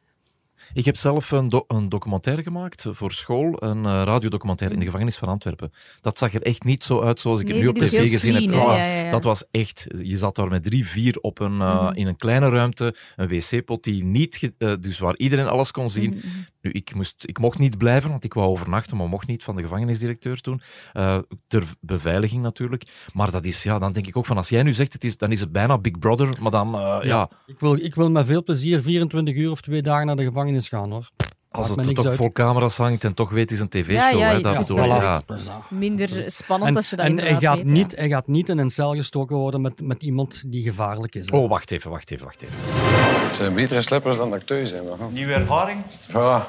Ik 0.73 0.85
heb 0.85 0.97
zelf 0.97 1.31
een, 1.31 1.49
do- 1.49 1.65
een 1.69 1.89
documentaire 1.89 2.43
gemaakt 2.43 2.87
voor 2.91 3.13
school, 3.13 3.63
een 3.63 3.85
eh, 3.87 4.03
radiodocumentaire 4.05 4.75
in 4.77 4.81
de 4.81 4.87
gevangenis 4.87 5.17
van 5.17 5.29
Antwerpen. 5.29 5.73
Dat 6.01 6.19
zag 6.19 6.35
er 6.35 6.43
echt 6.43 6.65
niet 6.65 6.85
zo 6.85 7.01
uit 7.03 7.21
zoals 7.21 7.41
ik 7.41 7.47
Nee, 7.47 7.55
het 7.55 7.63
nu 7.63 7.69
op 7.69 7.77
tv 7.79 8.11
gezien 8.11 8.35
heb. 8.35 8.43
clean, 8.49 8.71
hè? 8.71 8.77
Ja, 8.77 8.85
ja, 8.99 9.05
ja. 9.05 9.11
Dat 9.11 9.25
was 9.25 9.45
echt... 9.51 9.87
Je 10.03 10.17
zat 10.17 10.37
daar 10.37 10.49
met 10.49 10.65
drie, 10.65 10.87
vier 10.87 11.19
op 11.21 11.41
een, 11.41 11.61
eh, 11.61 11.83
Mhm. 11.85 11.95
in 11.95 12.07
een 12.07 12.17
kleine 12.17 12.49
ruimte, 12.49 12.95
een 13.17 13.29
wc-pot 13.29 13.85
die 13.85 14.05
niet... 14.05 14.53
eh, 14.59 14.73
dus 14.81 14.99
waar 14.99 15.17
iedereen 15.17 15.47
alles 15.47 15.71
kon 15.71 15.91
zien. 15.91 16.11
Mhm. 16.11 16.27
Nu, 16.63 16.71
ik, 16.71 16.95
moest, 16.95 17.25
ik 17.27 17.39
mocht 17.39 17.59
niet 17.59 17.79
blijven, 17.79 18.11
want 18.11 18.25
ik 18.25 18.35
wou 18.35 18.49
overnachten, 18.49 18.97
maar 18.97 19.09
mocht 19.09 19.27
niet 19.27 19.45
van 19.45 19.57
de 19.57 19.63
gevangenisdirecteur 19.63 20.41
toen. 20.41 20.61
Eh, 20.93 21.19
ter 21.47 21.65
beveiliging 21.81 22.43
natuurlijk. 22.43 22.85
Maar 23.13 23.31
dat 23.31 23.45
is, 23.45 23.63
ja, 23.63 23.79
dan 23.79 23.93
denk 23.93 24.07
ik 24.07 24.17
ook 24.17 24.27
van, 24.27 24.37
als 24.37 24.49
jij 24.49 24.63
nu 24.63 24.73
zegt, 24.73 24.93
het 24.93 25.05
is, 25.05 25.17
dan 25.17 25.33
is 25.33 25.41
het 25.41 25.53
bijna 25.53 25.79
Big 25.79 25.99
Brother, 25.99 26.29
maar 26.41 26.51
dan, 26.51 26.75
eh, 26.75 26.99
ja... 27.03 27.31
Ik, 27.47 27.61
wil, 27.61 27.75
ik 27.75 27.95
wil 27.95 28.11
met 28.11 28.27
veel 28.27 28.43
plezier 28.43 28.83
24 28.83 29.35
uur 29.35 29.51
of 29.51 29.61
twee 29.61 29.83
dagen 29.83 30.07
naar 30.07 30.17
de 30.17 30.23
gevangenis 30.23 30.69
gaan 30.69 30.91
hoor. 30.91 31.11
Als 31.53 31.69
het 31.69 31.95
toch 31.95 32.07
uit. 32.07 32.15
vol 32.17 32.33
camera's 32.33 32.77
hangt 32.77 33.05
en 33.05 33.15
toch 33.15 33.31
weet, 33.31 33.41
het 33.41 33.51
is 33.51 33.61
een 33.61 33.69
tv-show. 33.69 34.19
Ja, 34.19 34.31
ja, 34.31 34.53
hè, 34.53 34.85
ja. 34.85 35.23
Minder 35.71 36.25
spannend 36.27 36.71
En, 36.71 36.77
als 36.77 36.91
je 36.91 36.97
dat 36.97 37.07
en 37.07 37.19
hij, 37.19 37.37
gaat 37.37 37.57
weet, 37.57 37.65
niet, 37.65 37.97
hij 37.97 38.09
gaat 38.09 38.27
niet 38.27 38.49
in 38.49 38.59
een 38.59 38.71
cel 38.71 38.95
gestoken 38.95 39.37
worden 39.37 39.61
met, 39.61 39.81
met 39.81 40.03
iemand 40.03 40.43
die 40.47 40.63
gevaarlijk 40.63 41.15
is. 41.15 41.31
hè. 41.31 41.37
Oh, 41.37 41.49
wacht 41.49 41.71
even, 41.71 41.91
wacht 41.91 42.11
even, 42.11 42.25
wacht 42.25 42.43
even. 42.43 43.22
Het 43.33 43.41
zijn 43.41 43.55
betere 43.55 43.83
sleppers 43.83 44.17
dan 44.17 44.33
acteurs 44.33 44.69
zijn. 44.71 44.85
Maar, 44.85 45.11
Nieuwe 45.11 45.33
ervaring? 45.33 45.83
ja. 46.13 46.49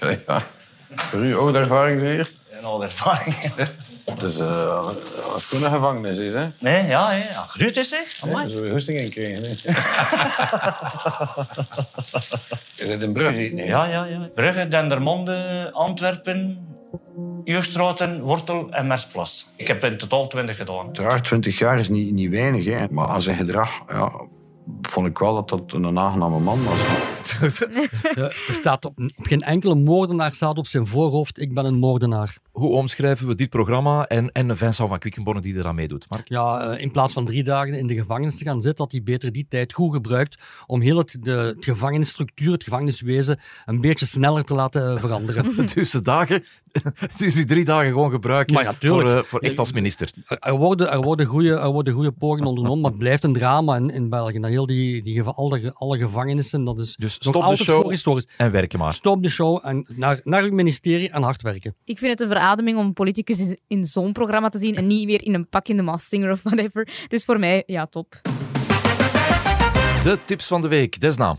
Ja, 0.00 0.16
ja. 0.26 0.42
Voor 0.94 1.20
u 1.24 1.36
oude 1.36 1.58
ervaring 1.58 2.00
zeker? 2.00 2.32
Een 2.58 2.64
oude 2.64 2.84
ervaring. 2.84 3.34
Het 4.04 4.22
is 4.22 4.38
eh, 4.38 4.90
een 5.34 5.40
schone 5.40 5.68
gevangenis, 5.70 6.18
is, 6.18 6.32
hè? 6.34 6.46
Nee, 6.58 6.86
ja, 6.86 7.10
hè. 7.10 7.16
ja. 7.16 7.44
Groot 7.48 7.76
is 7.76 7.90
hij. 7.90 8.04
Ja, 8.22 8.28
Amai. 8.28 8.50
zo 8.50 8.64
je 8.64 8.70
husting 8.70 8.98
in 8.98 9.10
krijgen. 9.10 9.42
hè. 9.44 9.50
Je 12.74 12.86
zit 12.86 13.02
in 13.02 13.12
Brugge, 13.12 13.40
niet? 13.40 13.64
Ja, 13.66 13.84
ja, 13.84 14.04
ja. 14.04 14.28
Brugge, 14.34 14.68
Dendermonde, 14.68 15.70
Antwerpen, 15.72 16.66
Uurstraten, 17.44 18.20
Wortel 18.20 18.66
en 18.70 18.86
Mersplas. 18.86 19.46
Ik 19.56 19.66
heb 19.68 19.84
in 19.84 19.98
totaal 19.98 20.26
20 20.28 20.56
gedaan. 20.56 20.86
Uiteraard, 20.86 21.24
20 21.24 21.58
jaar 21.58 21.78
is 21.78 21.88
niet, 21.88 22.12
niet 22.12 22.30
weinig, 22.30 22.64
hè. 22.64 22.84
maar 22.90 23.08
aan 23.08 23.22
zijn 23.22 23.36
gedrag 23.36 23.70
ja, 23.88 24.12
vond 24.82 25.06
ik 25.06 25.18
wel 25.18 25.34
dat 25.34 25.48
dat 25.48 25.72
een 25.72 25.98
aangename 25.98 26.40
man 26.40 26.58
was. 26.64 26.78
Er 28.48 28.54
staat 28.54 28.84
op, 28.84 28.98
op 29.16 29.26
geen 29.26 29.42
enkele 29.42 29.74
moordenaar 29.74 30.32
staat 30.32 30.58
op 30.58 30.66
zijn 30.66 30.86
voorhoofd, 30.86 31.40
ik 31.40 31.54
ben 31.54 31.64
een 31.64 31.78
moordenaar. 31.78 32.38
Hoe 32.54 32.70
omschrijven 32.70 33.26
we 33.26 33.34
dit 33.34 33.48
programma 33.50 34.06
en, 34.06 34.32
en 34.32 34.56
Vincent 34.56 34.88
van 34.88 34.98
Quickenborne 34.98 35.40
die 35.40 35.54
eraan 35.56 35.74
meedoet, 35.74 36.06
Mark? 36.08 36.28
Ja, 36.28 36.60
eh, 36.60 36.80
in 36.82 36.90
plaats 36.90 37.12
van 37.12 37.24
drie 37.24 37.44
dagen 37.44 37.74
in 37.74 37.86
de 37.86 37.94
gevangenis 37.94 38.38
te 38.38 38.44
gaan 38.44 38.60
zitten, 38.62 38.84
had 38.84 38.92
hij 38.92 39.02
beter 39.02 39.32
die 39.32 39.46
tijd 39.48 39.72
goed 39.72 39.92
gebruikt 39.92 40.38
om 40.66 40.80
heel 40.80 40.98
het, 40.98 41.16
de, 41.20 41.30
het 41.30 41.64
gevangenisstructuur, 41.64 42.52
het 42.52 42.62
gevangeniswezen, 42.64 43.40
een 43.64 43.80
beetje 43.80 44.06
sneller 44.06 44.44
te 44.44 44.54
laten 44.54 45.00
veranderen. 45.00 45.44
Dus 45.74 45.90
de 45.90 46.02
dagen, 46.02 46.44
dus 47.18 47.34
die 47.34 47.44
drie 47.44 47.64
dagen 47.64 47.90
gewoon 47.92 48.10
gebruiken 48.10 48.54
Maar 48.54 48.64
ja, 48.64 48.72
tuurlijk. 48.72 49.08
voor, 49.08 49.18
eh, 49.18 49.24
voor 49.24 49.40
echt 49.40 49.58
als 49.58 49.72
minister. 49.72 50.10
Er- 50.26 50.38
Er 50.40 50.56
worden, 50.56 50.90
er 50.92 51.00
worden 51.00 51.26
goede, 51.26 51.50
er 51.54 51.70
worden 51.72 51.94
goede 51.94 52.12
pogingen 52.12 52.48
ondernomen, 52.48 52.80
maar 52.80 52.90
het 52.90 52.98
blijft 53.00 53.24
een 53.24 53.32
drama 53.32 53.76
in, 53.76 53.90
in 53.90 54.08
België. 54.08 54.38
Dat 54.40 54.50
heel 54.50 54.66
die, 54.66 55.02
die, 55.02 55.22
alle, 55.22 55.72
alle 55.74 55.98
gevangenissen, 55.98 56.64
dat 56.64 56.78
is 56.78 56.96
Dus 56.96 57.12
nog 57.12 57.22
stop 57.22 57.32
de 57.32 57.38
altijd 57.40 57.68
show 57.68 57.80
voorhistorisch. 57.80 58.26
en 58.36 58.50
werken 58.50 58.78
maar. 58.78 58.92
Stop 58.92 59.22
de 59.22 59.28
show 59.30 59.60
en 59.62 59.86
naar, 59.96 60.20
naar 60.24 60.42
uw 60.42 60.52
ministerie 60.52 61.10
en 61.10 61.22
hard 61.22 61.42
werken. 61.42 61.74
Ik 61.84 61.98
vind 61.98 62.10
het 62.10 62.20
een 62.20 62.28
verademing 62.44 62.78
om 62.78 62.86
een 62.86 62.92
politicus 62.92 63.54
in, 63.66 63.84
zo'n 63.84 64.12
programma 64.12 64.48
te 64.48 64.58
zien 64.58 64.74
en 64.74 64.86
niet 64.86 65.06
meer 65.06 65.22
in 65.22 65.34
een 65.34 65.48
pak 65.48 65.68
in 65.68 65.76
de 65.76 65.82
Masked 65.82 66.08
Singer 66.08 66.30
of 66.30 66.42
whatever. 66.42 67.06
Dus 67.08 67.24
voor 67.24 67.38
mij, 67.38 67.62
ja, 67.66 67.86
top. 67.86 68.20
De 70.02 70.18
tips 70.24 70.46
van 70.46 70.60
de 70.60 70.68
week, 70.68 71.00
Desna. 71.00 71.36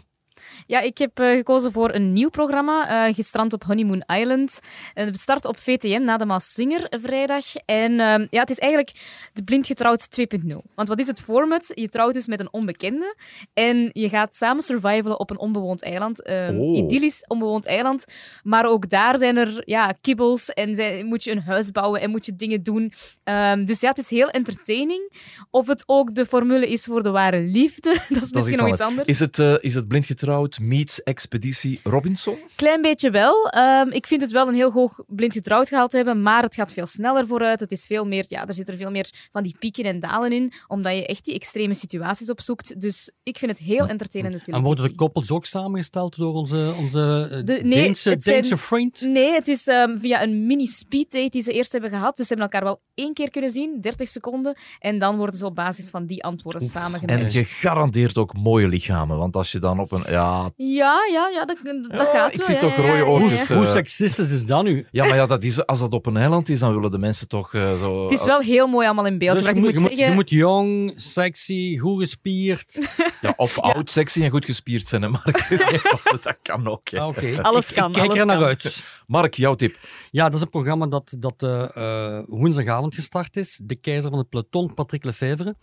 Ja, 0.67 0.79
ik 0.79 0.97
heb 0.97 1.19
eh, 1.19 1.31
gekozen 1.31 1.71
voor 1.71 1.93
een 1.93 2.13
nieuw 2.13 2.29
programma, 2.29 3.07
eh, 3.07 3.13
gestrand 3.13 3.53
op 3.53 3.63
Honeymoon 3.63 4.03
Island. 4.07 4.59
Eh, 4.93 5.05
Het 5.05 5.19
start 5.19 5.45
op 5.45 5.57
VTM 5.57 6.01
na 6.03 6.17
de 6.17 6.25
Maas 6.25 6.53
Singer 6.53 6.87
vrijdag. 6.89 7.45
En 7.65 7.99
ehm, 7.99 8.27
ja, 8.29 8.39
het 8.39 8.49
is 8.49 8.59
eigenlijk 8.59 8.91
de 9.33 9.43
blind 9.43 9.67
getrouwd 9.67 10.11
2.0. 10.11 10.63
Want 10.75 10.87
wat 10.87 10.99
is 10.99 11.07
het 11.07 11.21
format? 11.21 11.71
Je 11.73 11.89
trouwt 11.89 12.13
dus 12.13 12.27
met 12.27 12.39
een 12.39 12.53
onbekende 12.53 13.15
en 13.53 13.89
je 13.93 14.09
gaat 14.09 14.35
samen 14.35 14.63
survivalen 14.63 15.19
op 15.19 15.29
een 15.29 15.39
onbewoond 15.39 15.83
eiland. 15.83 16.23
Ehm 16.23 16.53
Oh. 16.59 16.77
Idyllisch 16.77 17.25
onbewoond 17.27 17.65
eiland. 17.65 18.05
Maar 18.43 18.65
ook 18.65 18.89
daar 18.89 19.17
zijn 19.17 19.37
er 19.37 19.61
ja, 19.65 19.93
kibbels 20.01 20.49
en 20.49 20.75
zijn, 20.75 21.05
moet 21.05 21.23
je 21.23 21.31
een 21.31 21.41
huis 21.41 21.71
bouwen 21.71 22.01
en 22.01 22.09
moet 22.09 22.25
je 22.25 22.35
dingen 22.35 22.63
doen. 22.63 22.91
Ehm, 23.23 23.65
dus 23.65 23.79
ja, 23.79 23.89
het 23.89 23.97
is 23.97 24.09
heel 24.09 24.29
entertaining. 24.29 25.13
Of 25.51 25.67
het 25.67 25.83
ook 25.85 26.15
de 26.15 26.25
formule 26.25 26.69
is 26.69 26.83
voor 26.85 27.03
de 27.03 27.09
ware 27.09 27.41
liefde, 27.41 27.89
dat 28.09 28.21
is 28.21 28.31
misschien 28.31 28.57
nog 28.57 28.69
iets 28.69 28.81
anders. 28.81 29.07
Is 29.07 29.19
het, 29.19 29.37
is 29.61 29.75
het 29.75 29.87
blind 29.87 30.05
getrouwd 30.05 30.44
meets 30.61 31.03
Expeditie 31.03 31.79
Robinson? 31.83 32.37
Klein 32.55 32.81
beetje 32.81 33.09
wel. 33.09 33.47
Ehm, 33.49 33.89
ik 33.89 34.07
vind 34.07 34.21
het 34.21 34.31
wel 34.31 34.47
een 34.47 34.53
heel 34.53 34.71
hoog 34.71 34.99
blind 35.07 35.33
getrouwd 35.33 35.67
gehaald 35.67 35.91
hebben, 35.91 36.21
maar 36.21 36.41
het 36.43 36.55
gaat 36.55 36.73
veel 36.73 36.85
sneller 36.85 37.27
vooruit. 37.27 37.59
Het 37.59 37.71
is 37.71 37.85
veel 37.85 38.05
meer, 38.05 38.25
ja, 38.27 38.47
er 38.47 38.53
zitten 38.53 38.77
veel 38.77 38.91
meer 38.91 39.09
van 39.31 39.43
die 39.43 39.55
pieken 39.59 39.83
en 39.83 39.99
dalen 39.99 40.31
in, 40.31 40.51
omdat 40.67 40.93
je 40.95 41.05
echt 41.05 41.25
die 41.25 41.33
extreme 41.33 41.73
situaties 41.73 42.29
opzoekt. 42.29 42.81
Dus 42.81 43.11
ik 43.23 43.37
vind 43.37 43.51
het 43.51 43.59
heel 43.59 43.87
entertainende 43.87 44.39
En 44.45 44.61
worden 44.61 44.83
de 44.89 44.95
koppels 44.95 45.31
ook 45.31 45.45
samengesteld 45.45 46.15
door 46.15 46.33
onze, 46.33 46.73
onze 46.77 47.27
eh, 47.31 47.43
De- 47.43 47.59
nee, 47.63 47.83
Deense, 47.83 48.15
zijn- 48.19 48.57
vriend? 48.57 49.01
Nee, 49.01 49.31
het 49.33 49.47
is 49.47 49.67
ehm, 49.67 49.97
via 49.97 50.23
een 50.23 50.45
mini 50.45 50.65
speeddate 50.65 51.29
die 51.29 51.41
ze 51.41 51.51
eerst 51.53 51.71
hebben 51.71 51.89
gehad. 51.89 52.17
Dus 52.17 52.27
ze 52.27 52.33
hebben 52.33 52.51
elkaar 52.51 52.69
wel 52.69 52.81
één 52.93 53.13
keer 53.13 53.29
kunnen 53.29 53.49
zien, 53.51 53.77
30 53.81 54.07
seconden. 54.07 54.57
En 54.79 54.99
dan 54.99 55.17
worden 55.17 55.35
ze 55.37 55.45
op 55.45 55.55
basis 55.55 55.89
van 55.89 56.05
die 56.05 56.23
antwoorden 56.23 56.61
En 56.61 56.67
samengemerkt. 56.67 57.33
gegarandeerd 57.33 58.17
ook 58.17 58.33
mooie 58.33 58.67
lichamen. 58.67 59.17
Want 59.17 59.35
als 59.35 59.51
je 59.51 59.59
dan 59.59 59.79
op 59.79 59.91
een... 59.91 60.03
Ja, 60.09 60.34
Ja, 60.55 60.97
ja, 61.11 61.29
ja, 61.33 61.45
dat, 61.45 61.57
dat 61.97 62.07
gaat 62.07 62.31
ik 62.33 62.37
wel. 62.37 62.45
zie 62.45 62.57
toch 62.57 62.75
ja, 62.75 62.81
rode 62.81 62.87
ja, 62.91 62.95
ja, 62.97 63.03
oortjes. 63.03 63.47
ja. 63.47 63.55
Hoe 63.55 63.65
eh, 63.65 63.71
seksistisch 63.71 64.29
is 64.31 64.45
dat 64.45 64.63
nu? 64.63 64.87
Ja, 64.91 65.05
maar 65.05 65.15
ja, 65.15 65.25
dat 65.25 65.43
is, 65.43 65.65
als 65.65 65.79
dat 65.79 65.93
op 65.93 66.05
een 66.05 66.17
eiland 66.17 66.49
is, 66.49 66.59
dan 66.59 66.73
willen 66.73 66.91
de 66.91 66.97
mensen 66.97 67.27
toch 67.27 67.53
eh, 67.53 67.79
zo... 67.79 68.03
Het 68.03 68.11
is 68.19 68.25
wel 68.25 68.39
heel 68.39 68.67
mooi 68.67 68.85
allemaal 68.85 69.05
in 69.05 69.17
beeld. 69.17 69.35
Dus 69.35 69.45
gebracht. 69.45 69.65
je, 69.65 69.73
ik 69.73 69.79
moet, 69.79 69.83
je, 69.83 69.89
moet, 69.89 69.97
zeggen... 69.97 70.07
je 70.09 70.15
moet 70.15 70.29
jong, 70.29 70.93
sexy, 70.95 71.77
goed 71.77 72.01
gespierd. 72.01 72.73
Ja, 73.21 73.33
of 73.37 73.59
oud, 73.59 73.91
sexy 73.91 74.23
en 74.23 74.29
goed 74.29 74.45
gespierd 74.45 74.87
zijn, 74.87 75.01
hè, 75.01 75.07
Mark. 75.09 75.47
Dat 76.21 76.37
kan 76.41 76.67
ook. 76.67 76.89
hè. 76.89 77.05
Oké. 77.05 77.41
Alles 77.41 77.69
Ik- 77.69 77.75
kan, 77.75 77.87
Ik 77.87 77.93
kijk 77.93 78.05
alles 78.07 78.19
er 78.19 78.25
naar 78.25 78.37
kan. 78.37 78.45
uit. 78.45 78.83
Mark, 79.07 79.33
jouw 79.33 79.55
tip. 79.55 79.77
Ja, 80.11 80.23
dat 80.25 80.33
is 80.33 80.41
een 80.41 80.49
programma 80.49 80.87
dat, 80.87 81.15
dat 81.19 81.33
eh, 81.43 81.75
eh, 82.17 82.23
woensdagavond 82.27 82.95
gestart 82.95 83.37
is. 83.37 83.59
De 83.63 83.75
keizer 83.75 84.09
van 84.09 84.19
het 84.19 84.29
peloton, 84.29 84.73
Patrick 84.73 85.03
Lefevre. 85.03 85.55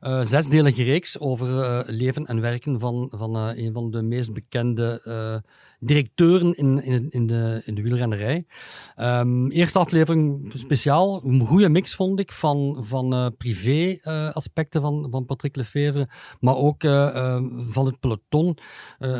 Eh 0.00 0.20
zesdelige 0.22 0.82
reeks 0.82 1.18
over 1.20 1.62
eh, 1.62 1.80
leven 1.86 2.24
en 2.26 2.40
werken 2.40 2.80
van, 2.80 3.08
van 3.14 3.36
eh, 3.36 3.64
een 3.64 3.72
van 3.72 3.90
de 3.90 4.02
bekende 4.32 5.00
eh, 5.04 5.50
directeuren 5.80 6.54
in, 6.54 6.82
in, 6.82 7.10
in, 7.10 7.26
de, 7.26 7.62
in 7.64 7.74
de 7.74 7.82
wielrennerij. 7.82 8.46
Ehm, 8.96 9.48
eerste 9.48 9.78
aflevering 9.78 10.50
speciaal. 10.54 11.24
Een 11.24 11.46
goede 11.46 11.68
mix 11.68 11.94
vond 11.94 12.20
ik 12.20 12.32
van, 12.32 12.76
van 12.80 13.12
eh, 13.12 13.26
privé-aspecten 13.38 14.80
van, 14.80 15.08
van 15.10 15.26
Patrick 15.26 15.56
Lefevre, 15.56 16.08
maar 16.40 16.56
ook 16.56 16.84
eh, 16.84 17.16
eh, 17.16 17.42
van 17.68 17.86
het 17.86 18.00
peloton. 18.00 18.58
Eh, 18.98 19.10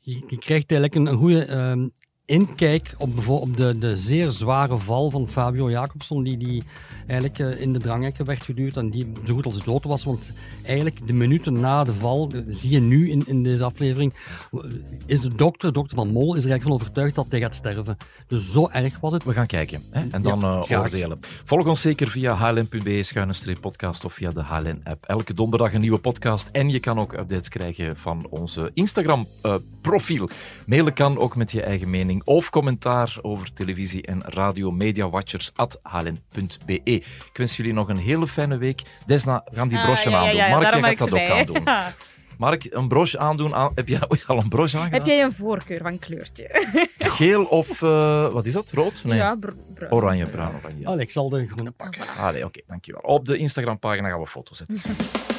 je, 0.00 0.22
je 0.26 0.38
krijgt 0.38 0.70
eigenlijk 0.70 0.94
een, 0.94 1.06
een 1.06 1.16
goede 1.16 1.44
ehm, 1.44 1.88
inkijk 2.26 2.94
op, 2.98 3.14
bijvo- 3.14 3.34
op 3.36 3.56
de, 3.56 3.78
de 3.78 3.96
zeer 3.96 4.30
zware 4.30 4.78
val 4.78 5.10
van 5.10 5.28
Fabio 5.28 5.70
Jacobson, 5.70 6.22
die, 6.22 6.36
die 6.36 6.62
eigenlijk 7.06 7.38
eh, 7.38 7.60
in 7.60 7.72
de 7.72 7.78
dranghekken 7.78 8.24
werd 8.24 8.42
geduwd 8.42 8.76
en 8.76 8.90
die 8.90 9.12
zo 9.24 9.34
goed 9.34 9.46
als 9.46 9.64
dood 9.64 9.84
was. 9.84 10.04
Want 10.04 10.32
eigenlijk 10.64 11.06
de 11.06 11.12
minuten 11.12 11.60
na 11.60 11.84
de 11.84 11.94
val, 11.94 12.30
eh, 12.32 12.40
zie 12.48 12.70
je 12.70 12.80
nu 12.80 13.10
in, 13.10 13.22
in 13.26 13.42
deze 13.42 13.64
aflevering, 13.64 14.14
eh, 14.52 14.60
is 15.06 15.20
de 15.20 15.34
dokter, 15.34 15.72
dokter 15.72 15.96
Van 15.96 16.08
Mol, 16.08 16.34
is 16.34 16.44
er 16.44 16.50
eigenlijk 16.50 16.62
van 16.62 16.72
overtuigd 16.72 17.14
dat 17.14 17.26
hij 17.30 17.40
gaat 17.40 17.54
sterven. 17.54 17.96
Dus 18.26 18.52
zo 18.52 18.68
erg 18.72 19.00
was 19.00 19.12
het. 19.12 19.24
We 19.24 19.32
gaan 19.32 19.46
kijken 19.46 19.82
hè, 19.90 20.04
en 20.10 20.22
dan 20.22 20.64
Ja, 20.68 20.80
oordelen. 20.80 21.18
Volg 21.20 21.66
ons 21.66 21.80
zeker 21.80 22.08
via 22.08 22.36
hln.be 22.36 23.02
schuine 23.02 23.32
streep 23.32 23.60
podcast 23.60 24.04
of 24.04 24.12
via 24.12 24.30
de 24.30 24.42
HLN-app. 24.42 25.04
Elke 25.04 25.34
donderdag 25.34 25.72
een 25.74 25.80
nieuwe 25.80 25.98
podcast 25.98 26.48
en 26.52 26.70
je 26.70 26.80
kan 26.80 26.98
ook 26.98 27.12
updates 27.12 27.48
krijgen 27.48 27.96
van 27.96 28.26
onze 28.30 28.70
Instagram-profiel. 28.74 30.28
Mailen 30.66 30.92
kan 30.92 31.18
ook 31.18 31.36
met 31.36 31.52
je 31.52 31.62
eigen 31.62 31.90
mening 31.90 32.13
of 32.24 32.50
commentaar 32.50 33.16
over 33.22 33.52
televisie 33.52 34.02
en 34.06 34.22
radio 34.26 34.70
mediawatchers 34.70 35.50
at 35.54 35.80
hln.be. 35.82 36.80
Ik 36.84 37.06
wens 37.32 37.56
jullie 37.56 37.72
nog 37.72 37.88
een 37.88 37.96
hele 37.96 38.26
fijne 38.28 38.56
week. 38.56 38.82
Desna, 39.06 39.44
gaan 39.50 39.68
die 39.68 39.78
Ah, 39.78 39.84
broche 39.84 40.10
ja, 40.10 40.18
aandoen. 40.18 40.34
ja, 40.36 40.48
Mark, 40.48 40.70
jij 40.80 40.96
gaat 40.96 40.98
dat 41.10 41.20
ook 41.20 41.28
aandoen. 41.28 41.62
Ja. 41.74 41.94
Mark, 42.38 42.66
een 42.70 42.88
broche 42.88 43.18
aandoen. 43.18 43.54
aan- 43.54 43.72
Heb 43.74 43.88
jij 43.88 44.00
ooit 44.08 44.24
al 44.26 44.38
een 44.38 44.48
broche 44.48 44.76
aangedaan? 44.78 44.98
Heb 44.98 45.08
jij 45.08 45.22
een 45.22 45.32
voorkeur 45.32 45.80
van 45.82 45.98
kleurtje? 45.98 46.48
Geel 46.96 47.44
of, 47.44 47.82
eh, 47.82 48.28
wat 48.28 48.46
is 48.46 48.52
dat, 48.52 48.70
rood? 48.70 49.04
Nee. 49.04 49.16
Ja, 49.18 49.34
br- 49.36 49.50
bruin. 49.74 49.92
Oranje, 49.92 50.26
bruin, 50.26 50.54
oranje. 50.62 50.86
Allee, 50.86 51.00
ik 51.04 51.10
zal 51.10 51.28
de 51.28 51.46
groene 51.46 51.70
pakken. 51.70 52.06
Allee, 52.18 52.44
oké, 52.44 52.60
dankjewel. 52.66 53.00
Op 53.00 53.24
de 53.26 53.36
Instagram-pagina 53.36 54.08
gaan 54.08 54.20
we 54.20 54.26
foto's 54.26 54.58
zetten. 54.58 54.78